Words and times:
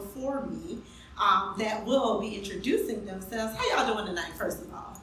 before 0.00 0.46
me 0.46 0.78
um, 1.20 1.54
that 1.58 1.84
will 1.84 2.20
be 2.20 2.34
introducing 2.34 3.04
themselves. 3.04 3.56
How 3.56 3.84
y'all 3.84 3.94
doing 3.94 4.06
tonight, 4.06 4.32
first 4.36 4.62
of 4.62 4.72
all? 4.72 5.00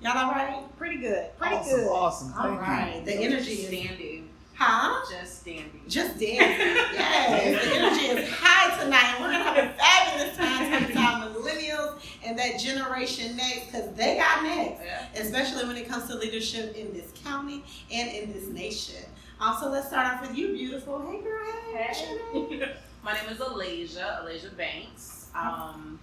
Y'all 0.00 0.18
all 0.18 0.32
right? 0.32 0.64
Pretty 0.76 0.96
good. 0.96 1.36
Pretty 1.38 1.54
awesome, 1.54 1.76
good. 1.78 1.88
Awesome. 1.88 2.34
All 2.36 2.42
Thank 2.42 2.60
right. 2.60 2.96
you. 2.96 3.04
The 3.04 3.14
energy 3.14 3.52
is 3.52 3.68
Standing. 3.68 4.28
Huh? 4.54 5.00
Just 5.10 5.40
standing. 5.40 5.80
Just 5.88 6.18
dancing. 6.18 6.76
Yes. 6.92 7.64
the 7.64 7.74
energy 7.76 8.04
is 8.22 8.28
high 8.30 8.82
tonight. 8.82 9.16
We're 9.20 9.30
gonna 9.30 9.44
have 9.44 9.56
a 9.58 9.72
fabulous 9.78 10.36
time 10.36 10.92
talking 10.92 10.92
about 10.92 11.34
millennials 11.34 12.00
and 12.24 12.38
that 12.38 12.58
generation 12.58 13.36
next 13.36 13.66
because 13.66 13.92
they 13.94 14.16
got 14.16 14.42
next. 14.42 14.82
Yeah. 14.84 15.06
Especially 15.22 15.64
when 15.66 15.76
it 15.76 15.88
comes 15.88 16.06
to 16.08 16.16
leadership 16.16 16.76
in 16.76 16.92
this 16.92 17.10
county 17.24 17.64
and 17.92 18.10
in 18.10 18.32
this 18.32 18.48
nation. 18.48 19.02
Um, 19.40 19.56
so 19.60 19.70
let's 19.70 19.88
start 19.88 20.06
off 20.06 20.20
with 20.20 20.36
you, 20.36 20.52
beautiful. 20.52 21.00
Hey 21.10 21.20
girl, 21.22 21.44
hey. 21.72 21.86
What's 21.86 22.02
your 22.02 22.58
name? 22.60 22.68
My 23.02 23.14
name 23.14 23.30
is 23.30 23.38
Alasia, 23.38 24.22
Alasia 24.24 24.56
Banks. 24.56 25.26
Um, 25.34 25.98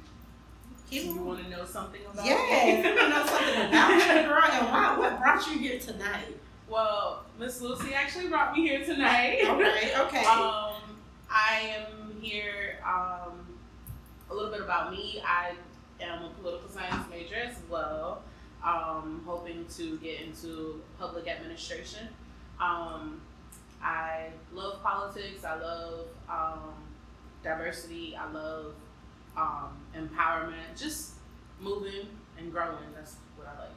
you 0.91 1.15
want 1.15 1.43
to 1.43 1.49
know 1.49 1.65
something 1.65 2.01
about 2.11 2.25
Yes, 2.25 2.83
me? 2.83 2.89
wanna 2.89 3.09
know 3.09 3.25
something 3.25 3.67
about 3.67 3.91
you, 3.91 3.99
girl, 4.27 4.43
and 4.51 4.67
why 4.67 4.95
what 4.97 5.19
brought 5.19 5.47
you 5.47 5.59
here 5.59 5.79
tonight. 5.79 6.35
Well, 6.67 7.23
Miss 7.39 7.61
Lucy 7.61 7.93
actually 7.93 8.27
brought 8.27 8.53
me 8.55 8.67
here 8.67 8.83
tonight. 8.83 9.39
Okay, 9.45 9.93
okay. 9.97 10.25
Um, 10.29 10.73
I 11.29 11.75
am 11.77 12.19
here. 12.21 12.79
Um, 12.85 13.45
a 14.29 14.33
little 14.33 14.51
bit 14.51 14.61
about 14.61 14.91
me. 14.91 15.21
I 15.25 15.53
am 16.01 16.25
a 16.25 16.29
political 16.41 16.69
science 16.69 17.07
major 17.09 17.35
as 17.35 17.55
well. 17.69 18.23
Um, 18.65 19.23
hoping 19.25 19.65
to 19.77 19.97
get 19.99 20.21
into 20.21 20.81
public 20.99 21.27
administration. 21.27 22.07
Um, 22.59 23.21
I 23.81 24.29
love 24.53 24.81
politics. 24.83 25.45
I 25.45 25.55
love 25.59 26.07
um, 26.29 26.73
diversity. 27.43 28.15
I 28.15 28.31
love 28.31 28.73
um, 29.37 29.77
empowerment. 29.95 30.77
Just 30.77 31.13
moving 31.59 32.07
and 32.37 32.51
growing. 32.51 32.77
That's 32.95 33.15
what 33.35 33.47
I 33.47 33.59
like. 33.61 33.69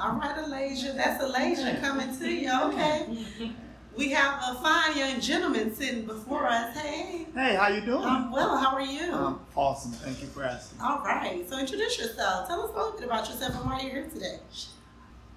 All 0.00 0.18
right, 0.18 0.36
Alasia. 0.36 0.96
That's 0.96 1.22
Alasia 1.22 1.80
coming 1.86 2.16
to 2.18 2.30
you. 2.30 2.52
Okay. 2.64 3.52
We 3.96 4.10
have 4.10 4.42
a 4.46 4.60
fine 4.60 4.96
young 4.96 5.20
gentleman 5.20 5.74
sitting 5.74 6.04
before 6.04 6.46
us. 6.46 6.76
Hey. 6.76 7.26
Hey, 7.34 7.54
how 7.54 7.68
you 7.68 7.80
doing? 7.80 8.04
I'm 8.04 8.30
well. 8.30 8.58
How 8.58 8.74
are 8.74 8.82
you? 8.82 9.10
Um, 9.10 9.40
awesome. 9.54 9.92
Thank 9.92 10.20
you 10.20 10.28
for 10.28 10.42
asking. 10.44 10.80
All 10.82 10.98
right. 10.98 11.48
So 11.48 11.58
introduce 11.58 11.98
yourself. 11.98 12.46
Tell 12.46 12.60
us 12.62 12.70
a 12.74 12.76
little 12.76 12.92
bit 12.92 13.04
about 13.04 13.26
yourself 13.26 13.54
and 13.54 13.64
why 13.64 13.80
you're 13.80 13.92
here 13.92 14.08
today. 14.12 14.38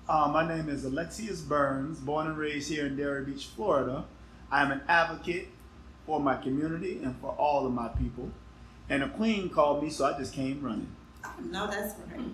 Uh, 0.09 0.28
my 0.34 0.46
name 0.46 0.68
is 0.68 0.84
Alexius 0.84 1.40
Burns, 1.40 2.00
born 2.00 2.28
and 2.28 2.38
raised 2.38 2.70
here 2.70 2.88
in 2.88 2.98
Derry 2.98 3.24
Beach, 3.24 3.46
Florida. 3.56 4.03
I 4.52 4.62
am 4.62 4.72
an 4.72 4.81
advocate 4.90 5.48
for 6.10 6.20
my 6.20 6.36
community 6.36 7.00
and 7.04 7.16
for 7.22 7.30
all 7.38 7.68
of 7.68 7.72
my 7.72 7.88
people. 7.90 8.28
And 8.90 9.04
a 9.04 9.10
queen 9.10 9.48
called 9.48 9.84
me, 9.84 9.92
so 9.92 10.06
I 10.06 10.18
just 10.18 10.34
came 10.34 10.60
running. 10.60 10.90
I 11.24 11.40
know 11.42 11.68
that's 11.68 11.94
right. 12.12 12.26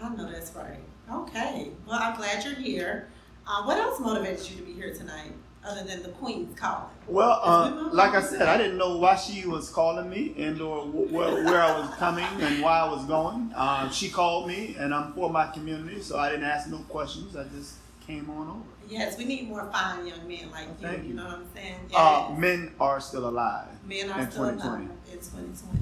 I 0.00 0.08
know 0.14 0.30
that's 0.30 0.54
right. 0.54 0.78
Okay. 1.12 1.70
Well, 1.84 1.98
I'm 2.00 2.16
glad 2.16 2.44
you're 2.44 2.54
here. 2.54 3.08
Uh, 3.44 3.64
what 3.64 3.76
else 3.76 3.98
motivated 3.98 4.48
you 4.48 4.56
to 4.58 4.62
be 4.62 4.72
here 4.72 4.94
tonight, 4.94 5.32
other 5.66 5.82
than 5.82 6.04
the 6.04 6.10
Queen's 6.10 6.56
calling? 6.56 6.86
Well, 7.08 7.40
we 7.44 7.50
uh, 7.50 7.92
like 7.92 8.12
I 8.14 8.22
said, 8.22 8.42
I 8.42 8.56
didn't 8.56 8.78
know 8.78 8.98
why 8.98 9.16
she 9.16 9.48
was 9.48 9.68
calling 9.68 10.08
me 10.08 10.32
and 10.38 10.60
or 10.62 10.82
wh- 10.86 11.12
where, 11.12 11.44
where 11.44 11.60
I 11.60 11.76
was 11.76 11.90
coming 11.96 12.24
and 12.40 12.62
why 12.62 12.78
I 12.78 12.88
was 12.88 13.04
going. 13.06 13.50
Uh, 13.56 13.90
she 13.90 14.10
called 14.10 14.46
me, 14.46 14.76
and 14.78 14.94
I'm 14.94 15.12
for 15.14 15.28
my 15.28 15.48
community, 15.48 16.00
so 16.00 16.16
I 16.20 16.30
didn't 16.30 16.44
ask 16.44 16.68
no 16.70 16.78
questions. 16.88 17.34
I 17.34 17.42
just 17.48 17.74
came 18.06 18.28
on 18.30 18.48
over. 18.48 18.60
Yes, 18.88 19.16
we 19.16 19.24
need 19.24 19.48
more 19.48 19.68
fine 19.72 20.06
young 20.06 20.28
men 20.28 20.50
like 20.50 20.66
you. 20.66 20.74
Thank 20.80 21.02
you. 21.02 21.08
you. 21.10 21.14
know 21.14 21.24
what 21.24 21.34
I'm 21.34 21.46
saying? 21.54 21.76
Yes. 21.90 21.98
Uh, 21.98 22.34
men 22.36 22.72
are 22.78 23.00
still 23.00 23.28
alive. 23.28 23.68
Men 23.86 24.10
are 24.10 24.20
in 24.20 24.30
still 24.30 24.50
2020. 24.50 24.84
alive 24.84 24.96
in 25.06 25.18
2020. 25.18 25.80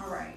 All 0.00 0.10
right. 0.10 0.34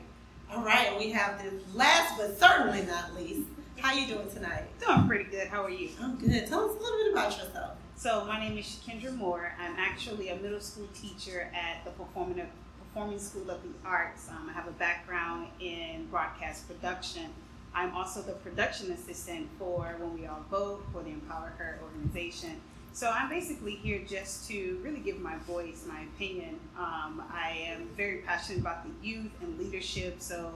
All 0.51 0.63
right. 0.63 0.88
And 0.89 0.97
we 0.97 1.12
have 1.12 1.41
this 1.41 1.53
last 1.73 2.17
but 2.17 2.38
certainly 2.38 2.83
not 2.83 3.16
least. 3.16 3.47
How 3.78 3.94
you 3.94 4.07
doing 4.07 4.29
tonight? 4.29 4.63
Doing 4.85 5.07
pretty 5.07 5.25
good. 5.25 5.47
How 5.47 5.63
are 5.63 5.69
you? 5.69 5.89
I'm 6.01 6.16
good. 6.16 6.47
Tell 6.47 6.69
us 6.69 6.78
a 6.78 6.81
little 6.81 6.97
bit 7.00 7.12
about 7.13 7.38
yourself. 7.38 7.72
So 7.95 8.25
my 8.25 8.39
name 8.39 8.57
is 8.57 8.79
Kendra 8.85 9.16
Moore. 9.16 9.53
I'm 9.59 9.75
actually 9.78 10.29
a 10.29 10.35
middle 10.35 10.59
school 10.59 10.88
teacher 10.94 11.50
at 11.53 11.83
the 11.85 11.91
Performing 11.91 12.45
Performing 12.79 13.19
School 13.19 13.50
of 13.50 13.62
the 13.63 13.69
Arts. 13.85 14.29
Um, 14.29 14.50
I 14.50 14.53
have 14.53 14.67
a 14.67 14.72
background 14.72 15.47
in 15.59 16.07
broadcast 16.12 16.67
production. 16.67 17.29
I'm 17.75 17.95
also 17.95 18.22
the 18.22 18.34
production 18.34 18.91
assistant 18.91 19.47
for 19.57 19.95
When 20.00 20.13
We 20.13 20.28
All 20.28 20.45
Vote 20.50 20.84
for 20.91 21.01
the 21.03 21.09
Empower 21.09 21.53
Her 21.57 21.79
organization. 21.84 22.61
So 22.94 23.09
I'm 23.09 23.28
basically 23.28 23.75
here 23.75 24.01
just 24.07 24.47
to 24.50 24.79
really 24.84 25.00
give 25.00 25.19
my 25.19 25.38
voice, 25.38 25.83
my 25.88 26.01
opinion. 26.16 26.59
Um, 26.78 27.23
I 27.33 27.57
am 27.66 27.89
very 27.97 28.19
passionate 28.19 28.59
about 28.59 28.83
the 28.83 29.07
youth 29.07 29.31
and 29.41 29.57
leadership, 29.57 30.17
so 30.19 30.51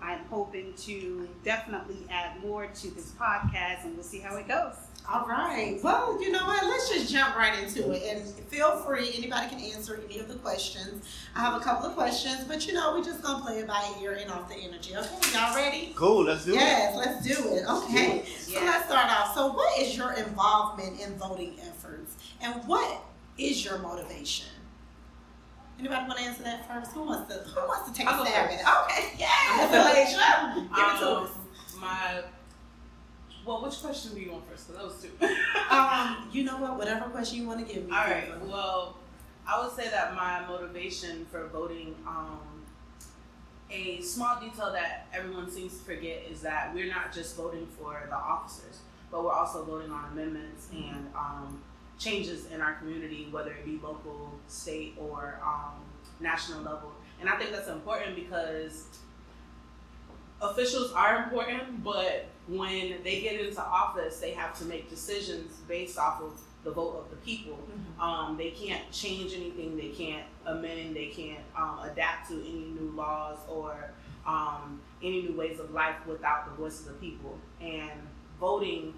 I'm 0.00 0.20
hoping 0.30 0.72
to 0.84 1.28
definitely 1.44 2.06
add 2.08 2.40
more 2.40 2.66
to 2.66 2.90
this 2.92 3.12
podcast, 3.18 3.84
and 3.84 3.94
we'll 3.94 4.04
see 4.04 4.20
how 4.20 4.36
it 4.36 4.46
goes. 4.46 4.76
All 5.12 5.26
right. 5.26 5.78
Well, 5.82 6.22
you 6.22 6.30
know 6.30 6.44
what? 6.46 6.62
Let's 6.64 6.88
just 6.88 7.12
jump 7.12 7.34
right 7.36 7.58
into 7.58 7.90
it. 7.90 8.02
And 8.16 8.28
feel 8.48 8.76
free, 8.78 9.12
anybody 9.16 9.48
can 9.48 9.58
answer 9.58 10.00
any 10.08 10.20
of 10.20 10.28
the 10.28 10.36
questions. 10.36 11.04
I 11.34 11.40
have 11.40 11.60
a 11.60 11.64
couple 11.64 11.86
of 11.88 11.94
questions, 11.96 12.44
but 12.46 12.64
you 12.66 12.74
know, 12.74 12.94
we're 12.96 13.02
just 13.02 13.20
going 13.22 13.38
to 13.38 13.42
play 13.42 13.58
it 13.58 13.66
by 13.66 13.92
ear 14.00 14.12
and 14.20 14.30
off 14.30 14.48
the 14.48 14.54
energy. 14.54 14.94
Okay, 14.96 15.08
y'all 15.34 15.54
ready? 15.56 15.92
Cool, 15.96 16.24
let's 16.24 16.44
do 16.44 16.52
it. 16.52 16.56
Yes, 16.56 16.96
let's 16.96 17.26
do 17.26 17.32
it. 17.48 17.64
Okay. 17.68 18.24
So 18.38 18.52
Yeah. 18.52 18.66
let's 18.66 18.86
start 18.86 19.10
off. 19.10 19.34
So, 19.34 19.52
what 19.52 19.78
is 19.80 19.96
your 19.96 20.12
involvement 20.12 21.00
in 21.00 21.16
voting 21.18 21.56
efforts, 21.66 22.14
and 22.40 22.54
what 22.66 23.02
is 23.36 23.64
your 23.64 23.78
motivation? 23.78 24.46
Anybody 25.78 26.06
want 26.06 26.18
to 26.18 26.24
answer 26.24 26.42
that 26.44 26.68
first? 26.68 26.92
Who 26.92 27.02
wants 27.04 27.34
to? 27.34 27.40
Who 27.40 27.66
wants 27.66 27.88
to 27.90 27.96
take 27.96 28.06
a 28.06 28.10
I'll 28.10 28.18
go 28.18 28.30
stab 28.30 28.50
at 28.50 28.52
it? 28.52 28.60
Okay. 28.60 29.12
Yes, 29.18 29.70
Alicia. 29.72 30.54
Give 30.54 30.86
it 30.86 30.98
to 31.00 31.16
Um, 31.16 31.24
us. 31.24 31.30
my 31.80 32.22
well, 33.46 33.62
which 33.62 33.80
question 33.80 34.14
do 34.14 34.20
you 34.20 34.32
want 34.32 34.48
first? 34.48 34.68
'Cause 34.68 34.76
those 34.76 35.02
two. 35.02 35.26
Um, 35.70 36.28
you 36.32 36.44
know 36.44 36.56
what? 36.58 36.76
Whatever 36.78 37.08
question 37.10 37.38
you 37.42 37.46
want 37.46 37.66
to 37.66 37.72
give 37.74 37.84
me. 37.86 37.92
All 37.92 38.04
right. 38.04 38.28
Well, 38.46 38.96
I 39.46 39.62
would 39.62 39.74
say 39.74 39.88
that 39.88 40.14
my 40.14 40.46
motivation 40.46 41.26
for 41.30 41.46
voting, 41.48 41.94
um, 42.06 42.40
a 43.70 44.00
small 44.02 44.40
detail 44.40 44.72
that 44.72 45.06
everyone 45.12 45.48
seems 45.50 45.78
to 45.78 45.84
forget 45.84 46.24
is 46.30 46.40
that 46.42 46.74
we're 46.74 46.88
not 46.92 47.12
just 47.12 47.36
voting 47.36 47.66
for 47.78 48.02
the 48.08 48.16
officers, 48.16 48.80
but 49.12 49.22
we're 49.24 49.32
also 49.32 49.64
voting 49.64 49.90
on 49.92 50.10
amendments 50.12 50.68
and 50.72 51.06
um, 51.14 51.62
changes 51.98 52.46
in 52.46 52.60
our 52.60 52.74
community, 52.74 53.28
whether 53.30 53.52
it 53.52 53.64
be 53.64 53.78
local, 53.82 54.32
state, 54.48 54.94
or 54.98 55.38
um, 55.44 55.80
national 56.18 56.60
level. 56.62 56.92
And 57.20 57.28
I 57.28 57.36
think 57.36 57.52
that's 57.52 57.68
important 57.68 58.16
because 58.16 58.86
officials 60.42 60.92
are 60.92 61.22
important, 61.24 61.84
but 61.84 62.26
when 62.50 62.96
they 63.04 63.20
get 63.20 63.40
into 63.40 63.62
office, 63.62 64.18
they 64.18 64.32
have 64.32 64.58
to 64.58 64.64
make 64.64 64.90
decisions 64.90 65.52
based 65.68 65.98
off 65.98 66.20
of 66.20 66.40
the 66.64 66.72
vote 66.72 67.04
of 67.04 67.10
the 67.10 67.16
people. 67.16 67.58
Um, 68.00 68.36
they 68.36 68.50
can't 68.50 68.90
change 68.90 69.32
anything. 69.34 69.76
They 69.76 69.88
can't 69.88 70.26
amend. 70.44 70.96
They 70.96 71.06
can't 71.06 71.44
um, 71.56 71.78
adapt 71.84 72.28
to 72.28 72.34
any 72.34 72.74
new 72.78 72.92
laws 72.96 73.38
or 73.48 73.92
um, 74.26 74.80
any 75.02 75.22
new 75.22 75.36
ways 75.36 75.60
of 75.60 75.70
life 75.70 75.96
without 76.06 76.46
the 76.46 76.62
voice 76.62 76.80
of 76.80 76.86
the 76.86 76.92
people. 76.94 77.38
And 77.60 78.00
voting, 78.40 78.94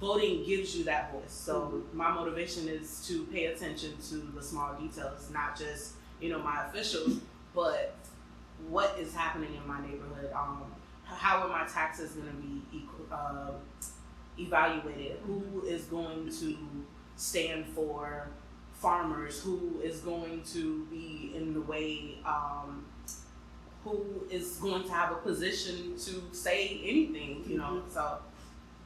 voting 0.00 0.44
gives 0.44 0.76
you 0.76 0.84
that 0.84 1.12
voice. 1.12 1.30
So 1.30 1.84
my 1.92 2.10
motivation 2.12 2.68
is 2.68 3.06
to 3.06 3.24
pay 3.26 3.46
attention 3.46 3.92
to 4.08 4.16
the 4.34 4.42
small 4.42 4.74
details, 4.74 5.30
not 5.32 5.56
just 5.56 5.94
you 6.20 6.30
know 6.30 6.40
my 6.40 6.66
officials, 6.66 7.18
but 7.54 7.94
what 8.68 8.98
is 8.98 9.14
happening 9.14 9.54
in 9.54 9.66
my 9.66 9.80
neighborhood. 9.80 10.32
Um, 10.34 10.64
how 11.16 11.42
are 11.42 11.48
my 11.48 11.66
taxes 11.66 12.12
going 12.12 12.28
to 12.28 12.34
be 12.34 12.62
equal, 12.72 13.06
uh, 13.12 13.52
evaluated? 14.38 15.18
Who 15.26 15.62
is 15.66 15.84
going 15.84 16.30
to 16.40 16.56
stand 17.16 17.66
for 17.66 18.28
farmers? 18.74 19.42
Who 19.42 19.80
is 19.82 20.00
going 20.00 20.42
to 20.52 20.86
be 20.86 21.32
in 21.34 21.54
the 21.54 21.60
way? 21.60 22.18
Um, 22.24 22.84
who 23.84 24.26
is 24.30 24.56
going 24.56 24.84
to 24.84 24.92
have 24.92 25.12
a 25.12 25.16
position 25.16 25.96
to 25.96 26.22
say 26.32 26.80
anything? 26.84 27.44
You 27.46 27.58
know, 27.58 27.82
so 27.90 28.18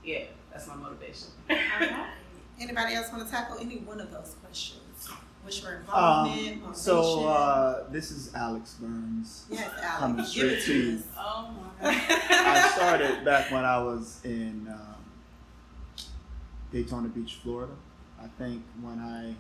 yeah, 0.05 0.25
that's 0.53 0.67
my 0.69 0.75
motivation. 0.75 1.29
All 1.51 1.57
right. 1.81 2.07
Anybody 2.61 2.95
else 2.95 3.11
want 3.11 3.25
to 3.25 3.31
tackle 3.31 3.59
any 3.59 3.79
one 3.79 4.01
of 4.01 4.13
those 4.13 4.37
questions? 4.43 4.84
What's 5.45 5.63
your 5.63 5.75
involvement? 5.75 6.65
Um, 6.65 6.75
so 6.75 7.27
uh, 7.29 7.85
this 7.91 8.11
is 8.11 8.35
Alex 8.35 8.77
Burns. 8.81 9.45
yes, 9.51 9.71
coming 9.99 10.21
Alex, 10.21 10.35
give 10.35 10.45
it 10.45 10.63
straight 10.63 10.79
to 10.79 10.83
to 10.83 10.91
you. 10.93 11.03
Oh 11.19 11.51
my. 11.83 11.91
I 12.31 12.73
started 12.75 13.25
back 13.27 13.51
when 13.51 13.63
I 13.63 13.77
was 13.83 14.23
in 14.25 14.67
um, 14.73 15.05
Daytona 16.73 17.09
Beach, 17.09 17.41
Florida. 17.43 17.75
I 18.19 18.27
think 18.39 18.63
when 18.81 18.99
I 18.99 19.35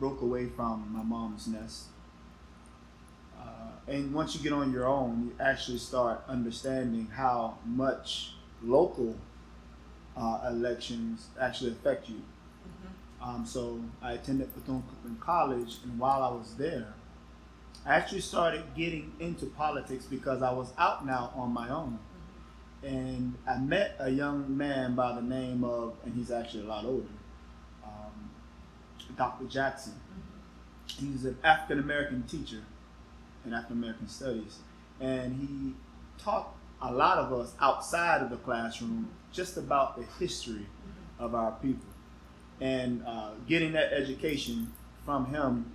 broke 0.00 0.20
away 0.20 0.46
from 0.46 0.90
my 0.92 1.04
mom's 1.04 1.46
nest, 1.46 1.84
uh, 3.38 3.70
and 3.86 4.12
once 4.12 4.34
you 4.34 4.42
get 4.42 4.52
on 4.52 4.72
your 4.72 4.88
own, 4.88 5.26
you 5.26 5.44
actually 5.44 5.78
start 5.78 6.24
understanding 6.26 7.06
how 7.06 7.56
much 7.64 8.32
local 8.64 9.14
uh, 10.16 10.40
elections 10.48 11.28
actually 11.40 11.70
affect 11.70 12.08
you. 12.08 12.20
Um, 13.22 13.44
so 13.44 13.80
I 14.02 14.12
attended 14.12 14.54
Bethune 14.54 14.82
Cookman 14.82 15.20
College, 15.20 15.78
and 15.84 15.98
while 15.98 16.22
I 16.22 16.30
was 16.30 16.54
there, 16.56 16.94
I 17.84 17.94
actually 17.94 18.20
started 18.20 18.62
getting 18.76 19.12
into 19.20 19.46
politics 19.46 20.04
because 20.04 20.42
I 20.42 20.52
was 20.52 20.72
out 20.78 21.06
now 21.06 21.32
on 21.34 21.52
my 21.52 21.68
own. 21.68 21.98
And 22.82 23.34
I 23.46 23.58
met 23.58 23.96
a 23.98 24.10
young 24.10 24.56
man 24.56 24.94
by 24.94 25.14
the 25.14 25.22
name 25.22 25.64
of, 25.64 25.94
and 26.04 26.14
he's 26.14 26.30
actually 26.30 26.64
a 26.64 26.68
lot 26.68 26.84
older, 26.86 27.08
um, 27.84 28.30
Dr. 29.16 29.44
Jackson. 29.44 29.94
He's 30.86 31.24
an 31.26 31.36
African 31.44 31.78
American 31.78 32.22
teacher 32.22 32.62
in 33.44 33.52
African 33.52 33.76
American 33.78 34.08
studies. 34.08 34.58
And 34.98 35.36
he 35.36 35.74
taught 36.22 36.54
a 36.80 36.92
lot 36.92 37.18
of 37.18 37.32
us 37.32 37.54
outside 37.60 38.22
of 38.22 38.30
the 38.30 38.36
classroom 38.36 39.08
just 39.30 39.56
about 39.58 39.96
the 39.96 40.04
history 40.18 40.66
of 41.18 41.34
our 41.34 41.52
people. 41.52 41.89
And 42.60 43.02
uh, 43.06 43.30
getting 43.48 43.72
that 43.72 43.92
education 43.92 44.72
from 45.04 45.26
him 45.26 45.72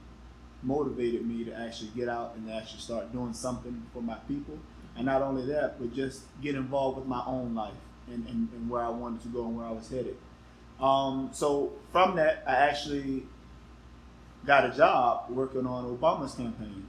motivated 0.62 1.26
me 1.26 1.44
to 1.46 1.54
actually 1.54 1.90
get 1.96 2.10
out 2.10 2.34
and 2.36 2.50
actually 2.50 2.80
start 2.80 3.12
doing 3.12 3.34
something 3.34 3.86
for 3.94 4.02
my 4.02 4.16
people. 4.28 4.58
And 4.96 5.06
not 5.06 5.22
only 5.22 5.46
that, 5.48 5.80
but 5.80 5.94
just 5.94 6.24
get 6.42 6.56
involved 6.56 6.98
with 6.98 7.08
my 7.08 7.24
own 7.26 7.54
life 7.54 7.74
and, 8.08 8.28
and, 8.28 8.50
and 8.54 8.70
where 8.70 8.84
I 8.84 8.90
wanted 8.90 9.22
to 9.24 9.28
go 9.30 9.46
and 9.46 9.58
where 9.58 9.66
I 9.66 9.72
was 9.72 9.90
headed. 9.90 10.16
Um, 10.80 11.30
so 11.34 11.74
from 11.92 12.16
that, 12.18 12.44
I 12.48 12.54
actually 12.54 13.24
got 14.46 14.70
a 14.70 14.76
job 14.76 15.26
working 15.30 15.66
on 15.66 15.98
Obama's 15.98 16.36
campaign. 16.36 16.88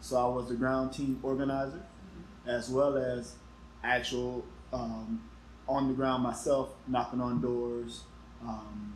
So 0.00 0.16
I 0.16 0.28
was 0.28 0.48
the 0.48 0.54
ground 0.54 0.92
team 0.92 1.18
organizer, 1.22 1.82
as 2.46 2.68
well 2.68 2.96
as 2.96 3.34
actual 3.82 4.44
um, 4.72 5.22
on 5.68 5.88
the 5.88 5.94
ground 5.94 6.22
myself, 6.22 6.70
knocking 6.86 7.20
on 7.20 7.40
doors. 7.40 8.02
Um, 8.42 8.94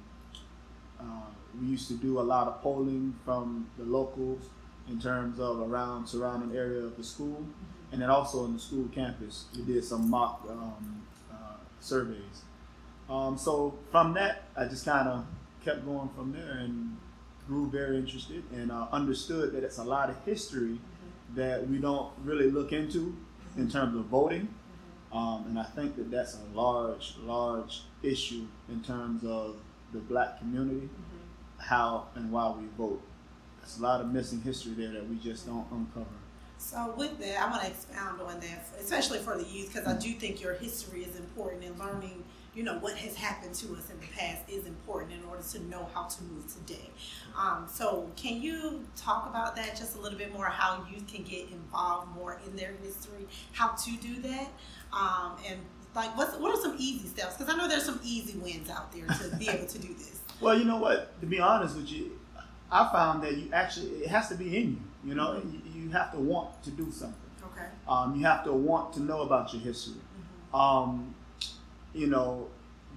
we 1.61 1.69
used 1.69 1.89
to 1.89 1.95
do 1.95 2.21
a 2.21 2.23
lot 2.23 2.47
of 2.47 2.63
polling 2.63 3.15
from 3.25 3.67
the 3.79 3.85
locals 3.85 4.49
in 4.89 5.01
terms 5.01 5.39
of 5.39 5.61
around 5.61 6.07
surrounding 6.07 6.57
area 6.57 6.83
of 6.83 6.97
the 6.97 7.05
school, 7.05 7.45
and 7.93 8.01
then 8.01 8.11
also 8.11 8.45
in 8.45 8.55
the 8.55 8.59
school 8.59 8.89
campus, 8.95 9.47
we 9.57 9.63
did 9.63 9.85
some 9.85 10.09
mock 10.11 10.45
um, 10.49 11.03
uh, 11.31 11.57
surveys. 11.81 12.43
Um, 13.09 13.37
so 13.37 13.79
from 13.91 14.15
that, 14.15 14.45
I 14.57 14.65
just 14.65 14.85
kind 14.85 15.09
of 15.09 15.25
kept 15.65 15.85
going 15.85 16.09
from 16.17 16.33
there 16.33 16.59
and 16.59 16.97
grew 17.47 17.69
very 17.71 17.99
interested 17.99 18.43
and 18.53 18.73
uh, 18.73 18.87
understood 18.93 19.53
that 19.53 19.63
it's 19.63 19.79
a 19.79 19.85
lot 19.85 20.09
of 20.09 20.17
history 20.25 20.79
that 21.35 21.69
we 21.69 21.79
don't 21.79 22.11
really 22.25 22.51
look 22.51 22.73
into 22.73 23.17
in 23.57 23.71
terms 23.71 23.97
of 23.97 24.05
voting. 24.07 24.49
Um, 25.13 25.45
and 25.49 25.59
I 25.59 25.65
think 25.65 25.97
that 25.97 26.11
that's 26.11 26.37
a 26.37 26.57
large, 26.57 27.15
large 27.23 27.83
issue 28.03 28.47
in 28.71 28.83
terms 28.83 29.25
of 29.25 29.57
the 29.93 29.99
black 29.99 30.39
community, 30.39 30.89
how 31.63 32.07
and 32.15 32.31
why 32.31 32.51
we 32.51 32.67
vote. 32.77 33.01
There's 33.61 33.79
a 33.79 33.83
lot 33.83 34.01
of 34.01 34.13
missing 34.13 34.41
history 34.43 34.73
there 34.73 34.91
that 34.93 35.09
we 35.09 35.17
just 35.17 35.47
don't 35.47 35.67
uncover. 35.71 36.07
So 36.59 36.95
with 36.97 37.19
that, 37.19 37.41
I 37.41 37.51
want 37.51 37.63
to 37.63 37.69
expound 37.69 38.21
on 38.21 38.39
that, 38.41 38.67
especially 38.81 39.19
for 39.19 39.37
the 39.37 39.45
youth, 39.45 39.73
because 39.73 39.87
I 39.87 39.99
do 39.99 40.13
think 40.13 40.41
your 40.41 40.55
history 40.55 41.03
is 41.03 41.17
important 41.17 41.65
and 41.65 41.77
learning, 41.79 42.23
you 42.55 42.63
know, 42.63 42.79
what 42.79 42.95
has 42.95 43.17
happened 43.17 43.55
to 43.57 43.75
us 43.75 43.91
in 43.91 43.99
the 43.99 44.07
past 44.17 44.49
is 44.49 44.67
important 44.67 45.13
in 45.13 45.25
order 45.29 45.43
to 45.43 45.63
know 45.65 45.89
how 45.93 46.05
to 46.05 46.23
move 46.25 46.45
today. 46.53 46.89
Um, 47.37 47.67
so 47.69 48.09
can 48.15 48.41
you 48.41 48.85
talk 48.97 49.29
about 49.29 49.57
that 49.57 49.77
just 49.77 49.97
a 49.97 50.01
little 50.01 50.19
bit 50.19 50.33
more, 50.33 50.47
how 50.47 50.87
youth 50.93 51.07
can 51.13 51.25
get 51.25 51.51
involved 51.51 52.15
more 52.15 52.41
in 52.47 52.55
their 52.55 52.75
history, 52.83 53.27
how 53.53 53.69
to 53.69 53.97
do 53.97 54.21
that, 54.23 54.49
um, 54.93 55.37
and 55.49 55.59
like 55.95 56.17
what's, 56.17 56.37
what 56.39 56.57
are 56.57 56.63
some 56.63 56.77
easy 56.79 57.09
steps? 57.09 57.37
Because 57.37 57.53
I 57.53 57.57
know 57.57 57.69
there's 57.69 57.85
some 57.85 58.01
easy 58.05 58.39
wins 58.39 58.71
out 58.71 58.93
there 58.93 59.07
to 59.07 59.37
be 59.37 59.49
able 59.49 59.67
to 59.67 59.79
do 59.79 59.93
this. 59.95 60.21
Well, 60.43 60.59
you 60.59 60.65
know 60.65 60.79
what? 60.79 61.21
To 61.21 61.27
be 61.27 61.39
honest 61.39 61.77
with 61.77 61.91
you, 61.91 62.19
I 62.71 62.91
found 62.91 63.23
that 63.23 63.37
you 63.37 63.49
actually 63.53 63.91
it 64.03 64.09
has 64.09 64.29
to 64.29 64.35
be 64.35 64.57
in 64.57 64.71
you. 64.73 64.79
You 65.05 65.15
know, 65.15 65.41
you, 65.45 65.83
you 65.83 65.91
have 65.91 66.11
to 66.13 66.19
want 66.19 66.63
to 66.65 66.71
do 66.71 66.91
something. 66.91 67.19
Okay. 67.45 67.67
Um, 67.89 68.17
you 68.17 68.25
have 68.27 68.45
to 68.45 68.53
want 68.53 68.93
to 68.95 69.03
know 69.03 69.23
about 69.23 69.53
your 69.53 69.63
history. 69.63 70.01
Um, 70.53 71.15
you 71.95 72.09
know, 72.09 72.49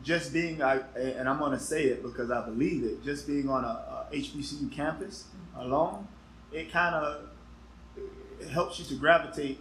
just 0.03 0.33
being, 0.33 0.61
I, 0.61 0.79
and 0.95 1.27
I'm 1.27 1.39
going 1.39 1.51
to 1.51 1.59
say 1.59 1.85
it 1.85 2.03
because 2.03 2.31
I 2.31 2.45
believe 2.45 2.83
it, 2.83 3.03
just 3.03 3.27
being 3.27 3.49
on 3.49 3.63
a, 3.63 3.67
a 3.67 4.07
HBCU 4.13 4.71
campus 4.71 5.25
alone, 5.57 6.07
it 6.51 6.71
kind 6.71 6.95
of 6.95 7.29
helps 8.51 8.79
you 8.79 8.85
to 8.85 8.95
gravitate 8.95 9.59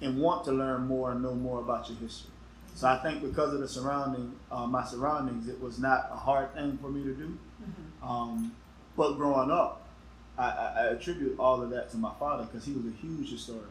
and 0.00 0.20
want 0.20 0.44
to 0.44 0.52
learn 0.52 0.82
more 0.86 1.12
and 1.12 1.22
know 1.22 1.34
more 1.34 1.60
about 1.60 1.88
your 1.88 1.98
history. 1.98 2.30
So 2.74 2.88
I 2.88 2.98
think 2.98 3.22
because 3.22 3.54
of 3.54 3.60
the 3.60 3.68
surrounding, 3.68 4.34
uh, 4.50 4.66
my 4.66 4.84
surroundings, 4.84 5.48
it 5.48 5.60
was 5.60 5.78
not 5.78 6.08
a 6.12 6.16
hard 6.16 6.52
thing 6.54 6.76
for 6.82 6.90
me 6.90 7.04
to 7.04 7.14
do. 7.14 7.38
Um, 8.02 8.52
but 8.96 9.12
growing 9.14 9.50
up, 9.50 9.86
I, 10.36 10.44
I, 10.44 10.74
I 10.76 10.84
attribute 10.88 11.38
all 11.38 11.62
of 11.62 11.70
that 11.70 11.90
to 11.92 11.96
my 11.96 12.12
father 12.18 12.44
because 12.44 12.64
he 12.64 12.72
was 12.72 12.84
a 12.86 12.96
huge 13.00 13.30
historian. 13.30 13.68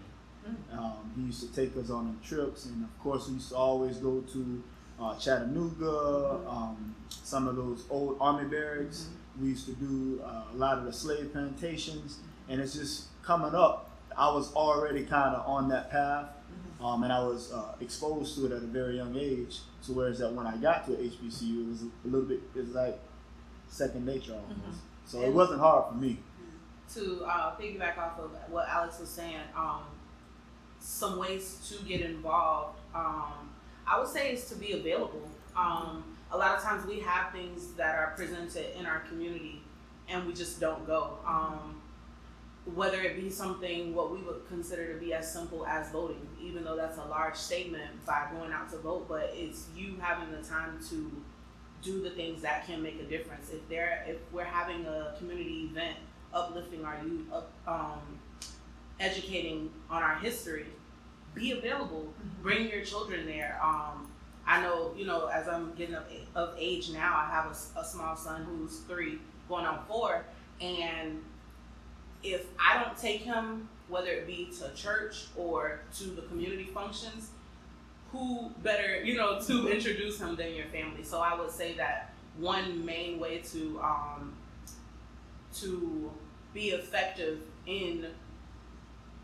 Um, 0.72 1.12
he 1.16 1.24
used 1.24 1.42
to 1.42 1.54
take 1.56 1.76
us 1.78 1.90
on 1.90 2.20
trips, 2.24 2.66
and 2.66 2.84
of 2.84 3.00
course, 3.02 3.28
we 3.28 3.36
used 3.36 3.50
to 3.50 3.56
always 3.56 3.98
go 3.98 4.22
to 4.34 4.64
uh, 5.00 5.18
Chattanooga, 5.18 6.40
um, 6.48 6.96
some 7.10 7.48
of 7.48 7.56
those 7.56 7.84
old 7.90 8.18
army 8.20 8.50
barracks. 8.50 9.08
We 9.42 9.50
used 9.50 9.66
to 9.68 9.74
do 9.74 10.22
uh, 10.24 10.44
a 10.54 10.56
lot 10.56 10.78
of 10.78 10.86
the 10.86 10.94
slave 10.94 11.32
plantations, 11.32 12.20
and 12.50 12.62
it's 12.62 12.74
just 12.74 13.06
coming 13.24 13.56
up. 13.56 13.90
I 14.18 14.32
was 14.32 14.54
already 14.54 15.06
kind 15.06 15.36
of 15.36 15.48
on 15.48 15.70
that 15.70 15.90
path, 15.92 16.28
um, 16.84 17.04
and 17.04 17.14
I 17.14 17.20
was 17.20 17.52
uh, 17.54 17.76
exposed 17.80 18.36
to 18.36 18.46
it 18.46 18.52
at 18.52 18.64
a 18.64 18.68
very 18.68 18.98
young 18.98 19.16
age. 19.18 19.60
So 19.82 19.94
whereas 19.94 20.20
that 20.20 20.34
when 20.34 20.46
I 20.46 20.58
got 20.58 20.86
to 20.88 20.92
HBCU, 20.92 21.66
it 21.66 21.70
was 21.70 21.84
a 21.84 22.08
little 22.08 22.28
bit, 22.28 22.42
it 22.56 22.60
was 22.60 22.70
like 22.76 23.00
second 23.70 24.06
nature 24.06 24.34
almost. 24.34 24.82
So 25.06 25.22
it 25.22 25.34
wasn't 25.34 25.60
hard 25.60 25.90
for 25.90 25.96
me. 25.96 26.20
to 26.94 27.24
uh, 27.26 27.56
piggyback 27.56 27.98
off 27.98 28.20
of 28.20 28.32
what 28.50 28.68
Alex 28.70 29.00
was 29.00 29.10
saying, 29.10 29.38
um, 29.56 29.82
some 30.80 31.18
ways 31.18 31.58
to 31.70 31.84
get 31.86 32.02
involved. 32.02 32.80
Um, 32.94 33.50
I 33.88 34.00
would 34.00 34.08
say 34.10 34.34
is 34.34 34.46
to 34.50 34.56
be 34.56 34.74
available. 34.74 35.30
Um, 35.56 36.04
a 36.32 36.38
lot 36.38 36.56
of 36.58 36.64
times 36.64 36.86
we 36.86 37.00
have 37.00 37.32
things 37.32 37.74
that 37.74 37.96
are 37.96 38.14
presented 38.16 38.78
in 38.78 38.86
our 38.86 39.00
community, 39.02 39.62
and 40.10 40.26
we 40.28 40.34
just 40.34 40.60
don't 40.60 40.86
go. 40.86 41.18
Um, 41.26 41.82
whether 42.66 43.02
it 43.02 43.20
be 43.20 43.30
something 43.30 43.94
what 43.94 44.12
we 44.12 44.20
would 44.20 44.48
consider 44.48 44.94
to 44.94 45.00
be 45.00 45.14
as 45.14 45.32
simple 45.32 45.66
as 45.66 45.92
voting, 45.92 46.28
even 46.42 46.64
though 46.64 46.78
that's 46.78 46.98
a 46.98 47.04
large 47.06 47.36
statement 47.36 48.06
by 48.06 48.28
going 48.38 48.52
out 48.54 48.70
to 48.72 48.78
vote, 48.78 49.08
but 49.10 49.32
it's 49.34 49.68
you 49.76 49.96
having 50.00 50.32
the 50.32 50.42
time 50.48 50.80
to 50.90 51.12
do 51.82 52.02
the 52.02 52.10
things 52.12 52.42
that 52.42 52.66
can 52.66 52.82
make 52.82 53.00
a 53.02 53.04
difference. 53.04 53.50
If 53.50 53.68
there, 53.68 54.06
if 54.08 54.18
we're 54.32 54.46
having 54.46 54.86
a 54.86 55.14
community 55.18 55.70
event 55.70 55.98
uplifting 56.34 56.86
our 56.86 56.98
youth, 57.04 57.32
up, 57.32 57.52
um, 57.68 58.00
educating 59.00 59.70
on 59.90 60.02
our 60.02 60.16
history, 60.16 60.68
be 61.34 61.52
available. 61.52 62.14
Bring 62.42 62.70
your 62.70 62.84
children 62.86 63.26
there. 63.26 63.60
Um, 63.62 64.10
I 64.46 64.62
know, 64.62 64.94
you 64.96 65.06
know, 65.06 65.28
as 65.28 65.48
I'm 65.48 65.74
getting 65.74 65.96
of, 65.96 66.06
of 66.36 66.56
age 66.58 66.92
now, 66.92 67.14
I 67.16 67.30
have 67.30 67.52
a 67.52 67.84
small 67.84 68.16
son 68.16 68.44
who's 68.44 68.80
three, 68.82 69.20
going 69.50 69.66
on 69.66 69.84
four, 69.86 70.26
and 70.62 71.20
if 72.24 72.48
I 72.60 72.82
don't 72.82 72.98
take 72.98 73.22
him, 73.22 73.68
whether 73.90 74.10
it 74.10 74.26
be 74.26 74.50
to 74.60 74.74
church 74.74 75.26
or 75.36 75.82
to 75.98 76.06
the 76.06 76.22
community 76.24 76.66
functions, 76.74 77.30
who 78.12 78.52
better, 78.62 79.04
you 79.04 79.16
know, 79.18 79.40
to 79.42 79.68
introduce 79.68 80.20
him 80.20 80.36
than 80.36 80.54
your 80.54 80.68
family? 80.68 81.04
So 81.04 81.20
I 81.20 81.38
would 81.38 81.52
say 81.52 81.76
that 81.78 82.14
one 82.38 82.86
main 82.86 83.20
way 83.20 83.40
to 83.52 83.80
um, 83.82 84.34
to 85.56 86.12
be 86.54 86.70
effective 86.70 87.42
in 87.66 88.08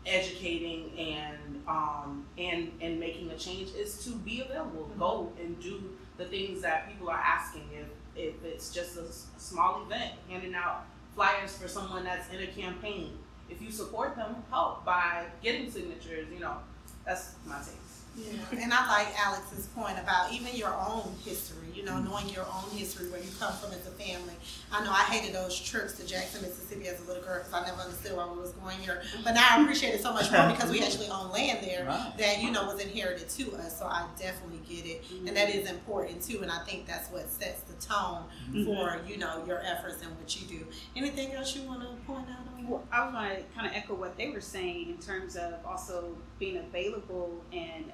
educating 0.06 0.98
and 0.98 1.62
um, 1.68 2.26
and 2.38 2.72
and 2.80 2.98
making 2.98 3.30
a 3.30 3.36
change 3.36 3.70
is 3.74 4.04
to 4.04 4.10
be 4.10 4.40
available. 4.40 4.90
Go 4.98 5.32
and 5.40 5.58
do 5.60 5.82
the 6.16 6.24
things 6.24 6.60
that 6.62 6.88
people 6.88 7.08
are 7.08 7.18
asking. 7.18 7.68
If 7.72 7.86
if 8.16 8.44
it's 8.44 8.72
just 8.72 8.96
a 8.96 9.06
small 9.40 9.82
event, 9.82 10.12
handing 10.28 10.54
out 10.54 10.84
flyers 11.14 11.56
for 11.56 11.68
someone 11.68 12.04
that's 12.04 12.32
in 12.32 12.40
a 12.40 12.46
campaign. 12.46 13.18
If 13.48 13.60
you 13.60 13.70
support 13.70 14.16
them, 14.16 14.36
help 14.50 14.84
by 14.84 15.26
getting 15.42 15.70
signatures. 15.70 16.28
You 16.32 16.40
know, 16.40 16.56
that's 17.04 17.34
my 17.46 17.58
take. 17.58 17.89
Yeah, 18.16 18.62
and 18.62 18.72
I 18.72 18.86
like 18.86 19.08
Alex's 19.18 19.66
point 19.68 19.98
about 19.98 20.32
even 20.32 20.54
your 20.54 20.74
own 20.74 21.12
history, 21.24 21.68
you 21.74 21.84
know, 21.84 21.98
knowing 22.00 22.28
your 22.28 22.44
own 22.44 22.68
history, 22.76 23.08
where 23.10 23.20
you 23.20 23.28
come 23.38 23.52
from 23.54 23.70
as 23.72 23.86
a 23.86 23.90
family. 23.92 24.34
I 24.72 24.84
know 24.84 24.90
I 24.90 25.04
hated 25.04 25.34
those 25.34 25.58
trips 25.58 25.94
to 25.94 26.06
Jackson, 26.06 26.42
Mississippi 26.42 26.88
as 26.88 27.00
a 27.00 27.04
little 27.04 27.22
girl 27.22 27.38
because 27.38 27.52
I 27.52 27.64
never 27.66 27.80
understood 27.80 28.16
why 28.16 28.26
we 28.32 28.38
was 28.40 28.52
going 28.52 28.78
here. 28.78 29.02
But 29.24 29.34
now 29.34 29.46
I 29.50 29.62
appreciate 29.62 29.94
it 29.94 30.02
so 30.02 30.12
much 30.12 30.30
more 30.30 30.48
because 30.48 30.70
we 30.70 30.80
actually 30.84 31.08
own 31.08 31.30
land 31.30 31.58
there 31.62 31.86
Right. 31.86 32.12
that, 32.18 32.42
you 32.42 32.50
know, 32.50 32.64
was 32.66 32.80
inherited 32.80 33.28
to 33.28 33.56
us. 33.56 33.78
So 33.78 33.86
I 33.86 34.06
definitely 34.18 34.60
get 34.68 34.86
it. 34.86 35.04
And 35.26 35.36
that 35.36 35.48
is 35.54 35.70
important 35.70 36.22
too. 36.22 36.42
And 36.42 36.50
I 36.50 36.58
think 36.64 36.86
that's 36.86 37.08
what 37.10 37.28
sets 37.30 37.62
the 37.62 37.74
tone 37.74 38.24
mm-hmm. 38.50 38.64
for, 38.64 39.00
you 39.08 39.16
know, 39.18 39.42
your 39.46 39.60
efforts 39.64 40.02
and 40.02 40.10
what 40.18 40.40
you 40.40 40.46
do. 40.58 40.66
Anything 40.96 41.32
else 41.32 41.54
you 41.56 41.62
want 41.62 41.82
to 41.82 41.88
point 42.06 42.26
out 42.28 42.46
on 42.56 42.68
Well, 42.68 42.84
I 42.92 43.04
want 43.10 43.34
to 43.34 43.42
kind 43.54 43.66
of 43.66 43.72
echo 43.74 43.94
what 43.94 44.16
they 44.16 44.30
were 44.30 44.40
saying 44.40 44.90
in 44.90 44.98
terms 44.98 45.36
of 45.36 45.54
also 45.64 46.16
being 46.38 46.56
available 46.58 47.44
and 47.52 47.84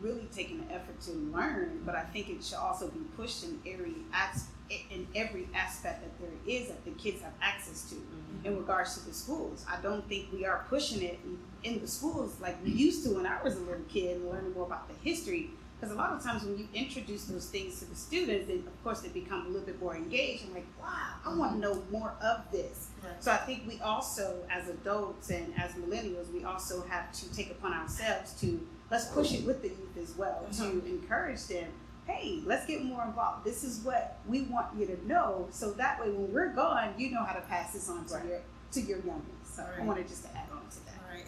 really 0.00 0.28
taking 0.34 0.66
the 0.66 0.74
effort 0.74 1.00
to 1.02 1.12
learn. 1.12 1.82
But 1.84 1.94
I 1.96 2.02
think 2.04 2.28
it 2.28 2.42
should 2.44 2.58
also 2.58 2.88
be 2.88 3.00
pushed 3.16 3.44
in 3.44 3.60
every 3.66 3.94
as- 4.12 4.46
in 4.90 5.06
every 5.14 5.48
aspect 5.54 6.02
that 6.02 6.18
there 6.20 6.36
is 6.46 6.68
that 6.68 6.84
the 6.84 6.90
kids 6.92 7.22
have 7.22 7.32
access 7.40 7.88
to 7.90 7.94
Mm-hmm. 7.96 8.46
in 8.46 8.56
regards 8.58 8.98
to 8.98 9.06
the 9.06 9.14
schools. 9.14 9.64
I 9.70 9.80
don't 9.80 10.06
think 10.08 10.32
we 10.32 10.44
are 10.44 10.64
pushing 10.68 11.02
it 11.02 11.18
in, 11.62 11.80
the 11.80 11.86
schools 11.86 12.36
like 12.40 12.56
we 12.64 12.70
used 12.72 13.04
to 13.04 13.14
when 13.14 13.26
I 13.26 13.40
was 13.42 13.56
a 13.56 13.60
little 13.60 13.84
kid 13.88 14.16
and 14.16 14.28
learning 14.28 14.52
more 14.54 14.66
about 14.66 14.88
the 14.88 14.94
history. 15.08 15.50
Because 15.78 15.94
a 15.94 15.98
lot 15.98 16.10
of 16.12 16.22
times 16.22 16.42
when 16.44 16.58
you 16.58 16.68
introduce 16.74 17.24
those 17.26 17.46
things 17.46 17.78
to 17.80 17.84
the 17.84 17.94
students, 17.94 18.48
then 18.48 18.64
of 18.66 18.82
course 18.84 19.00
they 19.00 19.08
become 19.10 19.42
a 19.46 19.48
little 19.48 19.66
bit 19.66 19.80
more 19.80 19.94
engaged 19.94 20.44
and 20.46 20.54
like, 20.54 20.66
wow, 20.80 21.14
I 21.24 21.34
want 21.36 21.52
to 21.54 21.58
know 21.58 21.82
more 21.92 22.14
of 22.22 22.50
this. 22.50 22.88
Right. 23.04 23.22
So 23.22 23.30
I 23.30 23.36
think 23.38 23.64
we 23.68 23.78
also, 23.80 24.36
as 24.50 24.68
adults 24.68 25.30
and 25.30 25.52
as 25.58 25.72
millennials, 25.72 26.32
we 26.32 26.44
also 26.44 26.82
have 26.88 27.12
to 27.12 27.32
take 27.34 27.50
upon 27.50 27.72
ourselves 27.74 28.32
to 28.40 28.66
let's 28.90 29.06
push 29.06 29.32
it 29.32 29.44
with 29.44 29.62
the 29.62 29.68
youth 29.68 29.96
as 30.00 30.16
well 30.16 30.46
to 30.52 30.62
mm-hmm. 30.62 30.86
encourage 30.86 31.46
them. 31.46 31.68
Hey, 32.06 32.40
let's 32.44 32.66
get 32.66 32.84
more 32.84 33.04
involved. 33.04 33.44
This 33.44 33.64
is 33.64 33.80
what 33.80 34.18
we 34.28 34.42
want 34.42 34.68
you 34.78 34.86
to 34.86 35.06
know, 35.08 35.48
so 35.50 35.72
that 35.72 36.00
way 36.00 36.10
when 36.10 36.32
we're 36.32 36.52
gone, 36.52 36.94
you 36.96 37.10
know 37.10 37.24
how 37.24 37.32
to 37.34 37.40
pass 37.42 37.72
this 37.72 37.88
on 37.88 38.04
to 38.06 38.14
Right. 38.14 38.24
your 38.26 38.40
to 38.72 38.80
your 38.80 38.98
youngins. 38.98 39.44
So 39.44 39.62
I 39.62 39.78
Right. 39.78 39.86
wanted 39.86 40.08
just 40.08 40.22
to 40.24 40.35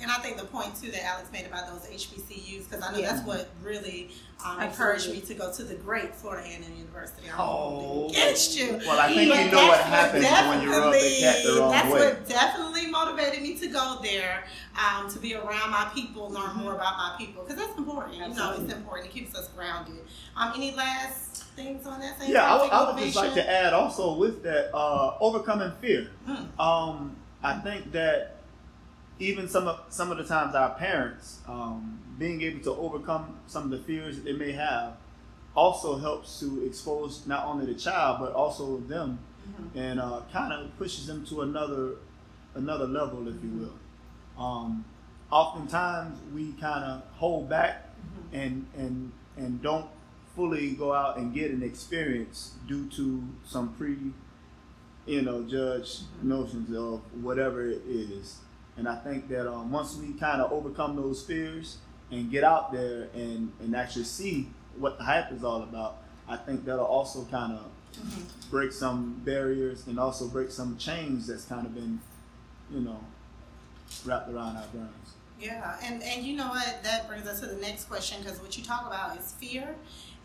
And 0.00 0.10
I 0.10 0.18
think 0.18 0.36
the 0.36 0.44
point 0.44 0.74
too 0.80 0.90
that 0.92 1.04
Alex 1.04 1.30
made 1.32 1.46
about 1.46 1.66
those 1.68 1.86
HBCUs, 1.88 2.68
because 2.68 2.82
I 2.84 2.92
know 2.92 2.98
Yeah. 2.98 3.12
that's 3.12 3.26
what 3.26 3.48
really 3.62 4.10
um, 4.44 4.60
encouraged 4.60 5.10
me 5.10 5.20
to 5.20 5.34
go 5.34 5.52
to 5.52 5.64
the 5.64 5.74
great 5.74 6.14
Florida 6.14 6.44
A&M 6.46 6.62
University. 6.76 7.28
I'm 7.28 7.40
Oh. 7.40 8.08
against 8.08 8.56
you. 8.56 8.80
Well, 8.86 8.98
I 9.00 9.12
think 9.12 9.30
But 9.30 9.44
you 9.46 9.50
know 9.50 9.66
what 9.66 9.78
that's 9.78 9.88
happens 10.24 10.24
when 10.48 10.62
you 10.62 10.70
rub 10.70 10.92
the 10.92 11.16
cat 11.20 11.36
the 11.44 11.60
wrong 11.60 11.70
that's 11.72 11.92
way. 11.92 12.00
what 12.06 12.28
definitely 12.28 12.86
motivated 12.86 13.42
me 13.42 13.58
to 13.58 13.66
go 13.66 13.98
there, 14.00 14.44
um, 14.78 15.10
to 15.10 15.18
be 15.18 15.34
around 15.34 15.70
my 15.72 15.90
people, 15.92 16.30
learn 16.30 16.54
more 16.56 16.74
about 16.76 16.96
my 16.96 17.14
people, 17.18 17.42
because 17.42 17.58
that's 17.58 17.76
important. 17.76 18.14
You 18.14 18.20
know, 18.20 18.28
Mm-hmm. 18.28 18.64
It's 18.64 18.72
important. 18.74 19.08
It 19.08 19.12
keeps 19.12 19.34
us 19.34 19.48
grounded. 19.48 19.96
Um, 20.36 20.52
any 20.54 20.70
last 20.72 21.42
things 21.56 21.84
on 21.86 21.98
that? 21.98 22.20
Same 22.20 22.30
Yeah, 22.32 22.54
I 22.54 22.62
would, 22.62 22.70
I 22.70 22.90
would 22.92 23.02
just 23.02 23.16
like 23.16 23.34
to 23.34 23.50
add 23.50 23.72
also 23.72 24.14
with 24.14 24.44
that 24.44 24.70
uh, 24.72 25.16
overcoming 25.20 25.72
fear. 25.80 26.08
Mm. 26.28 26.60
Um, 26.60 27.16
I 27.42 27.54
think 27.58 27.90
that 27.92 28.36
even 29.18 29.48
some 29.48 29.66
of 29.68 29.80
some 29.88 30.10
of 30.12 30.18
the 30.18 30.24
times 30.24 30.54
our 30.54 30.70
parents 30.74 31.40
um, 31.48 31.98
being 32.18 32.42
able 32.42 32.60
to 32.60 32.72
overcome 32.72 33.36
some 33.46 33.64
of 33.64 33.70
the 33.70 33.78
fears 33.78 34.16
that 34.16 34.24
they 34.24 34.32
may 34.32 34.52
have 34.52 34.94
also 35.56 35.98
helps 35.98 36.38
to 36.40 36.64
expose 36.66 37.26
not 37.26 37.44
only 37.46 37.66
the 37.66 37.74
child 37.78 38.18
but 38.20 38.32
also 38.32 38.78
them 38.78 39.18
Mm-hmm. 39.48 39.78
and 39.78 39.98
uh, 39.98 40.20
kind 40.30 40.52
of 40.52 40.76
pushes 40.76 41.06
them 41.06 41.24
to 41.24 41.40
another 41.40 41.92
another 42.54 42.86
level, 42.86 43.26
if 43.28 43.36
you 43.42 43.50
will. 44.36 44.44
Um, 44.44 44.84
oftentimes 45.30 46.18
we 46.34 46.52
kind 46.60 46.84
of 46.84 47.02
hold 47.14 47.48
back 47.48 47.86
Mm-hmm. 47.98 48.36
and 48.36 48.66
and 48.76 49.12
and 49.38 49.62
don't 49.62 49.86
fully 50.36 50.72
go 50.72 50.92
out 50.92 51.16
and 51.16 51.32
get 51.34 51.50
an 51.50 51.62
experience 51.62 52.52
due 52.68 52.86
to 52.90 53.24
some 53.46 53.70
pre 53.74 53.96
you 55.06 55.22
know 55.22 55.42
judge 55.44 56.00
notions 56.22 56.76
of 56.76 57.00
whatever 57.24 57.68
it 57.70 57.82
is 57.88 58.36
and 58.78 58.88
i 58.88 58.96
think 58.96 59.28
that 59.28 59.50
um, 59.50 59.70
once 59.70 59.96
we 59.96 60.12
kind 60.14 60.40
of 60.40 60.50
overcome 60.52 60.96
those 60.96 61.22
fears 61.22 61.78
and 62.10 62.30
get 62.30 62.44
out 62.44 62.72
there 62.72 63.08
and 63.14 63.52
and 63.60 63.76
actually 63.76 64.04
see 64.04 64.48
what 64.78 64.96
the 64.98 65.04
hype 65.04 65.30
is 65.32 65.44
all 65.44 65.62
about 65.62 65.98
i 66.28 66.36
think 66.36 66.64
that'll 66.64 66.84
also 66.84 67.24
kind 67.24 67.52
of 67.52 67.64
break 68.50 68.72
some 68.72 69.20
barriers 69.24 69.86
and 69.86 69.98
also 69.98 70.28
break 70.28 70.50
some 70.50 70.76
chains 70.78 71.26
that's 71.26 71.44
kind 71.44 71.66
of 71.66 71.74
been 71.74 72.00
you 72.70 72.80
know 72.80 73.00
wrapped 74.04 74.30
around 74.30 74.56
our 74.56 74.66
brains 74.72 75.14
Yeah, 75.40 75.76
and 75.82 76.02
and 76.02 76.24
you 76.24 76.36
know 76.36 76.48
what? 76.48 76.82
That 76.82 77.06
brings 77.08 77.26
us 77.26 77.40
to 77.40 77.46
the 77.46 77.60
next 77.60 77.84
question 77.84 78.20
because 78.22 78.40
what 78.42 78.58
you 78.58 78.64
talk 78.64 78.86
about 78.86 79.16
is 79.16 79.32
fear, 79.38 79.74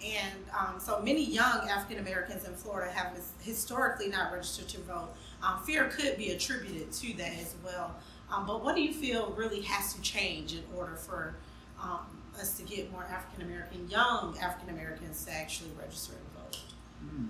and 0.03 0.39
um, 0.59 0.79
so 0.79 0.99
many 1.01 1.23
young 1.23 1.69
African 1.69 1.99
Americans 1.99 2.45
in 2.45 2.53
Florida 2.55 2.91
have 2.91 3.15
historically 3.41 4.07
not 4.07 4.33
registered 4.33 4.67
to 4.69 4.79
vote. 4.81 5.09
Um, 5.43 5.61
fear 5.65 5.85
could 5.89 6.17
be 6.17 6.31
attributed 6.31 6.91
to 6.93 7.13
that 7.17 7.33
as 7.39 7.53
well. 7.63 7.95
Um, 8.33 8.45
but 8.45 8.63
what 8.63 8.75
do 8.75 8.81
you 8.81 8.93
feel 8.93 9.31
really 9.37 9.61
has 9.61 9.93
to 9.93 10.01
change 10.01 10.53
in 10.53 10.63
order 10.75 10.95
for 10.95 11.35
um, 11.81 11.99
us 12.39 12.57
to 12.57 12.63
get 12.63 12.91
more 12.91 13.03
African 13.03 13.43
American 13.45 13.87
young 13.89 14.35
African 14.41 14.69
Americans 14.73 15.25
to 15.25 15.31
actually 15.33 15.69
register 15.79 16.13
and 16.13 16.43
vote? 16.43 16.59
Mm. 17.05 17.27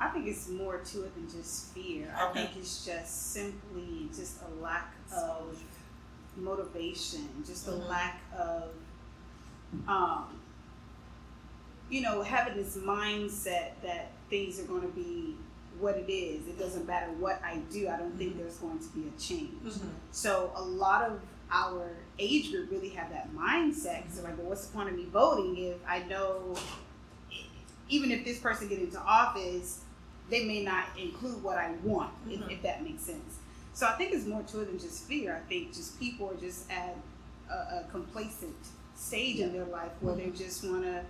I 0.00 0.08
think 0.08 0.26
it's 0.28 0.48
more 0.48 0.78
to 0.78 1.04
it 1.04 1.14
than 1.14 1.28
just 1.30 1.74
fear. 1.74 2.14
I 2.16 2.28
think 2.32 2.50
it's 2.56 2.86
just 2.86 3.32
simply 3.32 4.08
just 4.16 4.36
a 4.42 4.62
lack 4.62 4.94
of 5.14 5.60
motivation, 6.36 7.28
just 7.44 7.66
a 7.66 7.72
Mhm. 7.72 7.88
lack 7.88 8.20
of, 8.32 8.70
um, 9.88 10.40
you 11.90 12.00
know, 12.00 12.22
having 12.22 12.54
this 12.56 12.76
mindset 12.76 13.72
that 13.82 14.12
things 14.30 14.60
are 14.60 14.64
going 14.64 14.82
to 14.82 14.88
be 14.88 15.36
what 15.80 15.96
it 15.96 16.10
is. 16.10 16.46
It 16.48 16.58
doesn't 16.58 16.86
matter 16.86 17.10
what 17.12 17.40
I 17.44 17.58
do. 17.70 17.88
I 17.88 17.96
don't 17.96 18.16
think 18.16 18.30
mm-hmm. 18.30 18.40
there's 18.40 18.56
going 18.56 18.78
to 18.78 18.88
be 18.88 19.08
a 19.08 19.20
change. 19.20 19.74
Mm-hmm. 19.74 19.88
So 20.10 20.50
a 20.54 20.62
lot 20.62 21.02
of 21.02 21.20
our 21.50 21.90
age 22.18 22.50
group 22.50 22.70
really 22.70 22.90
have 22.90 23.10
that 23.10 23.34
mindset. 23.34 24.04
So 24.10 24.22
like, 24.22 24.36
well, 24.38 24.48
what's 24.48 24.66
the 24.66 24.72
point 24.74 24.90
of 24.90 24.96
me 24.96 25.06
voting 25.06 25.56
if 25.56 25.76
I 25.86 26.00
know, 26.00 26.54
even 27.88 28.10
if 28.10 28.24
this 28.24 28.38
person 28.38 28.68
get 28.68 28.80
into 28.80 28.98
office, 29.00 29.80
they 30.30 30.44
may 30.44 30.62
not 30.62 30.84
include 30.98 31.42
what 31.42 31.56
I 31.56 31.72
want, 31.82 32.12
Mhm. 32.26 32.32
if, 32.32 32.40
mm-hmm. 32.40 32.50
if 32.50 32.62
that 32.62 32.82
makes 32.84 33.02
sense. 33.02 33.38
So 33.72 33.86
I 33.86 33.92
think 33.92 34.12
it's 34.12 34.26
more 34.26 34.42
to 34.42 34.60
it 34.60 34.66
than 34.66 34.78
just 34.78 35.04
fear. 35.04 35.36
I 35.36 35.48
think 35.48 35.72
just 35.72 35.98
people 36.00 36.28
are 36.30 36.34
just 36.36 36.70
at 36.70 36.96
a, 37.48 37.54
a 37.54 37.86
complacent 37.90 38.56
stage 38.96 39.38
in 39.38 39.52
their 39.52 39.64
life 39.66 39.92
where 40.00 40.16
they 40.16 40.30
just 40.30 40.64
want 40.64 40.82
to. 40.82 41.02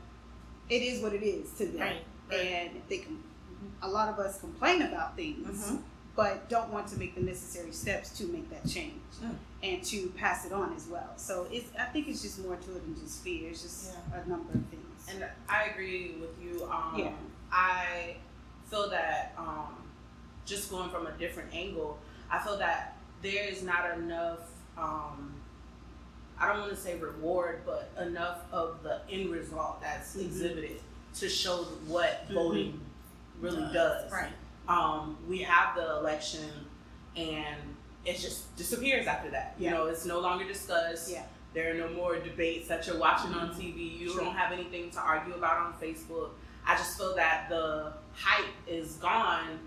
It 0.68 0.82
is 0.82 1.02
what 1.02 1.14
it 1.14 1.22
is 1.22 1.50
to 1.54 1.66
them, 1.66 1.80
Right, 1.80 2.04
right. 2.30 2.40
and 2.40 2.82
they 2.88 2.98
can. 2.98 3.22
A 3.82 3.88
lot 3.88 4.08
of 4.08 4.18
us 4.18 4.38
complain 4.40 4.82
about 4.82 5.16
things 5.16 5.70
Mhm. 5.70 5.82
but 6.16 6.48
don't 6.48 6.70
want 6.72 6.86
to 6.88 6.96
make 6.98 7.14
the 7.14 7.20
necessary 7.20 7.70
steps 7.72 8.10
to 8.18 8.24
make 8.26 8.50
that 8.50 8.66
change 8.68 9.00
Mm. 9.22 9.36
and 9.62 9.84
to 9.84 10.08
pass 10.16 10.44
it 10.46 10.52
on 10.52 10.74
as 10.74 10.86
well. 10.86 11.12
So 11.16 11.46
it's 11.50 11.68
I 11.78 11.84
think 11.86 12.08
it's 12.08 12.22
just 12.22 12.38
more 12.40 12.56
to 12.56 12.76
it 12.76 12.84
than 12.84 12.96
just 13.00 13.22
fear. 13.22 13.50
It's 13.50 13.62
just 13.62 13.94
a 14.12 14.28
number 14.28 14.52
of 14.52 14.64
things. 14.66 14.84
And 15.08 15.24
I 15.48 15.64
agree 15.64 16.16
with 16.20 16.36
you. 16.42 16.64
Um, 16.70 16.94
Yeah. 16.98 17.12
I 17.52 18.16
feel 18.68 18.90
that 18.90 19.34
um, 19.38 19.74
just 20.44 20.70
going 20.70 20.90
from 20.90 21.06
a 21.06 21.12
different 21.12 21.52
angle, 21.54 21.98
I 22.30 22.38
feel 22.40 22.58
that 22.58 22.96
there 23.22 23.44
is 23.44 23.62
not 23.62 23.96
enough. 23.98 24.40
Um, 24.76 25.34
I 26.38 26.48
don't 26.48 26.60
want 26.60 26.70
to 26.70 26.76
say 26.80 26.96
reward, 26.98 27.62
but 27.66 27.90
enough 28.00 28.40
of 28.52 28.82
the 28.82 29.00
end 29.10 29.30
result 29.30 29.80
that's 29.80 30.14
Mhm. 30.16 30.20
exhibited 30.26 30.80
to 31.14 31.28
show 31.28 31.64
what 31.86 32.28
Mhm. 32.28 32.34
voting 32.34 32.80
really 33.40 33.62
does. 33.73 34.11
Right. 34.11 34.33
Um, 34.68 35.16
we 35.28 35.38
have 35.38 35.75
the 35.76 35.97
election, 35.99 36.50
and 37.16 37.57
it 38.04 38.18
just 38.18 38.54
disappears 38.57 39.07
after 39.07 39.30
that. 39.30 39.54
You 39.59 39.66
Yeah. 39.66 39.75
know, 39.75 39.87
it's 39.87 40.04
no 40.04 40.21
longer 40.21 40.45
discussed. 40.47 41.11
Yeah. 41.11 41.25
There 41.54 41.71
are 41.71 41.75
no 41.75 41.88
more 41.88 42.16
debates 42.18 42.68
that 42.68 42.87
you're 42.87 42.99
watching 42.99 43.33
on 43.35 43.50
Mhm. 43.50 43.57
TV. 43.57 43.80
You 43.99 44.11
Sure. 44.11 44.21
don't 44.25 44.35
have 44.37 44.52
anything 44.52 44.90
to 44.90 45.00
argue 45.00 45.35
about 45.35 45.59
on 45.59 45.73
Facebook. 45.80 46.30
I 46.66 46.76
just 46.76 46.99
feel 46.99 47.16
that 47.16 47.49
the 47.49 47.95
hype 48.14 48.45
is 48.66 48.95
gone 48.97 49.59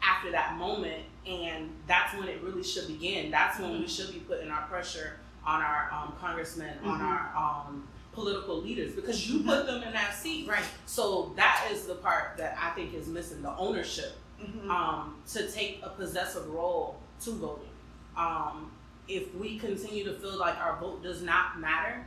after 0.00 0.30
that 0.30 0.56
moment, 0.56 1.04
and 1.26 1.76
that's 1.88 2.14
when 2.14 2.28
it 2.28 2.40
really 2.42 2.62
should 2.62 2.86
begin. 2.86 3.30
That's 3.32 3.58
when 3.58 3.72
we 3.72 3.84
Mhm. 3.84 3.88
should 3.96 4.12
be 4.14 4.20
putting 4.20 4.50
our 4.50 4.62
pressure 4.68 5.18
on 5.44 5.60
our 5.62 5.90
um, 5.92 6.14
congressmen, 6.20 6.78
on 6.84 7.00
Mhm. 7.00 7.04
our 7.04 7.36
um, 7.66 7.88
political 8.22 8.60
leaders, 8.60 8.94
because 8.94 9.28
you 9.30 9.40
Mhm. 9.40 9.46
put 9.46 9.66
them 9.66 9.82
in 9.82 9.92
that 9.92 10.14
seat. 10.14 10.48
Right. 10.48 10.64
So 10.86 11.32
that 11.36 11.68
is 11.70 11.86
the 11.86 11.94
part 11.96 12.36
that 12.36 12.58
I 12.60 12.70
think 12.70 12.94
is 12.94 13.06
missing 13.06 13.42
the 13.42 13.54
ownership 13.56 14.16
Mhm. 14.40 14.68
um, 14.68 15.22
to 15.32 15.50
take 15.50 15.80
a 15.82 15.90
possessive 15.90 16.46
role 16.48 17.00
to 17.20 17.30
voting. 17.32 17.70
Um, 18.16 18.72
if 19.06 19.32
we 19.34 19.58
continue 19.58 20.04
to 20.04 20.14
feel 20.14 20.36
like 20.36 20.56
our 20.58 20.76
vote 20.80 21.02
does 21.02 21.22
not 21.22 21.60
matter, 21.60 22.04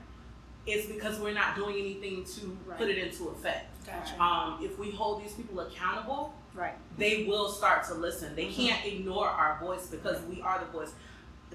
it's 0.68 0.86
because 0.88 1.20
we're 1.20 1.34
not 1.34 1.56
doing 1.56 1.76
anything 1.76 2.24
to 2.26 2.58
Right. 2.66 2.78
put 2.78 2.90
it 2.90 2.98
into 2.98 3.30
effect. 3.30 3.68
Gotcha. 3.86 4.22
Um, 4.22 4.60
if 4.64 4.78
we 4.78 4.92
hold 4.92 5.24
these 5.24 5.34
people 5.34 5.60
accountable, 5.62 6.34
right. 6.54 6.76
they 6.98 7.24
will 7.24 7.50
start 7.50 7.84
to 7.88 7.96
listen. 7.96 8.36
They 8.36 8.46
Mhm. 8.48 8.56
can't 8.56 8.86
ignore 8.86 9.28
our 9.28 9.58
voice 9.60 9.88
because 9.88 10.22
we 10.24 10.42
are 10.42 10.60
the 10.60 10.66
voice. 10.66 10.92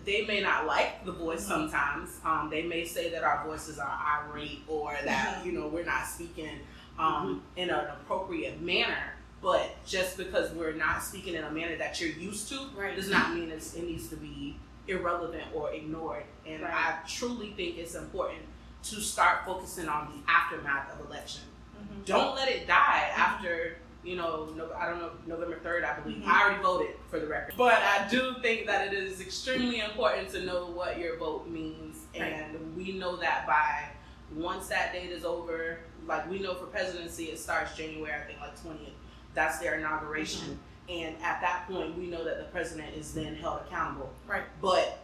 They 0.07 0.25
may 0.25 0.41
not 0.41 0.67
like 0.67 1.05
the 1.05 1.13
voice 1.13 1.45
sometimes. 1.45 2.21
Um, 2.25 2.49
they 2.49 2.63
may 2.63 2.85
say 2.85 3.11
that 3.11 3.25
our 3.25 3.45
voices 3.45 3.79
are 3.79 4.01
irate 4.31 4.61
or 4.69 4.97
that 5.05 5.41
Mhm. 5.43 5.45
you 5.47 5.53
know 5.53 5.67
we're 5.67 5.85
not 5.85 6.07
speaking 6.07 6.61
um, 6.99 7.43
Mm-hmm. 7.57 7.59
in 7.59 7.69
an 7.71 7.87
appropriate 7.91 8.63
manner. 8.63 9.13
But 9.43 9.85
just 9.85 10.17
because 10.17 10.51
we're 10.53 10.73
not 10.73 11.03
speaking 11.03 11.35
in 11.35 11.45
a 11.45 11.51
manner 11.51 11.77
that 11.77 12.01
you're 12.01 12.09
used 12.11 12.49
to 12.49 12.69
Right. 12.75 12.97
does 12.97 13.11
not 13.11 13.35
mean 13.35 13.51
it's, 13.51 13.75
it 13.75 13.83
needs 13.85 14.09
to 14.09 14.17
be 14.17 14.59
irrelevant 14.89 15.45
or 15.53 15.73
ignored. 15.73 16.25
And 16.47 16.63
Right. 16.63 16.73
I 16.73 16.99
truly 17.07 17.51
think 17.53 17.77
it's 17.77 17.95
important 17.97 18.45
to 18.85 19.01
start 19.03 19.45
focusing 19.45 19.89
on 19.89 20.11
the 20.25 20.31
aftermath 20.33 20.91
of 20.93 21.05
election 21.11 21.43
Mhm. 21.79 22.05
don't 22.07 22.35
let 22.37 22.49
it 22.49 22.67
die 22.67 23.11
after 23.15 23.77
you 24.07 24.15
know, 24.15 24.49
no, 24.57 24.73
I 24.73 24.89
don't 24.89 25.01
know, 25.01 25.11
November 25.27 25.59
3rd, 25.59 25.85
I 25.85 25.99
believe. 25.99 26.23
Mhm. 26.23 26.29
I 26.29 26.43
already 26.45 26.63
voted 26.63 26.97
for 27.11 27.19
the 27.19 27.27
record. 27.27 27.55
But 27.59 27.83
I 27.83 28.07
do 28.09 28.37
think 28.41 28.67
that 28.67 28.87
it 28.87 28.95
is 28.95 29.21
extremely 29.21 29.81
important 29.81 30.29
to 30.31 30.45
know 30.45 30.67
what 30.67 30.99
your 30.99 31.17
vote 31.17 31.49
means. 31.49 32.05
And 32.15 32.77
we 32.77 32.93
know 32.93 33.17
that 33.17 33.47
by 33.49 33.89
once 34.33 34.69
that 34.69 34.93
date 34.93 35.11
is 35.11 35.25
over, 35.25 35.81
like 36.07 36.31
we 36.31 36.39
know 36.39 36.55
for 36.55 36.67
presidency, 36.67 37.25
it 37.27 37.39
starts 37.41 37.77
January, 37.77 38.15
I 38.15 38.25
think, 38.27 38.41
like 38.41 38.57
20th. 38.63 38.95
That's 39.35 39.59
their 39.59 39.75
inauguration. 39.75 40.61
And 40.89 41.17
at 41.21 41.41
that 41.41 41.67
point, 41.69 41.99
we 41.99 42.07
know 42.07 42.23
that 42.25 42.39
the 42.39 42.45
president 42.45 42.95
is 42.95 43.13
then 43.13 43.35
held 43.35 43.63
accountable. 43.67 44.13
Right. 44.29 44.45
But 44.63 45.01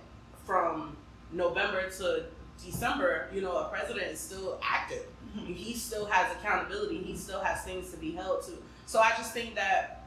from 0.47 0.97
November 1.33 1.91
to 1.91 2.27
December, 2.65 3.29
you 3.33 3.41
know, 3.41 3.57
a 3.57 3.65
president 3.69 4.07
is 4.07 4.21
still 4.21 4.61
active. 4.63 5.07
Mhm. 5.37 5.57
He 5.57 5.75
still 5.75 6.07
has 6.07 6.31
accountability. 6.37 6.99
He 7.03 7.17
still 7.17 7.41
has 7.41 7.65
things 7.65 7.91
to 7.91 7.97
be 7.97 8.13
held 8.13 8.43
to. 8.45 8.63
So 8.87 9.01
I 9.01 9.11
just 9.17 9.33
think 9.33 9.55
that 9.55 10.05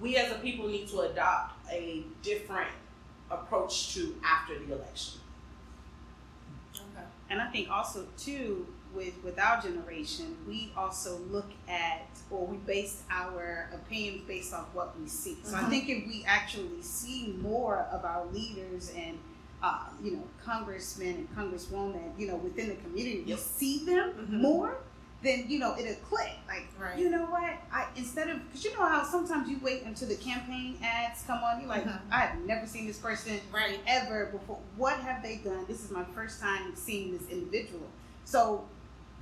we 0.00 0.16
as 0.16 0.30
a 0.32 0.36
people 0.36 0.68
need 0.68 0.88
to 0.88 1.00
adopt 1.00 1.70
a 1.70 2.04
different 2.22 2.68
approach 3.30 3.94
to 3.94 4.14
after 4.24 4.58
the 4.58 4.74
election. 4.74 5.20
Okay. 6.76 7.04
And 7.30 7.40
I 7.40 7.48
think 7.48 7.70
also 7.70 8.06
too 8.16 8.66
with 8.94 9.14
with 9.22 9.38
our 9.38 9.60
generation, 9.62 10.36
we 10.48 10.72
also 10.76 11.18
look 11.30 11.50
at 11.68 12.06
or 12.30 12.46
we 12.46 12.56
base 12.58 13.02
our 13.10 13.68
opinions 13.72 14.22
based 14.26 14.52
off 14.52 14.66
what 14.72 14.98
we 15.00 15.08
see. 15.08 15.38
So 15.44 15.56
I 15.56 15.60
Mhm. 15.60 15.68
think 15.70 15.88
if 15.88 16.06
we 16.06 16.24
actually 16.26 16.82
see 16.82 17.34
more 17.40 17.86
of 17.92 18.04
our 18.04 18.26
leaders 18.26 18.90
and 18.96 19.18
uh, 19.62 19.84
you 20.02 20.12
know 20.12 20.24
congressmen 20.44 21.14
and 21.16 21.36
congresswomen, 21.36 22.18
you 22.18 22.26
know 22.28 22.36
within 22.36 22.68
the 22.70 22.76
community, 22.76 23.22
we 23.26 23.36
see 23.36 23.84
them 23.84 24.12
Mhm. 24.12 24.40
more. 24.40 24.78
Then 25.22 25.44
you 25.48 25.58
know 25.58 25.76
it'll 25.78 25.94
click. 25.96 26.32
Like 26.48 26.68
Right. 26.78 26.98
you 26.98 27.10
know 27.10 27.26
what? 27.26 27.52
I 27.72 27.86
instead 27.96 28.28
of 28.30 28.42
because 28.46 28.64
you 28.64 28.72
know 28.72 28.86
how 28.86 29.04
sometimes 29.04 29.48
you 29.48 29.58
wait 29.62 29.82
until 29.82 30.08
the 30.08 30.16
campaign 30.16 30.78
ads 30.82 31.22
come 31.26 31.42
on, 31.44 31.60
you're 31.60 31.68
like, 31.68 31.84
Mhm. 31.84 32.00
I 32.10 32.20
have 32.20 32.40
never 32.46 32.66
seen 32.66 32.86
this 32.86 32.98
person 32.98 33.38
Right. 33.52 33.80
ever 33.86 34.26
before. 34.26 34.58
What 34.76 34.98
have 35.00 35.22
they 35.22 35.36
done? 35.36 35.66
This 35.66 35.84
is 35.84 35.90
my 35.90 36.04
first 36.14 36.40
time 36.40 36.74
seeing 36.74 37.12
this 37.16 37.28
individual. 37.28 37.86
So, 38.24 38.66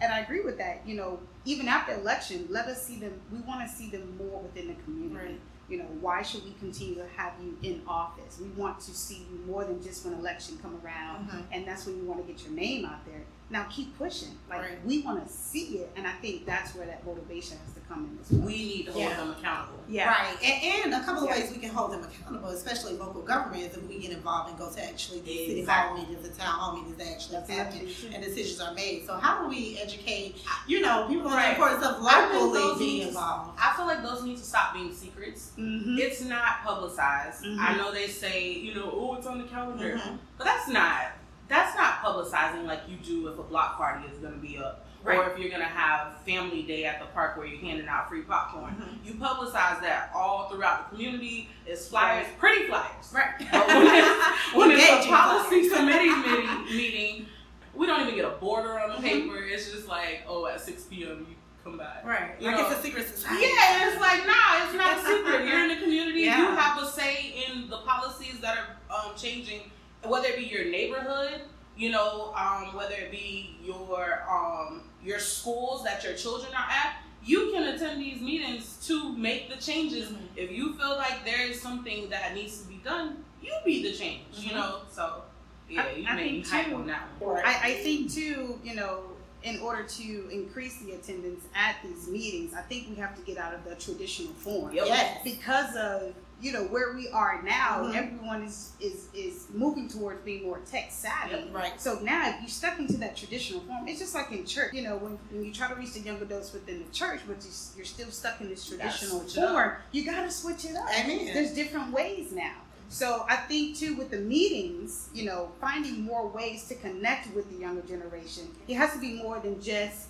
and 0.00 0.12
I 0.12 0.20
agree 0.20 0.40
with 0.40 0.58
that. 0.58 0.86
You 0.86 0.94
know, 0.96 1.18
even 1.44 1.66
after 1.66 1.92
election, 1.94 2.46
let 2.50 2.66
us 2.66 2.84
see 2.86 2.96
them. 3.00 3.20
We 3.32 3.38
want 3.40 3.68
to 3.68 3.74
see 3.74 3.90
them 3.90 4.16
more 4.16 4.40
within 4.40 4.68
the 4.68 4.74
community. 4.84 5.32
Right. 5.32 5.40
You 5.68 5.78
know, 5.78 5.84
why 6.00 6.22
should 6.22 6.44
we 6.44 6.52
continue 6.60 6.94
to 6.94 7.06
have 7.16 7.34
you 7.42 7.58
in 7.62 7.82
office? 7.86 8.38
We 8.40 8.48
want 8.50 8.80
to 8.80 8.92
see 8.94 9.26
you 9.30 9.38
more 9.46 9.64
than 9.64 9.82
just 9.82 10.04
when 10.04 10.14
election 10.14 10.58
come 10.62 10.80
around, 10.82 11.28
Mhm. 11.28 11.42
and 11.52 11.66
that's 11.66 11.84
when 11.84 11.96
you 11.98 12.04
want 12.04 12.24
to 12.26 12.32
get 12.32 12.42
your 12.44 12.52
name 12.52 12.86
out 12.86 13.04
there. 13.04 13.22
Now 13.50 13.64
keep 13.70 13.96
pushing. 13.96 14.36
Like 14.50 14.60
Right. 14.60 14.84
we 14.84 15.00
want 15.02 15.26
to 15.26 15.32
see 15.32 15.78
it, 15.78 15.90
and 15.96 16.06
I 16.06 16.12
think 16.20 16.44
that's 16.44 16.74
where 16.74 16.86
that 16.86 17.04
motivation 17.06 17.56
has 17.64 17.74
to 17.74 17.80
come 17.88 18.04
in 18.04 18.18
as 18.20 18.30
well. 18.30 18.46
We 18.46 18.52
need 18.56 18.84
to 18.86 18.92
hold 18.92 19.04
Yeah. 19.04 19.16
them 19.16 19.30
accountable. 19.30 19.78
yeah. 19.88 20.08
Right. 20.10 20.36
And, 20.42 20.92
and 20.92 21.02
a 21.02 21.04
couple 21.06 21.24
of 21.24 21.30
ways 21.30 21.50
we 21.50 21.56
can 21.56 21.70
hold 21.70 21.92
them 21.92 22.04
accountable, 22.04 22.50
especially 22.50 22.98
local 22.98 23.22
governments, 23.22 23.74
if 23.74 23.82
we 23.88 23.98
get 24.00 24.10
involved 24.12 24.50
and 24.50 24.58
go 24.58 24.70
to 24.70 24.84
actually 24.84 25.20
the 25.20 25.34
city 25.46 25.64
hall 25.64 25.94
meetings, 25.96 26.28
the 26.28 26.34
town 26.34 26.58
hall 26.58 26.76
meetings 26.76 26.98
that 26.98 27.06
actually 27.06 27.36
That's 27.38 27.48
another 27.48 27.64
happen 27.70 27.88
thing, 27.88 28.14
and 28.14 28.22
decisions 28.22 28.60
are 28.60 28.74
made. 28.74 29.06
So 29.06 29.14
how 29.16 29.42
do 29.42 29.48
we 29.48 29.78
educate, 29.80 30.36
you 30.66 30.82
know, 30.82 31.06
people 31.08 31.28
on 31.28 31.40
the 31.40 31.48
importance 31.50 31.82
of 31.86 32.04
I 32.04 32.28
think 32.28 32.32
locally 32.52 32.78
being 32.78 32.92
need 32.98 33.00
to- 33.04 33.08
involved? 33.08 33.58
I 33.58 33.74
feel 33.76 33.86
like 33.86 34.02
those 34.02 34.22
need 34.24 34.36
to 34.36 34.44
stop 34.44 34.74
being 34.74 34.94
secrets. 34.94 35.52
Mhm. 35.56 35.98
It's 35.98 36.20
not 36.20 36.62
publicized. 36.64 37.44
Mhm. 37.44 37.58
I 37.58 37.76
know 37.78 37.90
they 37.92 38.08
say, 38.08 38.50
you 38.52 38.74
know, 38.74 38.90
oh, 38.92 39.14
it's 39.14 39.26
on 39.26 39.38
the 39.38 39.44
calendar, 39.44 39.96
Mhm. 39.96 40.18
but 40.36 40.44
that's 40.44 40.68
not. 40.68 41.12
That's 41.48 41.74
not 41.76 42.02
publicizing 42.02 42.64
like 42.66 42.80
you 42.88 42.96
do 42.96 43.28
if 43.28 43.38
a 43.38 43.42
block 43.42 43.76
party 43.78 44.06
is 44.08 44.18
going 44.18 44.34
to 44.34 44.38
be 44.38 44.58
up, 44.58 44.84
Right. 45.02 45.18
or 45.18 45.30
if 45.30 45.38
you're 45.38 45.48
going 45.48 45.62
to 45.62 45.66
have 45.66 46.18
family 46.26 46.62
day 46.62 46.84
at 46.84 47.00
the 47.00 47.06
park 47.06 47.36
where 47.38 47.46
you're 47.46 47.60
handing 47.60 47.86
out 47.88 48.08
free 48.08 48.22
popcorn. 48.22 48.74
Mhm. 48.74 49.06
You 49.06 49.14
publicize 49.14 49.80
that 49.80 50.10
all 50.14 50.48
throughout 50.50 50.90
the 50.90 50.96
community. 50.96 51.48
It's 51.66 51.88
flyers, 51.88 52.26
pretty 52.38 52.66
flyers. 52.66 53.12
Right. 53.12 53.34
But 53.50 53.66
when 53.68 53.86
it's, 53.86 54.54
when 54.54 54.70
it's 54.72 55.06
a 55.06 55.08
policy 55.08 55.68
committee 55.70 56.08
meeting, 56.16 56.64
meeting, 56.76 57.26
we 57.74 57.86
don't 57.86 58.00
even 58.02 58.14
get 58.16 58.24
a 58.26 58.30
border 58.36 58.78
on 58.78 58.90
the 58.90 58.96
Mhm. 58.96 59.02
paper. 59.02 59.36
It's 59.42 59.70
just 59.70 59.88
like, 59.88 60.24
oh, 60.28 60.46
at 60.46 60.60
6 60.60 60.82
p.m. 60.84 61.26
you 61.30 61.36
come 61.64 61.78
by. 61.78 62.00
Right. 62.04 62.32
You 62.40 62.48
like 62.48 62.56
know, 62.58 62.68
it's 62.68 62.78
a 62.78 62.82
secret 62.82 63.06
society. 63.08 63.42
Yeah, 63.46 63.82
and 63.82 63.92
it's 63.92 64.00
like, 64.00 64.26
nah, 64.26 64.64
it's 64.64 64.74
not 64.74 64.98
a 64.98 65.00
secret. 65.02 65.46
You're 65.46 65.62
in 65.62 65.68
the 65.68 65.76
community. 65.76 66.20
You 66.20 66.26
Yeah. 66.26 66.56
have 66.56 66.82
a 66.82 66.86
say 66.86 67.46
in 67.48 67.70
the 67.70 67.78
policies 67.78 68.40
that 68.40 68.58
are 68.58 68.76
um, 68.94 69.12
changing, 69.16 69.70
whether 70.04 70.28
it 70.28 70.36
be 70.38 70.44
your 70.44 70.64
neighborhood, 70.64 71.42
you 71.78 71.90
know, 71.90 72.34
um, 72.36 72.74
whether 72.74 72.94
it 72.94 73.10
be 73.10 73.56
your 73.64 74.24
um, 74.28 74.82
your 75.02 75.20
schools 75.20 75.84
that 75.84 76.02
your 76.04 76.14
children 76.14 76.52
are 76.52 76.68
at. 76.68 76.96
You 77.24 77.50
can 77.52 77.62
attend 77.74 78.00
these 78.00 78.20
meetings 78.22 78.78
to 78.86 79.12
make 79.16 79.48
the 79.50 79.56
changes. 79.56 80.08
Mhm. 80.10 80.16
If 80.36 80.50
you 80.50 80.74
feel 80.74 80.96
like 80.96 81.24
there 81.24 81.42
is 81.46 81.60
something 81.60 82.08
that 82.10 82.34
needs 82.34 82.62
to 82.62 82.68
be 82.68 82.76
done, 82.76 83.22
you 83.42 83.52
be 83.64 83.82
the 83.82 83.92
change. 83.96 84.24
You 84.32 84.50
Mhm. 84.50 84.54
know, 84.54 84.80
so 84.90 85.22
yeah, 85.68 85.82
I- 85.82 85.90
you 85.92 86.06
I 86.08 86.14
made 86.14 86.32
me 86.32 86.42
think, 86.42 86.46
hype 86.48 86.66
too, 86.68 86.74
on 86.76 86.86
that 86.86 87.08
one. 87.20 87.42
I, 87.44 87.54
I 87.70 87.74
think 87.82 88.12
too, 88.12 88.58
you 88.64 88.74
know, 88.74 89.02
in 89.42 89.60
order 89.60 89.82
to 89.84 90.28
increase 90.30 90.78
the 90.78 90.92
attendance 90.92 91.44
at 91.54 91.76
these 91.84 92.08
meetings, 92.08 92.54
I 92.54 92.62
think 92.62 92.88
we 92.88 92.96
have 92.96 93.14
to 93.16 93.22
get 93.22 93.36
out 93.36 93.52
of 93.54 93.64
the 93.64 93.74
traditional 93.76 94.32
form. 94.34 94.72
Yep. 94.72 94.86
Yes. 94.86 95.20
Because 95.22 95.76
of 95.76 96.14
you 96.40 96.52
know 96.52 96.64
where 96.64 96.92
we 96.94 97.08
are 97.08 97.42
now, 97.42 97.82
Mhm. 97.84 97.94
everyone 97.96 98.42
is, 98.44 98.72
is 98.80 99.08
is 99.12 99.46
moving 99.52 99.88
towards 99.88 100.22
being 100.24 100.44
more 100.44 100.60
tech 100.70 100.90
savvy. 100.90 101.50
Right. 101.50 101.80
So 101.80 101.98
now, 102.00 102.28
if 102.30 102.42
you 102.42 102.48
stuck 102.48 102.78
into 102.78 102.96
that 102.98 103.16
traditional 103.16 103.60
form, 103.62 103.88
it's 103.88 103.98
just 103.98 104.14
like 104.14 104.30
in 104.30 104.46
church. 104.46 104.72
You 104.72 104.82
know, 104.82 104.96
when, 104.96 105.18
when 105.30 105.44
you 105.44 105.52
try 105.52 105.68
to 105.68 105.74
reach 105.74 105.94
the 105.94 106.00
young 106.00 106.20
adults 106.22 106.52
within 106.52 106.84
the 106.84 106.90
church, 106.92 107.20
but 107.26 107.36
you, 107.44 107.50
you're 107.76 107.84
still 107.84 108.10
stuck 108.10 108.40
in 108.40 108.48
this 108.48 108.66
traditional 108.66 109.20
form, 109.20 109.72
you 109.92 110.04
got 110.04 110.22
to 110.22 110.30
switch 110.30 110.64
it 110.64 110.76
up 110.76 110.88
Amen. 110.98 111.34
there's 111.34 111.52
different 111.54 111.92
ways 111.92 112.32
now. 112.32 112.54
So 112.90 113.26
I 113.28 113.36
think 113.36 113.76
too 113.76 113.96
with 113.96 114.10
the 114.10 114.18
meetings, 114.18 115.10
you 115.12 115.24
know, 115.26 115.50
finding 115.60 116.02
more 116.02 116.26
ways 116.28 116.66
to 116.68 116.74
connect 116.74 117.34
with 117.34 117.50
the 117.50 117.56
younger 117.58 117.82
generation. 117.82 118.48
It 118.66 118.74
has 118.76 118.92
to 118.92 118.98
be 118.98 119.14
more 119.14 119.40
than 119.40 119.60
just 119.60 120.06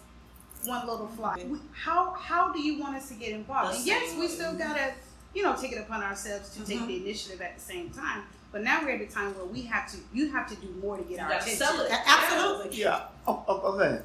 one 0.64 0.86
little 0.86 1.08
fly. 1.08 1.44
How 1.72 2.12
how 2.12 2.52
do 2.52 2.60
you 2.60 2.78
want 2.80 2.96
us 2.96 3.08
to 3.08 3.14
get 3.14 3.30
involved? 3.30 3.76
And 3.76 3.86
yes, 3.86 4.16
we 4.16 4.28
still 4.28 4.54
gotta, 4.54 4.92
you 5.34 5.42
know, 5.42 5.54
take 5.56 5.72
it 5.72 5.78
upon 5.78 6.02
ourselves 6.02 6.50
to 6.56 6.64
take 6.64 6.80
Mhm. 6.80 6.86
the 6.88 6.96
initiative 6.96 7.40
at 7.40 7.54
the 7.56 7.60
same 7.62 7.90
time. 7.90 8.22
But 8.50 8.62
now 8.62 8.82
we're 8.82 8.92
at 8.92 9.00
a 9.02 9.06
time 9.06 9.34
where 9.36 9.44
we 9.44 9.62
have 9.62 9.90
to, 9.92 9.98
you 10.12 10.30
have 10.32 10.48
to 10.48 10.54
do 10.56 10.68
more 10.80 10.96
to 10.96 11.02
get 11.04 11.20
our 11.20 11.28
gotta 11.28 11.42
attention. 11.42 11.58
sell 11.66 11.86
Absolutely. 12.06 12.78
Yeah. 12.80 13.00
Oh, 13.26 13.44
oh, 13.46 13.74
okay. 13.74 14.00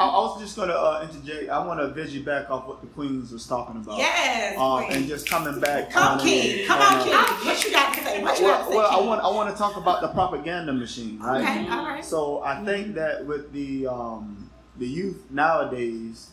I, 0.00 0.04
I 0.06 0.16
was 0.18 0.40
just 0.40 0.56
gonna 0.56 0.72
uh, 0.74 1.08
interject. 1.08 1.50
I 1.50 1.64
want 1.64 1.80
to 1.80 1.88
veggie 2.00 2.24
back 2.24 2.50
off 2.50 2.66
what 2.68 2.80
the 2.80 2.86
queens 2.88 3.32
was 3.32 3.46
talking 3.46 3.76
about. 3.76 3.98
Yes. 3.98 4.56
Uh, 4.58 4.78
and 4.78 5.06
just 5.08 5.28
coming 5.28 5.58
back. 5.60 5.90
Come, 5.90 6.18
on 6.18 6.24
King. 6.24 6.66
Come 6.66 6.80
on, 6.80 6.98
uh, 7.00 7.04
King. 7.04 7.12
What 7.46 7.64
you 7.64 7.70
got 7.72 7.94
to 7.94 8.00
say? 8.04 8.22
What 8.22 8.38
you 8.38 8.46
got 8.46 8.58
to 8.58 8.62
Well, 8.64 8.70
say? 8.70 8.76
well 8.76 8.90
I 8.90 9.00
want 9.04 9.22
I 9.24 9.28
want 9.28 9.50
to 9.50 9.56
talk 9.56 9.76
about 9.76 10.00
the 10.00 10.08
propaganda 10.08 10.72
machine, 10.72 11.18
right? 11.20 11.40
Okay. 11.40 11.68
All 11.68 11.84
right. 11.84 12.04
So 12.04 12.42
I 12.44 12.64
think 12.64 12.94
that 12.94 13.26
with 13.26 13.52
the 13.52 13.86
um, 13.88 14.50
the 14.76 14.86
youth 14.86 15.20
nowadays, 15.30 16.30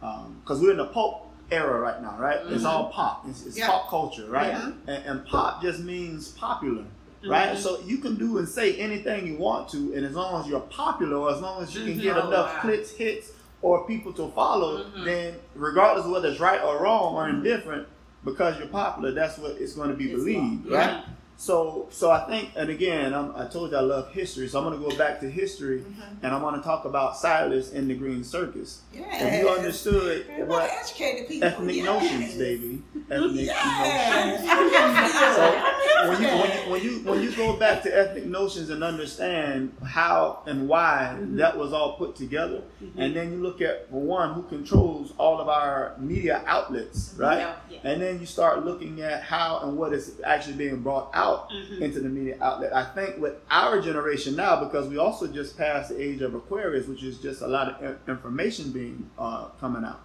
because 0.00 0.60
we're 0.60 0.72
in 0.72 0.76
the 0.78 0.86
pop 0.86 1.23
era 1.54 1.78
right 1.80 2.00
now, 2.02 2.16
right? 2.18 2.40
It's 2.48 2.64
Mhm. 2.64 2.68
all 2.70 2.86
pop. 2.90 3.24
It's, 3.28 3.46
it's 3.46 3.56
Yeah. 3.58 3.68
pop 3.68 3.88
culture, 3.88 4.26
right? 4.28 4.48
Yeah. 4.48 4.72
And, 4.86 5.04
and 5.06 5.26
pop 5.26 5.62
just 5.62 5.80
means 5.80 6.28
popular, 6.28 6.84
right? 7.26 7.50
Mhm. 7.52 7.56
So 7.58 7.78
you 7.84 7.98
can 7.98 8.16
do 8.16 8.38
and 8.38 8.48
say 8.48 8.76
anything 8.76 9.26
you 9.26 9.36
want 9.38 9.68
to, 9.70 9.92
and 9.94 10.04
as 10.04 10.14
long 10.14 10.40
as 10.40 10.48
you're 10.48 10.60
popular, 10.60 11.16
or 11.16 11.30
as 11.32 11.40
long 11.40 11.62
as 11.62 11.74
you 11.74 11.84
can 11.84 11.98
get 12.00 12.16
Oh, 12.16 12.28
enough 12.28 12.54
wow. 12.56 12.60
clicks, 12.62 12.90
hits, 12.90 13.32
or 13.62 13.86
people 13.86 14.12
to 14.12 14.28
follow, 14.34 14.84
Mhm. 14.84 15.04
then 15.04 15.34
regardless 15.54 16.04
of 16.04 16.12
whether 16.12 16.28
it's 16.28 16.40
right 16.40 16.62
or 16.62 16.82
wrong 16.82 17.14
or 17.14 17.28
indifferent, 17.28 17.86
because 18.24 18.58
you're 18.58 18.68
popular, 18.68 19.12
that's 19.12 19.38
what 19.38 19.52
it's 19.52 19.74
going 19.74 19.88
to 19.90 19.96
be 19.96 20.10
It's 20.10 20.22
believed, 20.22 20.66
right? 20.70 21.02
So, 21.36 21.88
so 21.90 22.10
I 22.10 22.26
think, 22.28 22.50
and 22.56 22.70
again, 22.70 23.12
I'm, 23.12 23.34
I 23.34 23.46
told 23.46 23.72
you 23.72 23.76
I 23.76 23.80
love 23.80 24.12
history, 24.12 24.46
so 24.48 24.58
I'm 24.58 24.64
going 24.64 24.80
to 24.80 24.88
go 24.88 24.96
back 24.96 25.20
to 25.20 25.30
history, 25.30 25.80
Mhm. 25.80 26.18
and 26.22 26.32
I'm 26.34 26.40
going 26.40 26.54
to 26.54 26.62
talk 26.62 26.84
about 26.84 27.16
Silas 27.16 27.72
in 27.72 27.88
the 27.88 27.94
Green 27.94 28.22
Circus. 28.22 28.82
Yes. 28.92 29.20
If 29.20 29.40
you 29.40 29.48
understood 29.48 30.26
We're 30.38 30.46
what 30.46 30.70
educated 30.70 31.28
people. 31.28 31.48
ethnic 31.48 31.76
yes. 31.76 31.84
notions, 31.86 32.34
baby, 32.36 32.82
ethnic 33.10 33.46
Yes. 33.46 34.40
notions. 34.40 34.50
I'm 34.50 34.68
here 34.70 34.94
for 34.94 35.02
you. 35.02 35.34
So 35.34 36.08
when 36.08 36.22
you, 36.22 36.28
when 36.28 36.50
you 36.50 36.70
when 36.70 36.82
you 36.82 36.90
when 37.10 37.22
you 37.22 37.32
go 37.32 37.56
back 37.56 37.82
to 37.82 37.96
ethnic 37.96 38.26
notions 38.26 38.70
and 38.70 38.84
understand 38.84 39.74
how 39.84 40.42
and 40.46 40.68
why 40.68 41.14
mm-hmm. 41.14 41.36
that 41.36 41.56
was 41.58 41.72
all 41.72 41.94
put 41.96 42.14
together, 42.14 42.62
mm-hmm. 42.82 43.00
and 43.00 43.16
then 43.16 43.32
you 43.32 43.38
look 43.38 43.60
at 43.60 43.88
for 43.90 44.00
one 44.00 44.34
who 44.34 44.42
controls 44.44 45.12
all 45.18 45.40
of 45.40 45.48
our 45.48 45.94
media 45.98 46.42
outlets, 46.46 47.10
mm-hmm. 47.10 47.22
right? 47.22 47.38
Yeah. 47.38 47.54
Yeah. 47.70 47.78
And 47.84 48.02
then 48.02 48.20
you 48.20 48.26
start 48.26 48.64
looking 48.64 49.00
at 49.02 49.22
how 49.22 49.60
and 49.64 49.76
what 49.76 49.92
is 49.92 50.20
actually 50.24 50.54
being 50.56 50.80
brought 50.80 51.10
out 51.14 51.23
Mhm. 51.32 51.80
into 51.80 52.00
the 52.00 52.08
media 52.08 52.36
outlet. 52.40 52.74
I 52.74 52.84
think 52.84 53.18
with 53.18 53.34
our 53.50 53.80
generation 53.80 54.36
now, 54.36 54.62
because 54.64 54.88
we 54.88 54.96
also 54.98 55.26
just 55.26 55.56
passed 55.58 55.90
the 55.90 56.00
age 56.02 56.20
of 56.22 56.34
Aquarius, 56.34 56.86
which 56.86 57.02
is 57.02 57.18
just 57.18 57.42
a 57.42 57.46
lot 57.46 57.82
of 57.82 57.96
information 58.08 58.70
being 58.70 59.10
uh, 59.18 59.46
coming 59.60 59.84
out. 59.84 60.00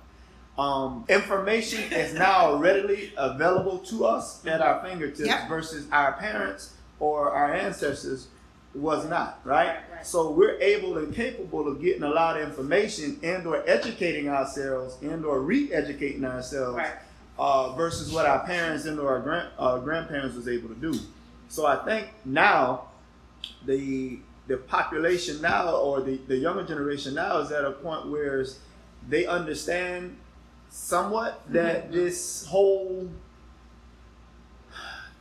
Um, 0.58 1.06
information 1.10 1.82
is 1.94 2.14
now 2.14 2.56
readily 2.56 3.14
available 3.18 3.80
to 3.90 4.06
us 4.06 4.46
at 4.46 4.62
our 4.62 4.82
fingertips 4.84 5.20
Yep. 5.28 5.48
versus 5.48 5.88
our 5.92 6.14
parents 6.14 6.74
or 7.00 7.32
our 7.32 7.54
ancestors 7.54 8.28
was 8.76 9.08
not, 9.10 9.40
right? 9.46 9.68
Right. 9.68 9.76
Right. 9.96 10.06
So 10.06 10.32
we're 10.32 10.60
able 10.60 10.98
and 10.98 11.14
capable 11.14 11.68
of 11.68 11.82
getting 11.82 12.04
a 12.04 12.10
lot 12.10 12.40
of 12.40 12.48
information 12.48 13.20
and 13.24 13.48
or 13.48 13.64
educating 13.68 14.30
ourselves 14.30 14.98
and 15.02 15.26
or 15.26 15.40
re-educating 15.42 16.24
ourselves 16.26 16.78
Right. 16.78 16.92
Uh, 17.40 17.74
versus 17.74 18.12
what 18.12 18.26
our 18.26 18.46
parents 18.46 18.86
and 18.86 19.00
our 19.00 19.20
grand, 19.20 19.48
uh, 19.58 19.78
grandparents 19.80 20.36
was 20.36 20.48
able 20.48 20.70
to 20.70 20.76
do. 20.76 20.94
So 21.48 21.66
I 21.66 21.78
think 21.86 22.10
now 22.26 22.90
the 23.66 24.20
the 24.48 24.58
population 24.58 25.42
now 25.42 25.76
or 25.76 26.02
the, 26.02 26.18
the 26.28 26.36
younger 26.36 26.64
generation 26.66 27.14
now 27.14 27.38
is 27.38 27.52
at 27.52 27.64
a 27.64 27.72
point 27.72 28.08
where 28.08 28.44
they 29.08 29.26
understand 29.28 30.18
somewhat 30.70 31.42
that 31.50 31.92
this 31.92 32.46
whole 32.48 33.08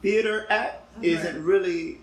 theater 0.02 0.46
act 0.50 0.82
isn't 1.02 1.44
really 1.44 1.98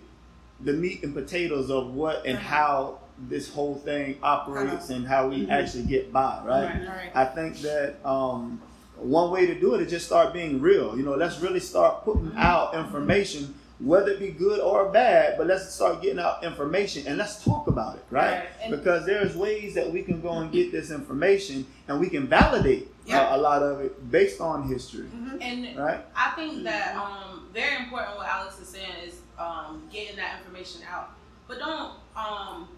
the 0.62 0.74
meat 0.74 1.04
and 1.04 1.14
potatoes 1.14 1.70
of 1.70 1.94
what 1.94 2.26
and 2.26 2.38
Uh-huh. 2.38 2.48
how 2.48 3.00
this 3.30 3.50
whole 3.54 3.76
thing 3.76 4.18
operates 4.22 4.90
and 4.90 5.08
how 5.08 5.28
we 5.30 5.46
Mhm. 5.46 5.50
actually 5.50 5.84
get 5.84 6.12
by, 6.14 6.42
right? 6.44 6.66
Right. 6.66 6.88
Right. 6.88 7.12
I 7.16 7.26
think 7.26 7.58
that 7.62 7.96
um, 8.06 8.62
one 8.98 9.32
way 9.32 9.46
to 9.48 9.60
do 9.60 9.76
it 9.76 9.82
is 9.82 9.90
just 9.92 10.06
start 10.08 10.34
being 10.34 10.62
real. 10.62 10.98
You 10.98 11.04
know, 11.04 11.16
let's 11.16 11.40
really 11.40 11.60
start 11.60 12.04
putting 12.04 12.32
out 12.38 12.76
information, 12.76 13.54
whether 13.80 14.12
it 14.12 14.20
be 14.20 14.30
good 14.30 14.60
or 14.60 14.90
bad, 14.90 15.38
but 15.38 15.48
let's 15.48 15.74
start 15.74 16.02
getting 16.02 16.20
out 16.20 16.44
information 16.44 17.06
and 17.08 17.18
let's 17.18 17.44
talk 17.44 17.68
about 17.68 17.98
it, 17.98 18.04
right? 18.10 18.46
Right. 18.62 18.72
Because 18.72 19.06
there's 19.06 19.36
ways 19.36 19.74
that 19.76 19.92
we 19.92 20.02
can 20.02 20.22
go 20.22 20.34
and 20.40 20.52
get 20.52 20.72
this 20.72 20.92
information 20.92 21.66
and 21.88 22.00
we 22.00 22.10
can 22.10 22.28
validate 22.28 22.88
Yeah. 23.06 23.22
uh, 23.22 23.38
a 23.38 23.40
lot 23.40 23.62
of 23.62 23.82
it 23.82 24.10
based 24.10 24.40
on 24.42 24.68
history, 24.68 25.06
Mhm. 25.14 25.38
And 25.42 25.78
right? 25.78 26.06
I 26.16 26.32
think 26.32 26.64
that 26.64 26.96
um, 26.96 27.48
very 27.54 27.84
important 27.84 28.18
what 28.18 28.28
Alex 28.28 28.60
is 28.60 28.70
saying 28.70 28.90
is 29.06 29.16
um, 29.38 29.84
getting 29.92 30.16
that 30.16 30.40
information 30.40 30.82
out, 30.90 31.10
but 31.48 31.60
don't 31.60 31.92
um, 32.16 32.70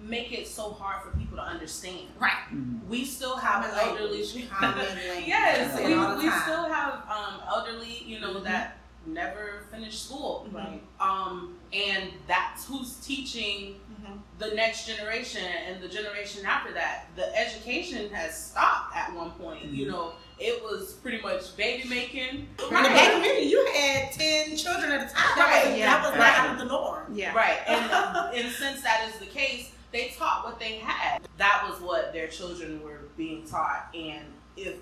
make 0.00 0.32
it 0.32 0.46
so 0.46 0.70
hard 0.70 1.02
for 1.02 1.16
people 1.18 1.36
to 1.36 1.42
understand. 1.42 2.08
Right. 2.18 2.32
Mhm. 2.52 2.86
We 2.88 3.04
still 3.04 3.36
have 3.36 3.64
Common 3.64 3.78
elderly. 3.78 4.24
Common 4.48 4.86
yes, 5.26 5.76
we, 5.78 5.92
it 5.92 5.98
all 5.98 6.16
the 6.16 6.22
we 6.24 6.30
still 6.30 6.64
have 6.64 6.94
um, 7.10 7.40
elderly, 7.48 8.02
you 8.04 8.20
know, 8.20 8.34
Mhm. 8.34 8.44
that 8.44 8.78
never 9.06 9.64
finished 9.70 10.04
school. 10.06 10.46
Right. 10.52 10.82
Um, 11.00 11.56
and 11.72 12.10
that's 12.26 12.66
who's 12.66 12.94
teaching 12.96 13.80
Mhm. 14.02 14.18
the 14.38 14.54
next 14.54 14.86
generation 14.86 15.42
and 15.44 15.80
the 15.82 15.88
generation 15.88 16.44
after 16.46 16.72
that. 16.74 17.06
The 17.16 17.34
education 17.36 18.10
has 18.12 18.36
stopped 18.50 18.94
at 18.96 19.12
one 19.14 19.30
point. 19.32 19.64
You 19.64 19.86
Mhm. 19.86 19.90
know, 19.90 20.12
it 20.38 20.62
was 20.62 20.92
pretty 20.94 21.20
much 21.20 21.56
baby 21.56 21.88
making. 21.88 22.48
Right. 22.70 22.84
Back 22.84 23.14
in 23.14 23.22
the 23.22 23.28
day, 23.28 23.42
you 23.44 23.64
had 23.74 24.12
ten 24.12 24.56
children 24.56 24.92
at 24.92 25.10
a 25.10 25.12
time. 25.14 25.36
That 25.36 25.50
Right, 25.50 25.70
was, 25.70 25.78
yeah, 25.78 25.86
that 25.86 26.02
was 26.10 26.18
not 26.18 26.38
out 26.38 26.52
of 26.52 26.58
the 26.58 26.64
norm. 26.66 27.12
Yeah. 27.14 27.34
Right. 27.34 27.58
And, 27.66 27.90
and 28.36 28.54
since 28.54 28.82
that 28.82 29.08
is 29.08 29.18
the 29.18 29.26
case, 29.26 29.70
they 29.92 30.08
taught 30.18 30.44
what 30.44 30.58
they 30.58 30.76
had. 30.78 31.22
That 31.38 31.66
was 31.68 31.80
what 31.80 32.12
their 32.12 32.28
children 32.28 32.82
were 32.82 33.00
being 33.16 33.46
taught. 33.46 33.88
And 33.94 34.24
if 34.56 34.74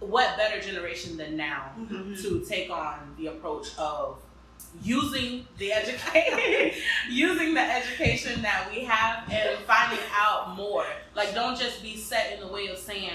what 0.00 0.36
better 0.36 0.60
generation 0.60 1.16
than 1.16 1.36
now 1.36 1.70
Mhm. 1.78 2.20
to 2.22 2.44
take 2.44 2.70
on 2.70 3.14
the 3.18 3.28
approach 3.28 3.68
of 3.78 4.18
using 4.82 5.46
the 5.58 5.72
education 5.72 6.72
using 7.08 7.54
the 7.54 7.60
education 7.60 8.42
that 8.42 8.68
we 8.70 8.80
have 8.84 9.22
and 9.30 9.58
finding 9.66 9.98
out 10.12 10.56
more 10.56 10.84
like 11.14 11.32
don't 11.34 11.56
just 11.58 11.80
be 11.82 11.96
set 11.96 12.32
in 12.32 12.40
the 12.40 12.46
way 12.52 12.66
of 12.66 12.76
saying 12.76 13.12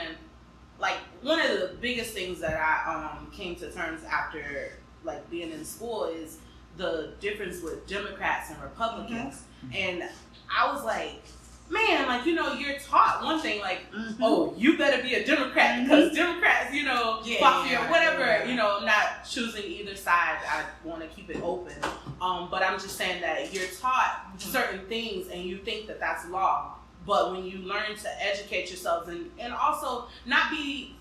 like 0.80 0.96
one 1.22 1.40
of 1.40 1.48
the 1.60 1.76
biggest 1.82 2.14
things 2.14 2.40
that 2.40 2.56
i 2.56 2.94
um, 3.20 3.30
came 3.32 3.56
to 3.56 3.70
terms 3.72 4.02
after 4.10 4.72
like 5.04 5.30
being 5.30 5.52
in 5.52 5.66
school 5.66 6.06
is 6.06 6.38
the 6.78 7.12
difference 7.20 7.62
with 7.62 7.86
democrats 7.88 8.50
and 8.52 8.62
republicans 8.64 9.44
and 9.76 10.04
i 10.56 10.72
was 10.72 10.84
like 10.86 11.22
man 11.70 12.08
like 12.08 12.26
you 12.26 12.34
know 12.34 12.54
you're 12.54 12.78
taught 12.80 13.22
one 13.24 13.40
thing 13.40 13.60
like 13.62 13.80
Mm-hmm. 13.94 14.24
oh, 14.24 14.54
you 14.58 14.78
better 14.78 15.02
be 15.04 15.16
a 15.16 15.26
Democrat 15.26 15.84
because 15.84 16.16
Democrats, 16.16 16.74
you 16.74 16.84
know, 16.84 17.22
Yeah, 17.24 17.40
fought 17.40 17.64
for 17.66 17.72
your 17.72 17.82
yeah, 17.82 17.92
whatever. 17.92 18.22
yeah. 18.22 18.46
You 18.46 18.56
know, 18.56 18.78
I'm 18.80 18.86
not 18.86 19.26
choosing 19.30 19.64
either 19.64 19.96
side. 19.96 20.38
I 20.48 20.64
want 20.84 21.02
to 21.02 21.08
keep 21.08 21.30
it 21.30 21.42
open. 21.44 21.74
Um, 22.22 22.48
but 22.52 22.62
I'm 22.64 22.80
just 22.80 22.96
saying 22.98 23.22
that 23.22 23.54
you're 23.54 23.68
taught 23.82 24.28
certain 24.38 24.86
things 24.88 25.28
and 25.30 25.44
you 25.44 25.58
think 25.58 25.88
that 25.88 26.00
that's 26.00 26.28
law. 26.30 26.76
But 27.06 27.32
when 27.32 27.46
you 27.46 27.60
learn 27.60 27.96
to 27.96 28.24
educate 28.26 28.68
yourselves 28.70 29.10
and, 29.10 29.30
and 29.40 29.54
also 29.54 30.08
not 30.26 30.52
be, 30.52 30.96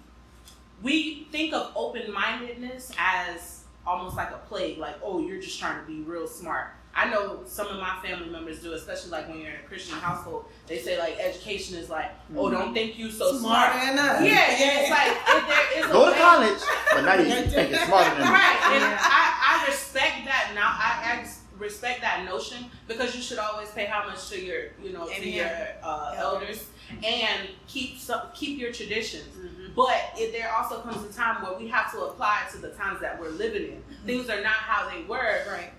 we 0.83 1.25
think 1.31 1.53
of 1.55 1.73
open 1.77 2.11
mindedness 2.13 2.91
as 2.99 3.65
almost 3.87 4.17
like 4.17 4.31
a 4.31 4.39
plague, 4.49 4.79
like, 4.79 4.97
oh, 5.03 5.21
you're 5.21 5.41
just 5.41 5.59
trying 5.61 5.81
to 5.81 5.87
be 5.87 6.01
real 6.01 6.27
smart. 6.27 6.69
I 6.95 7.09
know 7.11 7.43
some 7.47 7.69
of 7.69 7.79
my 7.79 7.97
family 8.03 8.29
members 8.29 8.61
do, 8.61 8.73
especially 8.73 9.11
like 9.13 9.29
when 9.29 9.39
you're 9.41 9.51
in 9.51 9.61
a 9.65 9.69
Christian 9.69 9.97
household. 9.99 10.47
They 10.67 10.79
say 10.79 10.99
like 10.99 11.17
education 11.21 11.77
is 11.79 11.89
like, 11.89 12.11
oh, 12.37 12.51
don't 12.51 12.75
think 12.75 12.99
you 12.99 13.11
so 13.11 13.39
smart. 13.39 13.73
Smarter 13.73 13.87
than 13.87 13.99
us. 13.99 14.23
Yeah, 14.25 14.51
and 14.51 14.81
it's 14.81 14.91
like 14.91 15.13
if 15.37 15.49
there 15.49 15.79
is 15.79 15.85
a 15.87 15.93
Go 15.93 16.07
to 16.07 16.11
way- 16.13 16.19
college, 16.19 16.59
but 16.93 17.03
now 17.05 17.15
you 17.15 17.47
think 17.47 17.73
it's 17.73 17.85
smarter 17.85 18.11
than 18.11 18.19
me. 18.25 18.25
Right, 18.33 18.61
and 18.73 18.83
Yeah. 18.83 18.99
I, 19.01 19.63
I 19.63 19.67
respect 19.69 20.25
that 20.25 20.51
now. 20.55 20.69
I, 20.77 21.23
I 21.23 21.29
respect 21.59 22.01
that 22.01 22.25
notion 22.25 22.65
because 22.89 23.15
you 23.15 23.23
should 23.23 23.39
always 23.39 23.71
pay 23.71 23.87
homage 23.87 24.29
to 24.31 24.41
your, 24.41 24.63
you 24.83 24.93
know, 24.93 25.07
to 25.09 25.29
your 25.29 25.47
uh, 25.83 26.15
Elders. 26.17 26.49
elders 26.49 26.67
and 27.05 27.49
keep 27.67 27.99
some, 27.99 28.23
keep 28.35 28.59
your 28.59 28.73
traditions. 28.73 29.37
Mhm. 29.37 29.75
But 29.77 30.01
it, 30.17 30.33
there 30.33 30.51
also 30.53 30.81
comes 30.81 31.05
a 31.09 31.13
time 31.17 31.43
where 31.43 31.57
we 31.59 31.69
have 31.69 31.93
to 31.93 32.01
apply 32.03 32.45
it 32.49 32.53
to 32.53 32.59
the 32.59 32.71
times 32.71 33.01
that 33.03 33.21
we're 33.21 33.29
living 33.31 33.63
in. 33.73 33.83
Things 34.07 34.29
are 34.31 34.41
not 34.43 34.53
how 34.55 34.89
they 34.89 35.03
were 35.05 35.43
Right. 35.51 35.71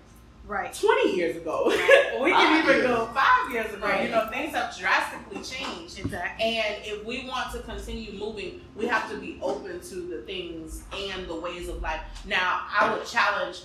Right. 0.50 0.74
20 0.74 1.14
years 1.14 1.36
ago. 1.36 1.66
we 2.20 2.32
can 2.32 2.58
even 2.64 2.78
years. 2.78 2.86
go 2.88 3.06
five 3.14 3.52
years 3.52 3.72
ago. 3.72 3.86
Right. 3.86 4.02
You 4.02 4.08
know, 4.10 4.26
things 4.26 4.52
have 4.52 4.76
drastically 4.76 5.42
changed. 5.42 6.00
Exactly. 6.00 6.44
And 6.44 6.84
if 6.84 7.04
we 7.04 7.24
want 7.28 7.52
to 7.52 7.60
continue 7.60 8.18
moving, 8.18 8.60
we 8.74 8.88
have 8.88 9.08
to 9.12 9.16
be 9.18 9.38
open 9.40 9.78
to 9.78 9.94
the 9.94 10.22
things 10.22 10.82
and 10.92 11.28
the 11.28 11.36
ways 11.36 11.68
of 11.68 11.80
life. 11.80 12.00
Now, 12.26 12.62
I 12.68 12.92
would 12.92 13.06
challenge 13.06 13.60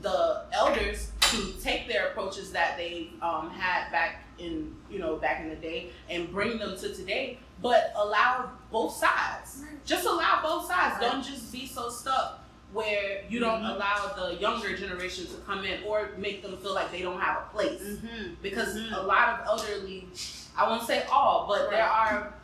the 0.00 0.44
elders 0.52 1.12
to 1.20 1.52
take 1.62 1.86
their 1.86 2.08
approaches 2.08 2.50
that 2.52 2.78
they 2.78 3.10
um, 3.20 3.50
had 3.50 3.92
back 3.92 4.24
in, 4.38 4.74
you 4.90 5.00
know, 5.00 5.16
back 5.16 5.42
in 5.42 5.50
the 5.50 5.56
day 5.56 5.90
and 6.08 6.32
bring 6.32 6.56
them 6.56 6.78
to 6.78 6.94
today, 6.94 7.40
but 7.60 7.92
allow 7.94 8.52
both 8.70 8.94
sides. 8.96 9.64
Just 9.84 10.06
allow 10.06 10.40
both 10.42 10.66
sides. 10.66 10.94
Right. 10.94 11.12
Don't 11.12 11.22
just 11.22 11.52
be 11.52 11.66
so 11.66 11.90
stuck 11.90 12.41
where 12.72 13.22
you 13.28 13.38
don't 13.38 13.62
Mhm. 13.62 13.74
allow 13.76 14.12
the 14.16 14.34
younger 14.40 14.76
generation 14.76 15.26
to 15.26 15.34
come 15.46 15.64
in 15.64 15.82
or 15.84 16.10
make 16.16 16.42
them 16.42 16.56
feel 16.58 16.74
like 16.74 16.90
they 16.90 17.02
don't 17.02 17.20
have 17.20 17.42
a 17.42 17.46
place 17.54 17.80
Mm-hmm. 17.82 18.34
because 18.42 18.74
Mhm. 18.76 18.96
a 18.96 19.02
lot 19.02 19.28
of 19.40 19.46
elderly 19.46 20.08
I 20.56 20.68
won't 20.68 20.86
say 20.86 21.04
all, 21.10 21.46
but 21.48 21.70
there 21.70 21.84
are 21.88 22.34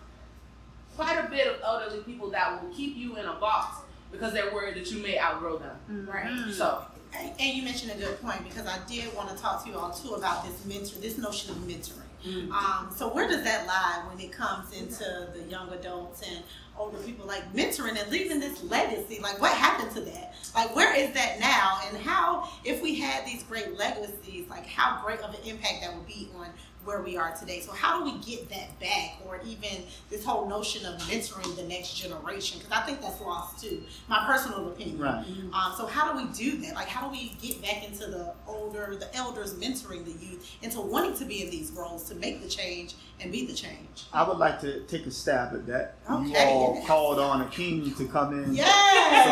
quite 0.97 1.17
a 1.19 1.29
bit 1.29 1.47
of 1.47 1.61
elderly 1.63 2.01
people 2.03 2.31
that 2.31 2.63
will 2.63 2.71
keep 2.75 2.97
you 2.97 3.17
in 3.17 3.27
a 3.27 3.35
box 3.35 3.79
because 4.11 4.33
they're 4.33 4.53
worried 4.53 4.75
that 4.77 4.91
you 4.91 5.03
may 5.03 5.19
outgrow 5.19 5.59
them. 5.59 6.07
Right. 6.11 6.27
Mm-hmm. 6.27 6.53
So 6.53 6.85
And 7.15 7.33
and 7.41 7.57
you 7.57 7.63
mentioned 7.63 7.91
a 7.93 7.95
good 7.95 8.21
point 8.21 8.45
because 8.45 8.67
I 8.67 8.79
did 8.87 9.15
want 9.15 9.31
to 9.31 9.37
talk 9.43 9.65
to 9.65 9.71
you 9.71 9.79
all 9.79 9.91
too 9.91 10.15
about 10.15 10.45
this 10.45 10.63
mentor, 10.67 11.01
this 11.01 11.17
notion 11.17 11.51
of 11.53 11.57
mentoring. 11.59 12.03
mm, 12.23 12.51
Um, 12.53 12.95
so 12.95 13.09
where 13.09 13.27
does 13.27 13.45
that 13.45 13.67
lie 13.67 14.03
when 14.09 14.21
it 14.21 14.31
comes 14.31 14.73
into 14.75 15.29
the 15.35 15.43
young 15.49 15.71
adults 15.73 16.21
and 16.23 16.43
older 16.79 16.99
people, 16.99 17.27
like 17.27 17.53
mentoring 17.53 18.01
and 18.01 18.11
leaving 18.11 18.41
this 18.41 18.63
legacy? 18.65 19.19
Like, 19.21 19.41
what 19.41 19.53
happened 19.53 19.91
to 19.97 20.01
that? 20.03 20.35
Like, 20.55 20.75
where 20.75 20.95
is 20.97 21.13
that 21.15 21.41
now? 21.41 21.81
And 21.89 21.99
how, 21.99 22.49
if 22.65 22.83
we 22.83 22.95
had 22.95 23.27
these 23.27 23.43
great 23.43 23.77
legacies, 23.77 24.49
like 24.49 24.67
how 24.67 25.01
great 25.05 25.21
of 25.21 25.35
an 25.35 25.41
impact 25.45 25.83
that 25.83 25.95
would 25.95 26.07
be 26.07 26.29
on 26.37 26.49
where 26.89 27.03
we 27.03 27.19
are 27.19 27.33
today? 27.37 27.61
So 27.61 27.71
how 27.71 27.99
do 27.99 28.05
we 28.07 28.19
get 28.19 28.49
that 28.49 28.81
back, 28.81 29.19
or 29.27 29.39
even 29.47 29.85
this 30.09 30.25
whole 30.25 30.49
notion 30.49 30.87
of 30.87 30.99
mentoring 31.03 31.55
the 31.55 31.65
next 31.65 31.95
generation? 31.95 32.59
Because 32.59 32.73
I 32.73 32.81
think 32.81 33.03
that's 33.03 33.21
lost 33.21 33.63
too. 33.63 33.83
My 34.09 34.25
personal 34.27 34.69
opinion. 34.69 34.99
Right. 34.99 35.25
Um, 35.53 35.75
so 35.77 35.85
how 35.87 36.11
do 36.11 36.17
we 36.17 36.33
do 36.33 36.57
that? 36.63 36.75
Like, 36.75 36.89
how 36.89 37.07
do 37.07 37.13
we 37.13 37.37
get 37.43 37.61
back 37.61 37.87
into 37.87 38.07
the 38.07 38.33
older, 38.47 38.97
the 38.99 39.15
elders 39.15 39.55
mentoring 39.55 40.07
the 40.07 40.13
youth 40.13 40.51
into 40.63 40.81
wanting 40.81 41.15
to 41.19 41.27
be 41.27 41.43
in 41.43 41.51
these 41.51 41.71
roles 41.73 42.09
to 42.09 42.15
make 42.15 42.43
the 42.43 42.49
change 42.49 42.95
and 43.21 43.31
be 43.31 43.45
the 43.45 43.53
change? 43.53 44.07
I 44.15 44.27
would 44.27 44.39
like 44.39 44.59
to 44.63 44.81
take 44.85 45.05
a 45.05 45.11
stab 45.11 45.53
at 45.53 45.67
that. 45.67 45.97
You 46.09 46.15
all 46.15 46.75
yes. 46.75 46.87
called 46.87 47.19
on 47.19 47.43
a 47.43 47.47
king 47.51 47.95
to 47.97 48.09
come 48.09 48.43
in. 48.43 48.55
Yes, 48.55 49.27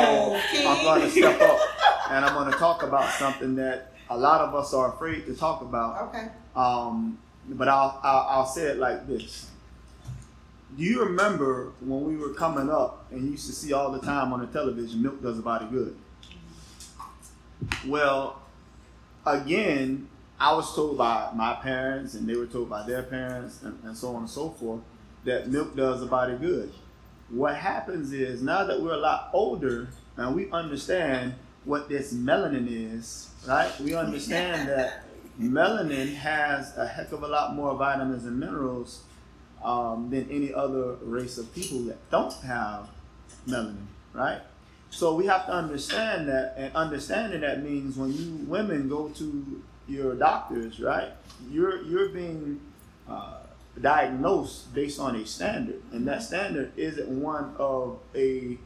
So 0.53 0.69
I'm 0.69 0.85
going 0.85 1.01
to 1.01 1.11
step 1.11 1.41
up 1.41 1.59
and 2.11 2.23
I'm 2.23 2.35
going 2.35 2.53
to 2.53 2.59
talk 2.59 2.83
about 2.83 3.09
something 3.15 3.55
that 3.55 3.93
a 4.11 4.17
lot 4.17 4.43
of 4.43 4.55
us 4.55 4.75
are 4.75 4.93
afraid 4.93 5.25
to 5.25 5.35
talk 5.35 5.63
about. 5.63 6.09
Okay. 6.09 6.29
Um, 6.55 7.19
but 7.51 7.69
I'll, 7.69 8.01
I'll, 8.03 8.27
I'll 8.29 8.47
say 8.47 8.65
it 8.65 8.79
like 8.79 9.07
this. 9.07 9.51
Do 10.77 10.83
you 10.83 11.03
remember 11.05 11.73
when 11.81 12.05
we 12.05 12.17
were 12.17 12.35
coming 12.35 12.69
up 12.69 13.07
and 13.11 13.25
you 13.25 13.31
used 13.33 13.47
to 13.47 13.53
see 13.53 13.73
all 13.73 13.91
the 13.93 14.01
time 14.01 14.33
on 14.33 14.41
the 14.41 14.47
television, 14.47 15.03
milk 15.03 15.23
does 15.23 15.39
a 15.39 15.43
body 15.43 15.67
good? 15.71 15.97
Well, 17.87 18.43
again, 19.25 20.09
I 20.39 20.53
was 20.55 20.75
told 20.75 20.99
by 20.99 21.31
my 21.35 21.55
parents 21.55 22.15
and 22.15 22.29
they 22.29 22.37
were 22.37 22.47
told 22.47 22.69
by 22.69 22.87
their 22.87 23.03
parents 23.03 23.63
and, 23.63 23.79
and 23.85 23.97
so 23.97 24.11
on 24.11 24.23
and 24.23 24.31
so 24.31 24.51
forth 24.51 24.81
that 25.25 25.49
milk 25.49 25.75
does 25.75 26.03
a 26.03 26.07
body 26.07 26.37
good. 26.37 26.73
What 27.31 27.57
happens 27.57 28.13
is 28.13 28.43
now 28.43 28.65
that 28.65 28.81
we're 28.81 28.95
a 28.95 28.99
lot 28.99 29.31
older 29.33 29.89
and 30.17 30.35
we 30.35 30.51
understand 30.51 31.35
what 31.65 31.89
this 31.89 32.13
melanin 32.13 32.67
is, 32.69 33.31
right? 33.47 33.73
We 33.81 33.95
understand 33.95 34.69
that 34.69 35.03
melanin 35.41 36.15
has 36.15 36.77
a 36.77 36.87
heck 36.87 37.13
of 37.13 37.23
a 37.23 37.29
lot 37.29 37.55
more 37.55 37.75
vitamins 37.75 38.25
and 38.25 38.39
minerals 38.39 39.03
um, 39.65 40.11
than 40.11 40.29
any 40.31 40.53
other 40.53 40.95
race 41.03 41.39
of 41.39 41.53
people 41.55 41.81
that 41.81 42.11
don't 42.11 42.33
have 42.45 42.89
melanin, 43.47 43.87
right? 44.13 44.41
So 44.91 45.15
we 45.15 45.27
have 45.27 45.47
to 45.47 45.53
understand 45.53 46.29
that, 46.29 46.55
and 46.57 46.75
understanding 46.75 47.41
that 47.43 47.63
means 47.63 47.97
when 47.97 48.13
you 48.13 48.47
women 48.47 48.89
go 48.89 49.09
to 49.09 49.63
your 49.89 50.15
doctors, 50.15 50.81
right? 50.81 51.11
You're 51.51 51.83
you're 51.83 52.09
being 52.09 52.61
uh, 53.09 53.39
diagnosed 53.81 54.73
based 54.75 54.99
on 54.99 55.17
a 55.17 55.27
standard, 55.27 55.83
and 55.93 56.07
that 56.09 56.23
standard 56.23 56.73
isn't 56.77 57.09
one 57.09 57.55
of 57.59 57.99
a 58.15 58.59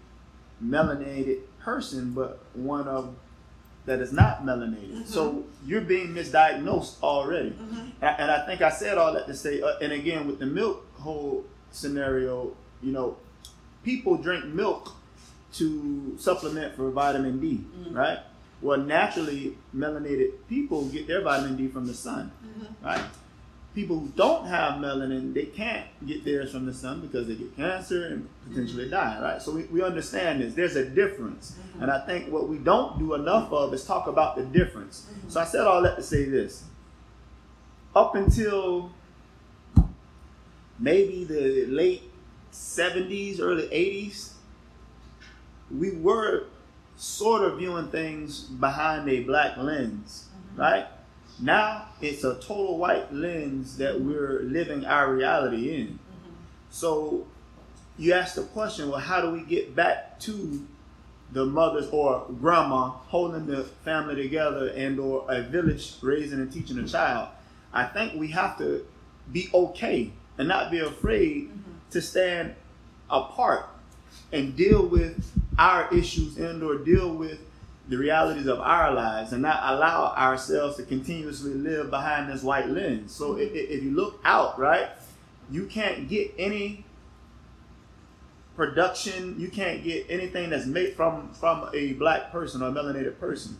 melanated 0.62 1.40
person, 1.60 2.12
but 2.12 2.40
one 2.54 2.86
of 2.86 3.14
that 3.90 4.00
is 4.00 4.12
not 4.12 4.44
melanated. 4.44 4.92
Mm-hmm. 4.92 5.04
So 5.04 5.44
you're 5.66 5.80
being 5.80 6.14
misdiagnosed 6.14 7.02
already. 7.02 7.50
Mm-hmm. 7.50 8.04
And, 8.04 8.30
I 8.30 8.46
think 8.46 8.62
I 8.62 8.70
said 8.70 8.98
all 8.98 9.12
that 9.14 9.26
to 9.26 9.34
say, 9.34 9.60
uh, 9.60 9.78
and 9.82 9.92
again, 9.92 10.28
with 10.28 10.38
the 10.38 10.46
milk 10.46 10.86
whole 11.00 11.44
scenario, 11.72 12.56
you 12.82 12.92
know, 12.92 13.16
people 13.82 14.16
drink 14.16 14.44
milk 14.44 14.94
to 15.54 16.14
supplement 16.18 16.76
for 16.76 16.88
vitamin 16.90 17.40
D, 17.40 17.64
mm-hmm. 17.64 17.92
right? 17.92 18.20
Well, 18.62 18.78
naturally, 18.78 19.58
melanated 19.74 20.34
people 20.48 20.84
get 20.86 21.08
their 21.08 21.22
vitamin 21.22 21.56
D 21.56 21.66
from 21.66 21.86
the 21.88 21.94
sun, 21.94 22.30
mm-hmm. 22.46 22.86
right? 22.86 23.02
People 23.74 24.00
who 24.00 24.08
don't 24.16 24.46
have 24.46 24.74
melanin, 24.74 25.32
they 25.32 25.44
can't 25.44 25.86
get 26.06 26.24
theirs 26.24 26.50
from 26.50 26.66
the 26.66 26.74
sun 26.74 27.00
because 27.00 27.28
they 27.28 27.34
get 27.34 27.54
cancer 27.56 28.06
and 28.06 28.28
potentially 28.48 28.88
die, 28.88 29.20
right? 29.22 29.40
So 29.40 29.52
we, 29.52 29.64
we 29.64 29.82
understand 29.82 30.40
this. 30.40 30.54
There's 30.54 30.76
a 30.76 30.88
difference. 30.88 31.52
Mm-hmm. 31.52 31.82
And 31.82 31.90
I 31.90 32.04
think 32.04 32.32
what 32.32 32.48
we 32.48 32.58
don't 32.58 32.98
do 32.98 33.14
enough 33.14 33.52
of 33.52 33.72
is 33.72 33.84
talk 33.84 34.08
about 34.08 34.36
the 34.36 34.44
difference. 34.44 35.06
Mm-hmm. 35.10 35.28
So 35.28 35.40
I 35.40 35.44
said 35.44 35.66
all 35.66 35.82
that 35.82 35.96
to 35.96 36.02
say 36.02 36.24
this. 36.24 36.64
Up 37.94 38.14
until 38.14 38.90
maybe 40.78 41.24
the 41.24 41.66
late 41.66 42.02
70s, 42.52 43.40
early 43.40 43.68
80s, 43.68 44.32
we 45.70 45.92
were 45.92 46.46
sort 46.96 47.42
of 47.42 47.58
viewing 47.58 47.88
things 47.88 48.42
behind 48.42 49.08
a 49.08 49.22
black 49.22 49.56
lens, 49.56 50.26
mm-hmm. 50.28 50.60
right? 50.60 50.86
Now 51.38 51.86
it's 52.00 52.24
a 52.24 52.34
total 52.34 52.78
white 52.78 53.12
lens 53.12 53.76
that 53.78 54.00
we're 54.00 54.40
living 54.42 54.84
our 54.84 55.14
reality 55.14 55.74
in. 55.74 55.86
Mm-hmm. 55.86 56.34
So 56.70 57.26
you 57.98 58.12
ask 58.12 58.34
the 58.34 58.42
question, 58.42 58.90
well, 58.90 59.00
how 59.00 59.20
do 59.20 59.30
we 59.30 59.42
get 59.42 59.76
back 59.76 60.18
to 60.20 60.66
the 61.32 61.46
mothers 61.46 61.88
or 61.92 62.26
grandma 62.40 62.88
holding 62.88 63.46
the 63.46 63.64
family 63.84 64.16
together 64.16 64.68
and 64.68 64.98
or 64.98 65.24
a 65.28 65.42
village 65.42 65.94
raising 66.02 66.40
and 66.40 66.52
teaching 66.52 66.78
a 66.78 66.86
child? 66.86 67.28
I 67.72 67.84
think 67.84 68.18
we 68.18 68.28
have 68.28 68.58
to 68.58 68.84
be 69.32 69.48
okay 69.54 70.10
and 70.38 70.48
not 70.48 70.70
be 70.70 70.80
afraid 70.80 71.50
mm-hmm. 71.50 71.60
to 71.90 72.02
stand 72.02 72.54
apart 73.08 73.66
and 74.32 74.56
deal 74.56 74.86
with 74.86 75.30
our 75.58 75.92
issues 75.94 76.38
and 76.38 76.62
or 76.62 76.78
deal 76.78 77.14
with 77.14 77.38
the 77.90 77.98
realities 77.98 78.46
of 78.46 78.60
our 78.60 78.94
lives 78.94 79.32
and 79.32 79.42
not 79.42 79.60
allow 79.64 80.14
ourselves 80.16 80.76
to 80.76 80.84
continuously 80.84 81.52
live 81.52 81.90
behind 81.90 82.32
this 82.32 82.40
white 82.40 82.68
lens. 82.68 83.12
So 83.12 83.36
if, 83.36 83.52
if 83.52 83.82
you 83.82 83.90
look 83.90 84.20
out, 84.24 84.58
right, 84.60 84.88
you 85.50 85.66
can't 85.66 86.08
get 86.08 86.32
any 86.38 86.84
production, 88.54 89.34
you 89.40 89.48
can't 89.48 89.82
get 89.82 90.06
anything 90.08 90.50
that's 90.50 90.66
made 90.66 90.94
from 90.94 91.32
from 91.34 91.68
a 91.74 91.94
black 91.94 92.30
person 92.30 92.62
or 92.62 92.68
a 92.68 92.72
melanated 92.72 93.18
person. 93.18 93.58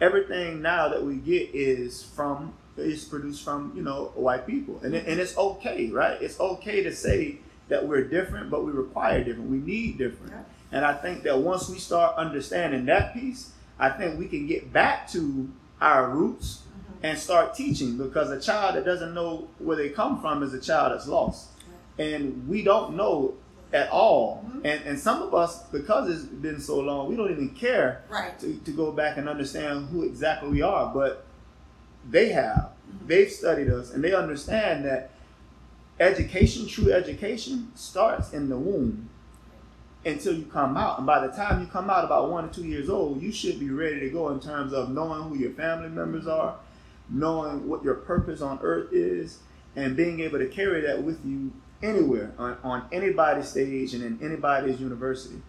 Everything 0.00 0.62
now 0.62 0.88
that 0.88 1.02
we 1.02 1.16
get 1.16 1.50
is 1.52 2.04
from 2.04 2.54
is 2.76 3.04
produced 3.04 3.42
from 3.42 3.72
you 3.74 3.82
know 3.82 4.12
white 4.14 4.46
people, 4.46 4.78
and 4.84 4.94
it, 4.94 5.06
and 5.08 5.18
it's 5.18 5.36
okay, 5.36 5.90
right? 5.90 6.22
It's 6.22 6.38
okay 6.38 6.84
to 6.84 6.94
say 6.94 7.38
that 7.68 7.88
we're 7.88 8.04
different, 8.04 8.48
but 8.48 8.64
we 8.64 8.70
require 8.70 9.24
different. 9.24 9.50
We 9.50 9.58
need 9.58 9.98
different, 9.98 10.34
and 10.70 10.84
I 10.84 10.94
think 10.94 11.24
that 11.24 11.38
once 11.38 11.68
we 11.68 11.78
start 11.78 12.16
understanding 12.16 12.84
that 12.84 13.14
piece, 13.14 13.50
I 13.82 13.90
think 13.90 14.16
we 14.16 14.28
can 14.28 14.46
get 14.46 14.72
back 14.72 15.10
to 15.10 15.50
our 15.80 16.08
roots 16.08 16.62
mm-hmm. 16.62 17.04
and 17.04 17.18
start 17.18 17.56
teaching 17.56 17.98
because 17.98 18.30
a 18.30 18.40
child 18.40 18.76
that 18.76 18.84
doesn't 18.84 19.12
know 19.12 19.48
where 19.58 19.76
they 19.76 19.88
come 19.88 20.20
from 20.20 20.44
is 20.44 20.54
a 20.54 20.60
child 20.60 20.92
that's 20.92 21.08
lost. 21.08 21.48
And 21.98 22.46
we 22.48 22.62
don't 22.62 22.94
know 22.94 23.34
at 23.72 23.90
all. 23.90 24.44
Mm-hmm. 24.46 24.66
And 24.66 24.84
and 24.84 25.00
some 25.00 25.20
of 25.20 25.34
us, 25.34 25.64
because 25.64 26.08
it's 26.08 26.22
been 26.22 26.60
so 26.60 26.78
long, 26.78 27.08
we 27.08 27.16
don't 27.16 27.32
even 27.32 27.50
care 27.50 28.04
right. 28.08 28.38
to, 28.38 28.54
to 28.54 28.70
go 28.70 28.92
back 28.92 29.16
and 29.16 29.28
understand 29.28 29.88
who 29.88 30.04
exactly 30.04 30.48
we 30.48 30.62
are. 30.62 30.94
But 30.94 31.26
they 32.08 32.28
have. 32.28 32.70
Mm-hmm. 32.88 33.08
They've 33.08 33.30
studied 33.32 33.68
us 33.68 33.92
and 33.92 34.04
they 34.04 34.14
understand 34.14 34.84
that 34.84 35.10
education, 35.98 36.68
true 36.68 36.92
education, 36.92 37.72
starts 37.74 38.32
in 38.32 38.48
the 38.48 38.56
womb 38.56 39.08
until 40.04 40.34
you 40.34 40.44
come 40.44 40.76
out. 40.76 40.98
And 40.98 41.06
by 41.06 41.26
the 41.26 41.32
time 41.32 41.60
you 41.60 41.66
come 41.66 41.90
out, 41.90 42.04
about 42.04 42.30
one 42.30 42.44
or 42.44 42.48
two 42.48 42.64
years 42.64 42.88
old, 42.88 43.22
you 43.22 43.32
should 43.32 43.60
be 43.60 43.70
ready 43.70 44.00
to 44.00 44.10
go 44.10 44.30
in 44.30 44.40
terms 44.40 44.72
of 44.72 44.90
knowing 44.90 45.28
who 45.28 45.36
your 45.36 45.52
family 45.52 45.88
members 45.88 46.26
are, 46.26 46.56
knowing 47.08 47.68
what 47.68 47.84
your 47.84 47.94
purpose 47.94 48.40
on 48.40 48.58
earth 48.62 48.92
is, 48.92 49.38
and 49.76 49.96
being 49.96 50.20
able 50.20 50.38
to 50.38 50.46
carry 50.46 50.80
that 50.82 51.02
with 51.02 51.24
you 51.24 51.52
anywhere 51.82 52.32
on, 52.38 52.56
on 52.62 52.84
anybody's 52.92 53.48
stage 53.48 53.94
and 53.94 54.02
in 54.02 54.26
anybody's 54.26 54.80
university. 54.80 55.40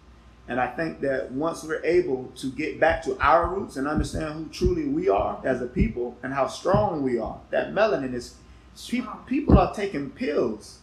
And 0.46 0.60
I 0.60 0.66
think 0.68 1.00
that 1.00 1.32
once 1.32 1.64
we're 1.64 1.82
able 1.84 2.30
to 2.36 2.50
get 2.50 2.78
back 2.78 3.02
to 3.04 3.16
our 3.18 3.48
roots 3.48 3.76
and 3.76 3.88
understand 3.88 4.34
who 4.34 4.48
truly 4.50 4.86
we 4.86 5.08
are 5.08 5.40
as 5.42 5.62
a 5.62 5.66
people 5.66 6.18
and 6.22 6.34
how 6.34 6.48
strong 6.48 7.02
we 7.02 7.18
are, 7.18 7.40
that 7.50 7.72
melanin 7.72 8.12
is 8.12 8.34
pe- 8.88 9.00
people 9.26 9.58
are 9.58 9.74
taking 9.74 10.10
pills. 10.10 10.80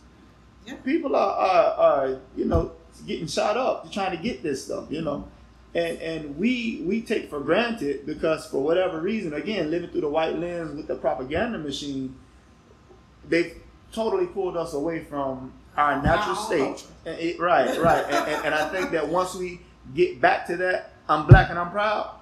Yeah. 0.66 0.76
People 0.76 1.16
are, 1.16 1.38
are, 1.38 1.74
are, 1.74 2.20
you 2.36 2.46
know, 2.46 2.72
getting 3.06 3.28
shot 3.28 3.58
up 3.58 3.92
trying 3.92 4.16
to 4.16 4.22
get 4.22 4.44
this 4.44 4.66
stuff, 4.66 4.86
you 4.90 5.02
know. 5.02 5.28
And 5.74 5.98
and 6.02 6.38
we 6.38 6.84
we 6.86 7.02
take 7.02 7.30
for 7.30 7.40
granted 7.40 8.06
because 8.06 8.46
for 8.48 8.62
whatever 8.62 9.00
reason, 9.00 9.34
again, 9.34 9.72
living 9.72 9.90
through 9.90 10.02
the 10.02 10.10
white 10.10 10.38
lens 10.38 10.76
with 10.76 10.88
the 10.88 10.96
propaganda 10.96 11.58
machine, 11.58 12.16
they've 13.28 13.56
totally 13.92 14.28
pulled 14.28 14.58
us 14.58 14.74
away 14.74 15.04
from 15.04 15.54
our 15.78 16.02
natural 16.02 16.36
state. 16.36 16.86
It, 17.06 17.40
right, 17.40 17.78
right. 17.80 18.04
and, 18.06 18.28
and, 18.28 18.46
and 18.48 18.56
I 18.56 18.68
think 18.70 18.92
that 18.92 19.08
once 19.08 19.36
we 19.36 19.62
get 19.96 20.20
back 20.20 20.48
to 20.48 20.58
that, 20.58 20.94
I'm 21.08 21.26
black 21.28 21.50
and 21.50 21.58
I'm 21.58 21.72
proud. 21.72 22.16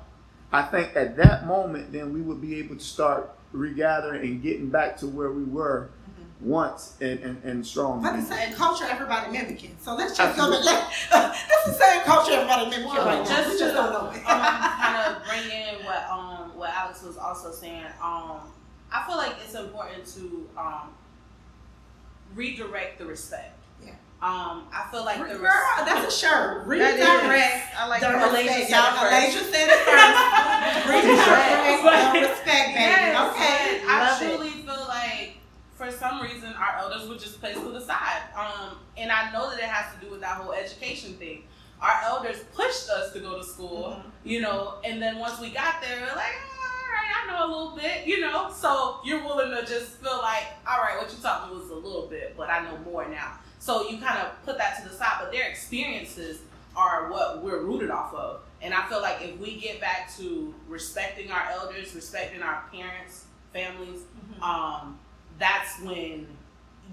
I 0.51 0.63
think 0.63 0.95
at 0.95 1.17
that 1.17 1.45
moment, 1.45 1.91
then 1.91 2.13
we 2.13 2.21
would 2.21 2.41
be 2.41 2.59
able 2.59 2.75
to 2.75 2.83
start 2.83 3.35
regathering 3.51 4.21
and 4.21 4.41
getting 4.41 4.69
back 4.69 4.97
to 4.97 5.07
where 5.07 5.31
we 5.31 5.43
were 5.43 5.89
once 6.41 6.95
and, 7.01 7.19
and, 7.19 7.43
and 7.43 7.65
strong. 7.65 8.01
But 8.01 8.15
the 8.15 8.21
same 8.21 8.53
culture 8.53 8.85
everybody 8.89 9.31
mimicking. 9.31 9.75
So 9.81 9.95
let's 9.95 10.15
just 10.15 10.37
go 10.37 10.49
back. 10.51 10.63
Let, 10.63 10.89
that's 11.11 11.65
the 11.65 11.73
same 11.73 12.01
culture 12.03 12.31
everybody 12.33 12.69
mimicking 12.69 12.93
well, 12.95 13.05
right 13.05 13.27
just 13.27 13.49
now. 13.49 13.65
just 13.65 13.75
don't 13.75 13.91
know 13.91 14.11
it. 14.11 14.17
um, 14.17 14.23
kind 14.23 15.15
of 15.15 15.23
bring 15.27 15.51
in 15.51 15.85
what 15.85 16.09
um 16.09 16.57
what 16.57 16.71
Alex 16.73 17.03
was 17.03 17.17
also 17.17 17.51
saying. 17.51 17.85
Um, 18.01 18.39
I 18.91 19.05
feel 19.05 19.17
like 19.17 19.35
it's 19.43 19.55
important 19.55 20.05
to 20.15 20.49
um 20.57 20.89
redirect 22.35 22.99
the 22.99 23.05
respect. 23.05 23.57
Yeah. 23.83 23.91
Um, 24.21 24.67
I 24.71 24.87
feel 24.91 25.03
like 25.03 25.19
the 25.19 25.37
girl, 25.37 25.51
that's 25.85 26.13
a 26.13 26.17
shirt. 26.17 26.67
Redirect. 26.67 27.75
I 27.77 27.87
like 27.87 28.01
the 28.01 28.07
respect. 28.13 28.69
Y'all, 28.69 28.95
Alasia 28.95 29.43
said 29.51 29.67
it 29.67 29.79
first. 29.83 30.87
Redirect. 30.87 32.13
respect, 32.13 32.67
baby. 32.67 32.79
Yes, 32.79 33.31
okay. 33.31 33.81
I 33.87 34.17
truly 34.19 34.49
feel 34.49 34.85
like 34.87 35.37
for 35.89 35.97
some 35.97 36.21
reason 36.21 36.53
our 36.53 36.77
elders 36.79 37.07
were 37.07 37.15
just 37.15 37.39
placed 37.39 37.59
to 37.61 37.71
the 37.71 37.81
side. 37.81 38.21
Um, 38.35 38.77
and 38.97 39.11
I 39.11 39.31
know 39.31 39.49
that 39.49 39.59
it 39.59 39.65
has 39.65 39.93
to 39.95 40.05
do 40.05 40.11
with 40.11 40.21
that 40.21 40.37
whole 40.37 40.53
education 40.53 41.13
thing. 41.15 41.43
Our 41.81 42.01
elders 42.03 42.43
pushed 42.53 42.89
us 42.89 43.13
to 43.13 43.19
go 43.19 43.37
to 43.37 43.43
school, 43.43 43.97
mm-hmm. 43.97 44.09
you 44.23 44.41
know, 44.41 44.75
and 44.83 45.01
then 45.01 45.17
once 45.17 45.39
we 45.39 45.49
got 45.49 45.81
there, 45.81 45.97
we're 46.01 46.15
like, 46.15 46.35
oh, 46.35 46.59
all 46.61 46.91
right, 46.91 47.23
I 47.23 47.27
know 47.31 47.45
a 47.45 47.49
little 47.49 47.75
bit, 47.75 48.05
you 48.05 48.19
know. 48.19 48.51
So 48.53 48.99
you're 49.05 49.23
willing 49.23 49.51
to 49.51 49.65
just 49.65 49.91
feel 49.93 50.17
like, 50.17 50.45
all 50.67 50.79
right, 50.79 50.97
what 50.97 51.09
you 51.09 51.21
taught 51.21 51.49
me 51.49 51.57
was 51.57 51.69
a 51.69 51.75
little 51.75 52.07
bit, 52.07 52.35
but 52.35 52.49
I 52.49 52.63
know 52.63 52.77
more 52.79 53.07
now. 53.07 53.39
So 53.59 53.89
you 53.89 53.97
kind 53.97 54.19
of 54.19 54.43
put 54.45 54.57
that 54.57 54.81
to 54.81 54.89
the 54.89 54.93
side, 54.93 55.19
but 55.21 55.31
their 55.31 55.49
experiences 55.49 56.41
are 56.75 57.09
what 57.09 57.43
we're 57.43 57.63
rooted 57.63 57.91
off 57.91 58.13
of. 58.13 58.41
And 58.61 58.73
I 58.73 58.87
feel 58.89 59.01
like 59.01 59.21
if 59.21 59.39
we 59.39 59.57
get 59.59 59.79
back 59.79 60.13
to 60.17 60.53
respecting 60.67 61.31
our 61.31 61.49
elders, 61.51 61.95
respecting 61.95 62.41
our 62.41 62.63
parents, 62.73 63.25
families, 63.53 64.01
mm-hmm. 64.01 64.43
um, 64.43 64.99
that's 65.39 65.79
when 65.81 66.27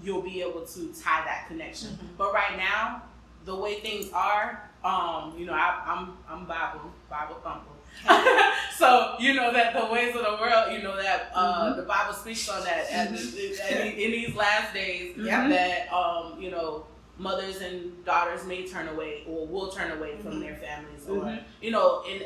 you'll 0.03 0.21
be 0.21 0.41
able 0.41 0.61
to 0.61 0.93
tie 0.93 1.23
that 1.25 1.45
connection. 1.47 1.89
Mm-hmm. 1.89 2.07
But 2.17 2.33
right 2.33 2.57
now, 2.57 3.03
the 3.45 3.55
way 3.55 3.79
things 3.79 4.11
are, 4.11 4.69
um, 4.83 5.33
you 5.37 5.45
know, 5.45 5.53
I, 5.53 5.83
am 5.87 6.15
I'm, 6.29 6.41
I'm 6.41 6.45
Bible, 6.45 6.91
Bible 7.09 7.35
thumper. 7.43 7.71
so 8.77 9.15
you 9.19 9.33
know 9.33 9.51
that 9.51 9.73
the 9.73 9.91
ways 9.91 10.15
of 10.15 10.21
the 10.21 10.37
world, 10.39 10.71
you 10.71 10.83
know 10.83 10.95
that 10.95 11.31
uh, 11.33 11.65
mm-hmm. 11.65 11.79
the 11.79 11.85
Bible 11.85 12.13
speaks 12.13 12.47
on 12.47 12.63
that 12.63 12.87
mm-hmm. 12.87 13.75
in, 13.75 13.91
in, 13.93 14.11
these 14.11 14.35
last 14.35 14.71
days 14.71 15.17
mm-hmm. 15.17 15.49
that 15.49 15.91
um, 15.91 16.39
you 16.39 16.51
know 16.51 16.85
mothers 17.17 17.61
and 17.61 18.05
daughters 18.05 18.45
may 18.45 18.67
turn 18.67 18.87
away 18.89 19.23
or 19.27 19.47
will 19.47 19.69
turn 19.69 19.97
away 19.97 20.15
from 20.17 20.33
mm-hmm. 20.33 20.41
their 20.41 20.55
families 20.57 21.07
or 21.09 21.39
you 21.59 21.71
know 21.71 22.03
and 22.07 22.25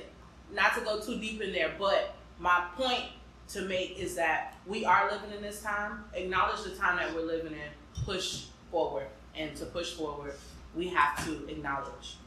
not 0.54 0.76
to 0.76 0.82
go 0.82 1.00
too 1.00 1.18
deep 1.20 1.42
in 1.42 1.54
there, 1.54 1.74
but 1.80 2.16
my 2.38 2.66
point 2.76 3.06
to 3.50 3.62
make 3.64 4.00
is 4.00 4.16
that 4.16 4.56
we 4.66 4.86
are 4.86 5.12
living 5.12 5.32
in 5.36 5.42
this 5.42 5.62
time. 5.62 6.04
Acknowledge 6.14 6.64
the 6.64 6.72
time 6.72 6.98
that 6.98 7.14
we're 7.14 7.26
living 7.26 7.54
in. 7.54 8.04
Push 8.06 8.46
forward, 8.72 9.08
and 9.36 9.56
to 9.58 9.66
push 9.66 9.94
forward, 9.94 10.34
we 10.76 10.88
have 10.88 11.24
to 11.26 11.48
acknowledge. 11.50 12.18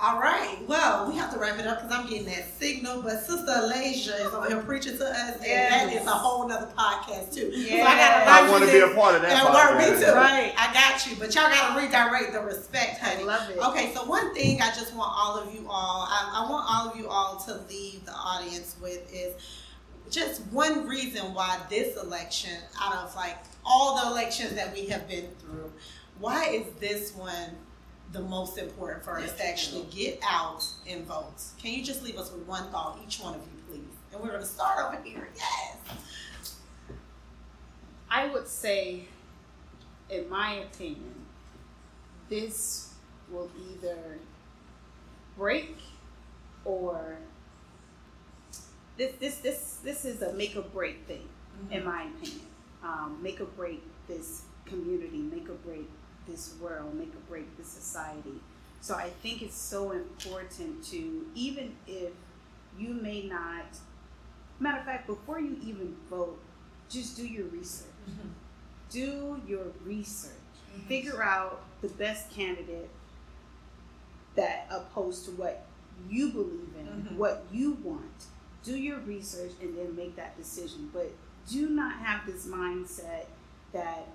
All 0.00 0.20
right. 0.20 0.56
Well, 0.68 1.10
we 1.10 1.16
have 1.16 1.32
to 1.32 1.40
wrap 1.40 1.58
it 1.58 1.66
up 1.66 1.82
because 1.82 1.98
I'm 1.98 2.08
getting 2.08 2.26
that 2.26 2.56
signal. 2.56 3.02
But 3.02 3.18
Sister 3.18 3.50
Alasia 3.50 4.26
is 4.26 4.32
over 4.32 4.46
here 4.46 4.62
preaching 4.62 4.96
to 4.96 5.04
us, 5.04 5.34
and 5.38 5.42
that 5.42 5.92
is 5.92 6.06
a 6.06 6.10
whole 6.10 6.50
other 6.50 6.70
podcast 6.78 7.34
too. 7.34 7.50
So 7.52 7.74
I 7.74 7.96
gotta 7.96 8.30
I 8.30 8.48
want 8.48 8.64
to 8.64 8.70
be 8.70 8.78
a 8.78 8.94
part 8.94 9.16
of 9.16 9.22
that. 9.22 9.32
And 9.32 9.52
work 9.52 9.76
me 9.76 9.96
podcast. 9.96 10.06
too. 10.06 10.14
Right. 10.14 10.54
I 10.56 10.72
got 10.72 11.04
you, 11.04 11.16
but 11.18 11.34
y'all 11.34 11.48
gotta 11.50 11.80
redirect 11.80 12.32
the 12.32 12.40
respect, 12.42 13.02
I 13.02 13.06
honey. 13.14 13.24
love 13.24 13.50
it. 13.50 13.58
Okay, 13.58 13.92
so 13.92 14.04
one 14.04 14.32
thing 14.34 14.62
I 14.62 14.68
just 14.68 14.94
want 14.94 15.10
all 15.12 15.36
of 15.36 15.52
you 15.52 15.66
all, 15.68 16.06
I, 16.08 16.44
I 16.44 16.48
want 16.48 16.64
all 16.70 16.90
of 16.90 16.96
you 16.96 17.08
all 17.08 17.36
to 17.46 17.54
leave 17.68 18.04
the 18.06 18.12
audience 18.12 18.76
with 18.80 19.12
is 19.12 19.34
just 20.10 20.40
one 20.52 20.86
reason 20.86 21.34
why 21.34 21.58
this 21.68 21.96
election, 22.02 22.56
out 22.80 22.94
of 22.96 23.14
like 23.14 23.36
all 23.64 24.00
the 24.02 24.10
elections 24.10 24.54
that 24.54 24.72
we 24.72 24.86
have 24.86 25.08
been 25.08 25.28
through, 25.40 25.72
why 26.18 26.46
is 26.46 26.66
this 26.80 27.14
one 27.14 27.50
the 28.12 28.20
most 28.20 28.58
important 28.58 29.04
for 29.04 29.18
us 29.18 29.32
to 29.36 29.46
actually 29.46 29.86
get 29.90 30.20
out 30.26 30.66
and 30.88 31.04
vote? 31.06 31.34
Can 31.60 31.74
you 31.74 31.84
just 31.84 32.02
leave 32.02 32.16
us 32.16 32.32
with 32.32 32.46
one 32.46 32.70
thought, 32.70 32.98
each 33.04 33.20
one 33.20 33.34
of 33.34 33.40
you, 33.40 33.62
please? 33.68 33.96
And 34.12 34.22
we're 34.22 34.32
gonna 34.32 34.44
start 34.44 34.92
over 34.92 35.02
here. 35.02 35.28
Yes. 35.36 35.76
I 38.10 38.28
would 38.28 38.48
say, 38.48 39.04
in 40.08 40.28
my 40.30 40.54
opinion, 40.54 41.14
this 42.30 42.94
will 43.30 43.50
either 43.70 44.18
break 45.36 45.76
or 46.64 47.18
this 48.98 49.14
this 49.20 49.36
this 49.38 49.78
this 49.82 50.04
is 50.04 50.22
a 50.22 50.32
make 50.34 50.56
or 50.56 50.62
break 50.62 51.06
thing, 51.06 51.26
in 51.70 51.84
my 51.84 52.02
opinion. 52.04 52.40
Um, 52.82 53.18
make 53.22 53.40
or 53.40 53.46
break 53.46 53.82
this 54.06 54.42
community, 54.66 55.18
make 55.18 55.48
or 55.48 55.54
break 55.54 55.88
this 56.28 56.54
world, 56.60 56.94
make 56.94 57.12
or 57.14 57.24
break 57.28 57.56
this 57.56 57.68
society. 57.68 58.40
So 58.80 58.94
I 58.94 59.10
think 59.22 59.42
it's 59.42 59.56
so 59.58 59.90
important 59.92 60.84
to 60.84 61.26
even 61.34 61.74
if 61.86 62.12
you 62.78 62.90
may 62.94 63.22
not 63.22 63.64
matter 64.60 64.78
of 64.78 64.84
fact, 64.84 65.06
before 65.06 65.40
you 65.40 65.56
even 65.62 65.96
vote, 66.10 66.38
just 66.88 67.16
do 67.16 67.26
your 67.26 67.46
research. 67.46 67.86
Do 68.90 69.40
your 69.46 69.64
research. 69.84 70.32
Figure 70.86 71.22
out 71.22 71.62
the 71.82 71.88
best 71.88 72.30
candidate 72.30 72.88
that 74.36 74.66
opposed 74.70 75.24
to 75.26 75.30
what 75.32 75.66
you 76.08 76.30
believe 76.30 76.70
in, 76.78 76.86
Mhm. 76.86 77.16
what 77.16 77.44
you 77.52 77.72
want. 77.82 78.26
Do 78.64 78.76
your 78.76 78.98
research 79.00 79.52
and 79.60 79.76
then 79.76 79.94
make 79.96 80.16
that 80.16 80.36
decision. 80.36 80.90
But 80.92 81.12
do 81.48 81.68
not 81.70 81.98
have 81.98 82.26
this 82.26 82.46
mindset 82.46 83.26
that 83.72 84.08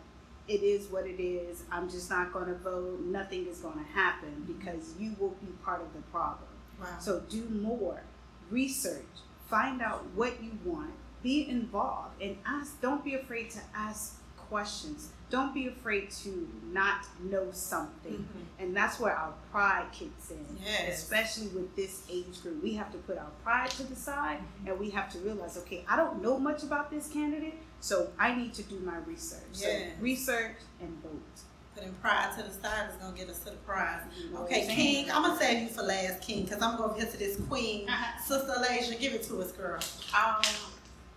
it 0.47 0.61
is 0.61 0.87
what 0.87 1.05
it 1.07 1.21
is. 1.21 1.63
I'm 1.71 1.89
just 1.89 2.09
not 2.09 2.33
going 2.33 2.47
to 2.47 2.55
vote. 2.55 3.01
Nothing 3.01 3.47
is 3.47 3.59
going 3.59 3.77
to 3.77 3.91
happen 3.91 4.45
because 4.45 4.93
you 4.99 5.15
will 5.19 5.35
be 5.41 5.47
part 5.63 5.81
of 5.81 5.93
the 5.93 6.01
problem. 6.11 6.49
Wow. 6.79 6.87
So 6.99 7.21
do 7.29 7.47
more 7.49 8.01
research, 8.49 9.05
find 9.49 9.81
out 9.81 10.05
what 10.15 10.43
you 10.43 10.51
want, 10.65 10.91
be 11.21 11.47
involved, 11.47 12.21
and 12.21 12.37
ask. 12.45 12.81
Don't 12.81 13.03
be 13.03 13.15
afraid 13.15 13.49
to 13.51 13.59
ask 13.73 14.19
questions. 14.37 15.09
Don't 15.33 15.51
be 15.51 15.67
afraid 15.67 16.11
to 16.23 16.47
not 16.71 17.07
know 17.23 17.47
something. 17.51 18.19
Mhm. 18.29 18.61
And 18.61 18.77
that's 18.77 18.99
where 18.99 19.15
our 19.15 19.33
pride 19.51 19.87
kicks 19.91 20.29
in. 20.29 20.45
Yes. 20.63 20.99
Especially 21.01 21.47
with 21.47 21.75
this 21.75 22.03
age 22.07 22.39
group. 22.43 22.61
We 22.61 22.75
have 22.75 22.91
to 22.91 22.99
put 22.99 23.17
our 23.17 23.31
pride 23.43 23.71
to 23.71 23.83
the 23.83 23.95
side 23.95 24.37
Mm-hmm. 24.41 24.67
and 24.67 24.79
we 24.79 24.91
have 24.91 25.11
to 25.13 25.17
realize, 25.17 25.57
okay, 25.57 25.83
I 25.89 25.95
don't 25.95 26.21
know 26.21 26.37
much 26.37 26.61
about 26.61 26.91
this 26.91 27.07
candidate, 27.07 27.55
so 27.81 28.11
I 28.19 28.35
need 28.35 28.53
to 28.53 28.61
do 28.61 28.77
my 28.81 28.97
research. 29.07 29.41
Yes. 29.55 29.93
So 29.97 30.03
research 30.03 30.57
and 30.79 31.01
vote. 31.01 31.35
Putting 31.73 31.93
pride 31.93 32.29
to 32.37 32.43
the 32.43 32.53
side 32.53 32.91
is 32.91 32.95
gonna 32.97 33.17
get 33.17 33.27
us 33.27 33.39
to 33.39 33.45
the 33.45 33.55
prize. 33.65 34.03
You 34.15 34.29
know 34.29 34.41
Okay, 34.43 34.67
King, 34.67 35.09
I'm 35.09 35.23
gonna 35.23 35.39
save 35.39 35.63
you 35.63 35.69
for 35.69 35.81
last, 35.81 36.21
King, 36.21 36.43
because 36.45 36.61
I'm 36.61 36.77
gonna 36.77 36.93
get 36.95 37.09
to 37.11 37.17
this 37.17 37.37
queen. 37.49 37.89
Uh-huh. 37.89 38.21
Sister 38.23 38.53
Alasia, 38.59 38.99
give 38.99 39.13
it 39.15 39.23
to 39.23 39.41
us, 39.41 39.51
girl. 39.51 39.79
Um, 40.15 40.43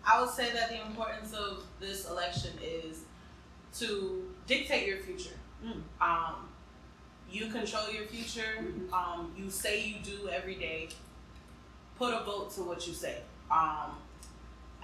I 0.06 0.20
would 0.22 0.30
say 0.30 0.52
that 0.54 0.70
the 0.70 0.80
importance 0.86 1.34
of 1.34 1.64
this 1.80 2.08
election 2.08 2.52
is 2.62 3.00
to 3.78 4.24
dictate 4.46 4.86
your 4.86 4.98
future. 4.98 5.34
Mm. 5.64 5.80
Um, 6.00 6.48
you 7.30 7.46
control 7.50 7.90
your 7.90 8.04
future. 8.06 8.58
Mhm. 8.60 8.92
Um, 8.92 9.34
you 9.36 9.50
say 9.50 9.86
you 9.86 9.96
do 10.00 10.28
every 10.28 10.54
day. 10.54 10.88
Put 11.98 12.14
a 12.14 12.22
vote 12.24 12.52
to 12.54 12.62
what 12.62 12.86
you 12.86 12.94
say. 12.94 13.22
Um, 13.50 13.98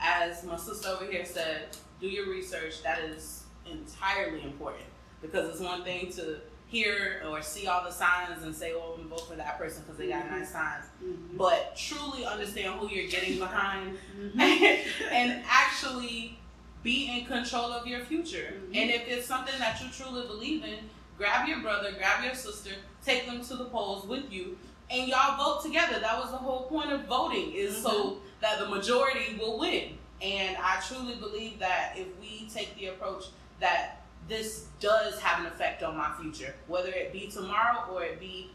as 0.01 0.43
my 0.45 0.57
sister 0.57 0.89
over 0.89 1.05
here 1.05 1.25
said, 1.25 1.77
do 2.01 2.09
your 2.09 2.29
research. 2.29 2.83
That 2.83 3.01
is 3.01 3.45
entirely 3.71 4.43
important 4.43 4.87
because 5.21 5.49
it's 5.51 5.61
one 5.61 5.85
thing 5.85 6.11
to 6.13 6.41
hear 6.67 7.23
or 7.29 7.43
see 7.43 7.67
all 7.67 7.85
the 7.85 7.91
signs 7.93 8.43
and 8.43 8.55
say, 8.55 8.73
"Oh, 8.75 8.97
I'm 8.99 9.09
vote 9.09 9.29
for 9.29 9.37
that 9.37 9.59
person 9.59 9.83
because 9.83 9.99
they 9.99 10.09
got 10.09 10.25
Mhm. 10.25 10.31
nice 10.31 10.51
signs," 10.53 10.87
Mhm. 11.05 11.37
but 11.37 11.77
truly 11.77 12.25
understand 12.25 12.81
who 12.81 12.89
you're 12.89 13.09
getting 13.11 13.39
behind 13.39 13.99
Mhm. 14.19 14.41
and 15.13 15.45
actually 15.47 16.39
be 16.83 17.19
in 17.19 17.27
control 17.27 17.73
of 17.73 17.87
your 17.87 18.01
future. 18.01 18.55
Mhm. 18.55 18.77
And 18.77 18.91
if 18.91 19.07
it's 19.07 19.27
something 19.27 19.59
that 19.59 19.81
you 19.81 19.89
truly 19.91 20.27
believe 20.27 20.65
in, 20.65 20.91
grab 21.17 21.49
your 21.49 21.61
brother, 21.61 21.93
grab 21.93 22.25
your 22.25 22.35
sister, 22.35 22.71
take 23.05 23.27
them 23.27 23.45
to 23.45 23.57
the 23.57 23.67
polls 23.67 24.07
with 24.07 24.33
you, 24.33 24.59
and 24.91 25.09
y'all 25.09 25.37
vote 25.37 25.63
together. 25.63 26.01
That 26.01 26.19
was 26.19 26.31
the 26.31 26.37
whole 26.37 26.65
point 26.65 26.93
of 26.93 27.05
voting, 27.05 27.53
is 27.53 27.81
so 27.83 28.19
that 28.41 28.59
the 28.59 28.69
majority 28.69 29.37
will 29.39 29.59
win. 29.59 29.99
And 30.21 30.57
I 30.57 30.81
truly 30.81 31.15
believe 31.15 31.59
that 31.59 31.95
if 31.97 32.07
we 32.21 32.49
take 32.53 32.77
the 32.77 32.87
approach 32.87 33.27
that 33.61 34.03
this 34.29 34.67
does 34.79 35.19
have 35.21 35.41
an 35.41 35.47
effect 35.47 35.83
on 35.83 35.97
my 35.97 36.13
future, 36.21 36.55
whether 36.69 36.91
it 36.91 37.13
be 37.13 37.29
tomorrow 37.29 37.93
or 37.93 38.05
it 38.05 38.21
be 38.21 38.51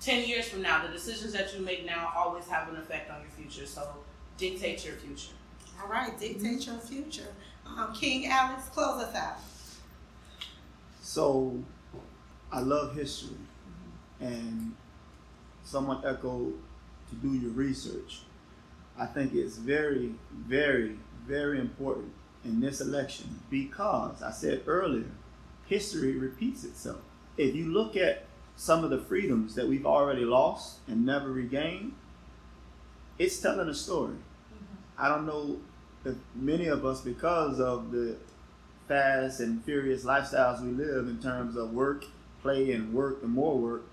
10 0.00 0.28
years 0.28 0.48
from 0.48 0.62
now, 0.62 0.84
the 0.84 0.92
decisions 0.92 1.32
that 1.32 1.54
you 1.54 1.60
make 1.60 1.86
now 1.86 2.12
always 2.14 2.46
have 2.48 2.68
an 2.68 2.76
effect 2.76 3.10
on 3.10 3.20
your 3.20 3.30
future. 3.30 3.66
So 3.66 4.04
dictate 4.36 4.84
your 4.84 4.96
future. 4.96 5.32
All 5.82 5.88
right, 5.88 6.16
dictate 6.18 6.42
mm-hmm. 6.42 6.70
your 6.70 6.80
future. 6.80 7.28
Um, 7.66 7.92
King 7.94 8.26
Alex, 8.26 8.68
close 8.68 9.02
us 9.02 9.14
out. 9.14 9.38
So, 11.00 11.58
I 12.52 12.60
love 12.60 12.94
history, 12.94 13.36
mm-hmm. 14.20 14.26
and 14.26 14.74
someone 15.64 16.02
echoed 16.04 16.54
to 17.10 17.16
do 17.16 17.34
your 17.34 17.50
research. 17.50 18.20
I 18.98 19.06
think 19.06 19.34
it's 19.34 19.56
very, 19.56 20.14
very, 20.32 20.98
very 21.26 21.58
important 21.58 22.12
in 22.44 22.60
this 22.60 22.80
election 22.80 23.40
because 23.50 24.22
I 24.22 24.30
said 24.30 24.62
earlier, 24.66 25.10
history 25.66 26.16
repeats 26.16 26.64
itself. 26.64 27.00
If 27.36 27.54
you 27.54 27.72
look 27.72 27.96
at 27.96 28.26
some 28.54 28.84
of 28.84 28.90
the 28.90 28.98
freedoms 28.98 29.54
that 29.54 29.66
we've 29.66 29.86
already 29.86 30.24
lost 30.24 30.78
and 30.86 31.06
never 31.06 31.32
regained, 31.32 31.94
it's 33.18 33.40
telling 33.40 33.68
a 33.68 33.74
story. 33.74 34.14
Mm-hmm. 34.14 35.02
I 35.02 35.08
don't 35.08 35.26
know 35.26 35.54
if 35.54 35.71
many 36.34 36.66
of 36.66 36.84
us, 36.84 37.00
because 37.00 37.60
of 37.60 37.90
the 37.90 38.16
fast 38.88 39.40
and 39.40 39.64
furious 39.64 40.04
lifestyles 40.04 40.62
we 40.62 40.70
live 40.70 41.08
in 41.08 41.20
terms 41.20 41.56
of 41.56 41.72
work, 41.72 42.04
play, 42.42 42.72
and 42.72 42.92
work 42.92 43.22
and 43.22 43.32
more 43.32 43.56
work, 43.56 43.84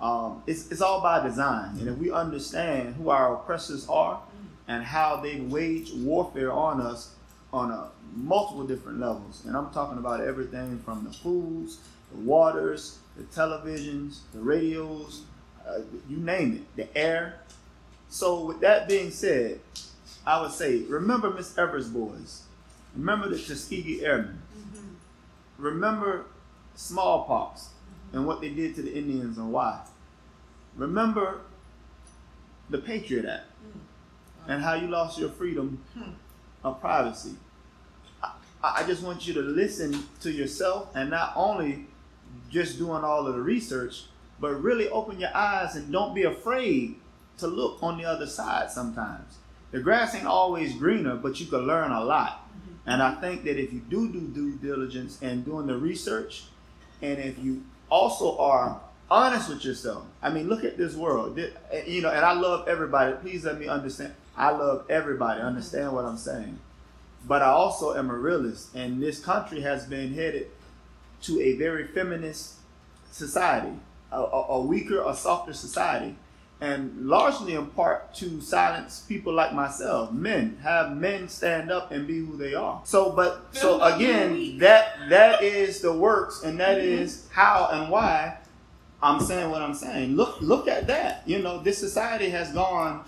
um, 0.00 0.42
it's, 0.46 0.70
it's 0.70 0.80
all 0.80 1.00
by 1.00 1.22
design. 1.22 1.78
And 1.78 1.88
if 1.88 1.96
we 1.96 2.10
understand 2.10 2.96
who 2.96 3.10
our 3.10 3.34
oppressors 3.34 3.88
are 3.88 4.20
and 4.66 4.82
how 4.82 5.16
they 5.16 5.40
wage 5.40 5.92
warfare 5.92 6.52
on 6.52 6.80
us 6.80 7.14
on 7.52 7.70
a 7.70 7.88
multiple 8.14 8.66
different 8.66 8.98
levels, 8.98 9.44
and 9.46 9.56
I'm 9.56 9.70
talking 9.70 9.98
about 9.98 10.20
everything 10.20 10.80
from 10.80 11.04
the 11.04 11.12
foods, 11.12 11.78
the 12.12 12.18
waters, 12.18 12.98
the 13.16 13.22
televisions, 13.24 14.20
the 14.32 14.40
radios, 14.40 15.22
uh, 15.66 15.78
you 16.08 16.16
name 16.16 16.54
it, 16.54 16.76
the 16.76 16.98
air. 16.98 17.40
So, 18.08 18.44
with 18.44 18.60
that 18.60 18.88
being 18.88 19.10
said, 19.10 19.60
I 20.26 20.40
would 20.40 20.52
say, 20.52 20.82
remember 20.82 21.30
Miss 21.30 21.56
Evers 21.58 21.88
boys. 21.88 22.42
Remember 22.94 23.28
the 23.28 23.38
Tuskegee 23.38 24.04
Airmen. 24.04 24.42
Mm-hmm. 24.56 24.88
Remember 25.58 26.26
smallpox 26.74 27.70
and 28.12 28.26
what 28.26 28.40
they 28.40 28.50
did 28.50 28.74
to 28.76 28.82
the 28.82 28.94
Indians 28.94 29.38
and 29.38 29.52
why. 29.52 29.80
Remember 30.76 31.40
the 32.70 32.78
Patriot 32.78 33.26
Act 33.26 33.44
mm. 33.66 33.80
and 34.48 34.62
how 34.62 34.74
you 34.74 34.88
lost 34.88 35.18
your 35.18 35.28
freedom 35.28 35.82
hmm. 35.94 36.10
of 36.64 36.80
privacy. 36.80 37.34
I, 38.22 38.32
I 38.62 38.82
just 38.86 39.02
want 39.02 39.26
you 39.26 39.34
to 39.34 39.40
listen 39.40 40.04
to 40.20 40.30
yourself 40.30 40.88
and 40.94 41.10
not 41.10 41.32
only 41.36 41.86
just 42.50 42.78
doing 42.78 43.04
all 43.04 43.26
of 43.26 43.34
the 43.34 43.40
research, 43.40 44.04
but 44.40 44.62
really 44.62 44.88
open 44.88 45.20
your 45.20 45.34
eyes 45.34 45.76
and 45.76 45.92
don't 45.92 46.14
be 46.14 46.22
afraid 46.22 46.96
to 47.38 47.46
look 47.46 47.82
on 47.82 47.98
the 47.98 48.04
other 48.04 48.26
side 48.26 48.70
sometimes. 48.70 49.38
The 49.72 49.80
grass 49.80 50.14
ain't 50.14 50.26
always 50.26 50.76
greener, 50.76 51.16
but 51.16 51.40
you 51.40 51.46
can 51.46 51.66
learn 51.66 51.90
a 51.90 52.04
lot. 52.04 52.46
Mm-hmm. 52.48 52.90
And 52.90 53.02
I 53.02 53.20
think 53.20 53.44
that 53.44 53.58
if 53.58 53.72
you 53.72 53.80
do 53.80 54.12
do 54.12 54.20
due 54.20 54.56
diligence 54.56 55.18
and 55.20 55.44
doing 55.44 55.66
the 55.66 55.76
research, 55.76 56.44
and 57.00 57.18
if 57.18 57.38
you 57.38 57.64
also 57.90 58.38
are 58.38 58.80
honest 59.10 59.48
with 59.48 59.64
yourself, 59.64 60.04
I 60.22 60.30
mean, 60.30 60.48
look 60.48 60.62
at 60.62 60.76
this 60.76 60.94
world. 60.94 61.38
You 61.86 62.02
know, 62.02 62.10
and 62.10 62.24
I 62.24 62.32
love 62.34 62.68
everybody. 62.68 63.14
Please 63.16 63.44
let 63.44 63.58
me 63.58 63.66
understand. 63.66 64.14
I 64.36 64.50
love 64.50 64.84
everybody. 64.90 65.40
Mm-hmm. 65.40 65.48
Understand 65.48 65.92
what 65.92 66.04
I'm 66.04 66.18
saying? 66.18 66.58
But 67.26 67.40
I 67.40 67.46
also 67.46 67.94
am 67.94 68.10
a 68.10 68.14
realist, 68.14 68.74
and 68.74 69.02
this 69.02 69.20
country 69.20 69.62
has 69.62 69.86
been 69.86 70.14
headed 70.14 70.48
to 71.22 71.40
a 71.40 71.56
very 71.56 71.86
feminist 71.86 72.56
society, 73.10 73.78
a, 74.10 74.20
a, 74.20 74.46
a 74.48 74.60
weaker, 74.60 75.02
a 75.06 75.14
softer 75.14 75.52
society, 75.52 76.16
and 76.62 77.06
largely 77.06 77.54
in 77.54 77.66
part 77.66 78.14
to 78.14 78.40
silence 78.40 79.04
people 79.08 79.32
like 79.32 79.52
myself, 79.52 80.12
men, 80.12 80.58
have 80.62 80.96
men 80.96 81.28
stand 81.28 81.70
up 81.70 81.90
and 81.92 82.06
be 82.06 82.18
who 82.18 82.36
they 82.36 82.54
are. 82.54 82.80
So, 82.84 83.10
but 83.12 83.48
so 83.52 83.82
again, 83.82 84.58
that 84.58 85.08
that 85.10 85.42
is 85.42 85.80
the 85.80 85.92
works, 85.92 86.42
and 86.42 86.58
that 86.60 86.78
Mm-hmm. 86.78 87.02
is 87.02 87.28
how 87.32 87.68
and 87.72 87.90
why 87.90 88.38
I'm 89.02 89.20
saying 89.20 89.50
what 89.50 89.62
I'm 89.62 89.74
saying. 89.74 90.14
Look, 90.14 90.40
look 90.40 90.68
at 90.68 90.86
that. 90.86 91.22
You 91.26 91.40
know, 91.40 91.58
this 91.62 91.78
society 91.78 92.30
has 92.30 92.52
gone 92.52 93.04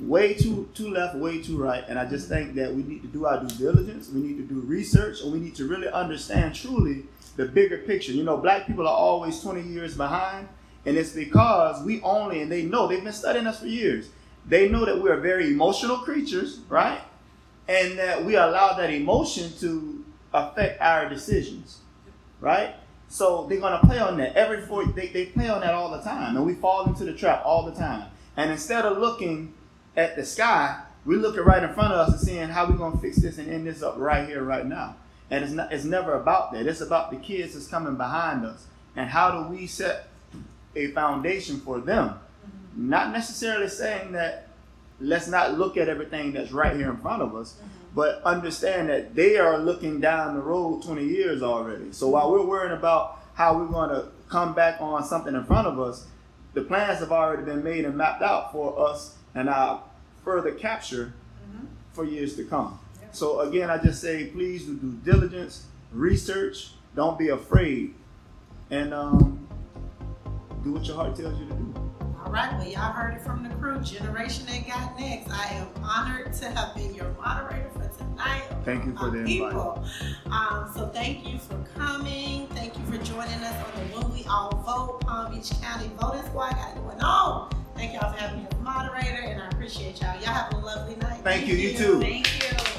way 0.00 0.34
too 0.34 0.68
too 0.74 0.90
left, 0.90 1.16
way 1.16 1.42
too 1.42 1.56
right, 1.62 1.84
and 1.88 1.98
I 1.98 2.04
just 2.06 2.28
think 2.28 2.54
that 2.54 2.72
we 2.74 2.82
need 2.84 3.02
to 3.02 3.08
do 3.08 3.26
our 3.26 3.40
due 3.44 3.56
diligence. 3.58 4.08
We 4.08 4.20
need 4.20 4.36
to 4.36 4.44
do 4.54 4.60
research, 4.60 5.20
and 5.22 5.32
we 5.32 5.38
need 5.40 5.54
to 5.56 5.66
really 5.66 5.88
understand 5.88 6.54
truly 6.54 7.04
the 7.36 7.46
bigger 7.46 7.78
picture. 7.78 8.12
You 8.12 8.24
know, 8.24 8.36
black 8.36 8.66
people 8.66 8.86
are 8.86 8.94
always 8.94 9.40
20 9.40 9.62
years 9.62 9.96
behind, 9.96 10.48
and 10.84 10.96
it's 10.96 11.12
because 11.12 11.84
we 11.84 12.00
only 12.02 12.42
and 12.42 12.50
they 12.50 12.62
know 12.62 12.86
they've 12.86 13.02
been 13.02 13.12
studying 13.12 13.46
us 13.46 13.60
for 13.60 13.66
years. 13.66 14.08
They 14.46 14.68
know 14.68 14.84
that 14.84 15.00
we 15.00 15.08
are 15.10 15.20
very 15.20 15.48
emotional 15.48 15.98
creatures, 15.98 16.60
right? 16.68 17.00
And 17.68 17.98
that 17.98 18.24
we 18.24 18.34
allow 18.34 18.74
that 18.74 18.90
emotion 18.90 19.52
to 19.60 20.04
affect 20.34 20.80
our 20.80 21.08
decisions, 21.08 21.78
right? 22.40 22.74
So 23.08 23.46
they're 23.48 23.60
gonna 23.60 23.78
play 23.86 23.98
on 23.98 24.16
that 24.18 24.34
every 24.34 24.62
four. 24.62 24.86
They, 24.86 25.08
they 25.08 25.26
play 25.26 25.48
on 25.48 25.60
that 25.60 25.74
all 25.74 25.90
the 25.90 26.00
time, 26.00 26.36
and 26.36 26.44
we 26.46 26.54
fall 26.54 26.86
into 26.86 27.04
the 27.04 27.12
trap 27.12 27.42
all 27.44 27.64
the 27.64 27.72
time. 27.72 28.08
And 28.36 28.50
instead 28.50 28.84
of 28.84 28.98
looking 28.98 29.54
at 29.96 30.16
the 30.16 30.24
sky, 30.24 30.80
we're 31.04 31.18
looking 31.18 31.42
right 31.42 31.62
in 31.62 31.72
front 31.74 31.92
of 31.92 32.08
us 32.08 32.12
and 32.12 32.20
seeing 32.20 32.48
how 32.48 32.68
we're 32.68 32.76
gonna 32.76 32.98
fix 32.98 33.18
this 33.18 33.38
and 33.38 33.50
end 33.50 33.66
this 33.66 33.82
up 33.82 33.96
right 33.98 34.26
here, 34.26 34.42
right 34.42 34.66
now. 34.66 34.96
And 35.30 35.44
it's 35.44 35.52
not. 35.52 35.72
It's 35.72 35.84
never 35.84 36.14
about 36.14 36.52
that. 36.52 36.66
It's 36.66 36.80
about 36.80 37.10
the 37.10 37.16
kids 37.16 37.54
that's 37.54 37.68
coming 37.68 37.96
behind 37.96 38.44
us, 38.44 38.66
and 38.96 39.10
how 39.10 39.30
do 39.30 39.54
we 39.54 39.66
set 39.66 40.08
a 40.74 40.88
foundation 40.88 41.60
for 41.60 41.80
them? 41.80 42.08
Mm-hmm. 42.08 42.90
Not 42.90 43.12
necessarily 43.12 43.68
saying 43.68 44.12
that 44.12 44.48
let's 45.00 45.28
not 45.28 45.58
look 45.58 45.76
at 45.76 45.88
everything 45.88 46.32
that's 46.32 46.52
right 46.52 46.76
here 46.76 46.90
in 46.90 46.96
front 46.98 47.22
of 47.22 47.34
us, 47.34 47.54
mm-hmm. 47.54 47.68
but 47.94 48.22
understand 48.22 48.88
that 48.88 49.14
they 49.14 49.36
are 49.36 49.58
looking 49.58 50.00
down 50.00 50.34
the 50.34 50.40
road 50.40 50.82
20 50.82 51.04
years 51.04 51.42
already. 51.42 51.92
So 51.92 52.08
while 52.08 52.30
we're 52.30 52.46
worrying 52.46 52.76
about 52.76 53.20
how 53.34 53.58
we're 53.58 53.66
going 53.66 53.90
to 53.90 54.08
come 54.28 54.54
back 54.54 54.80
on 54.80 55.04
something 55.04 55.34
in 55.34 55.44
front 55.44 55.66
of 55.66 55.80
us, 55.80 56.06
the 56.54 56.62
plans 56.62 57.00
have 57.00 57.12
already 57.12 57.44
been 57.44 57.64
made 57.64 57.84
and 57.84 57.96
mapped 57.96 58.22
out 58.22 58.52
for 58.52 58.88
us 58.88 59.16
and 59.34 59.48
our 59.48 59.82
further 60.24 60.52
capture 60.52 61.14
mm-hmm. 61.50 61.66
for 61.92 62.04
years 62.04 62.36
to 62.36 62.44
come. 62.44 62.78
So 63.12 63.40
again, 63.40 63.70
I 63.70 63.78
just 63.78 64.00
say 64.00 64.26
please 64.26 64.64
do 64.64 64.74
due 64.74 64.98
diligence, 65.04 65.66
research, 65.92 66.72
don't 66.96 67.18
be 67.18 67.28
afraid, 67.28 67.94
and 68.70 68.94
um, 68.94 69.41
do 70.62 70.72
what 70.72 70.84
your 70.86 70.96
heart 70.96 71.16
tells 71.16 71.38
you 71.38 71.46
to 71.46 71.54
do. 71.54 71.74
All 72.24 72.30
right, 72.30 72.52
well, 72.56 72.66
y'all 72.66 72.92
heard 72.92 73.14
it 73.14 73.20
from 73.20 73.42
the 73.42 73.54
crew. 73.56 73.80
Generation 73.80 74.46
that 74.46 74.66
got 74.66 74.98
next. 74.98 75.30
I 75.30 75.46
am 75.54 75.68
honored 75.82 76.32
to 76.34 76.50
have 76.50 76.74
been 76.74 76.94
your 76.94 77.10
moderator 77.14 77.68
for 77.70 77.88
tonight. 77.98 78.44
Thank 78.64 78.86
you 78.86 78.96
for 78.96 79.10
the 79.10 79.18
my 79.18 79.48
invite. 79.48 79.78
Um, 80.26 80.70
so 80.72 80.88
thank 80.88 81.26
you 81.28 81.38
for 81.38 81.58
coming. 81.76 82.46
Thank 82.48 82.78
you 82.78 82.84
for 82.84 82.96
joining 82.98 83.40
us 83.42 83.64
on 83.64 83.72
the 83.74 83.96
When 83.96 84.12
We 84.12 84.24
All 84.26 84.50
Vote 84.64 85.00
Palm 85.00 85.34
Beach 85.34 85.50
County 85.60 85.90
Voting 86.00 86.22
Squad. 86.26 86.52
Got 86.52 86.76
it 86.76 86.80
going 86.80 87.00
on. 87.00 87.50
Thank 87.74 87.94
y'all 87.94 88.12
for 88.12 88.18
having 88.18 88.44
me 88.44 88.48
as 88.50 88.58
moderator, 88.60 89.22
and 89.22 89.42
I 89.42 89.48
appreciate 89.48 90.00
y'all. 90.00 90.14
Y'all 90.20 90.32
have 90.32 90.52
a 90.52 90.58
lovely 90.58 90.94
night. 90.96 91.22
Thank 91.24 91.48
you. 91.48 91.54
You 91.56 91.76
too. 91.76 92.00
Thank 92.00 92.52
you. 92.52 92.71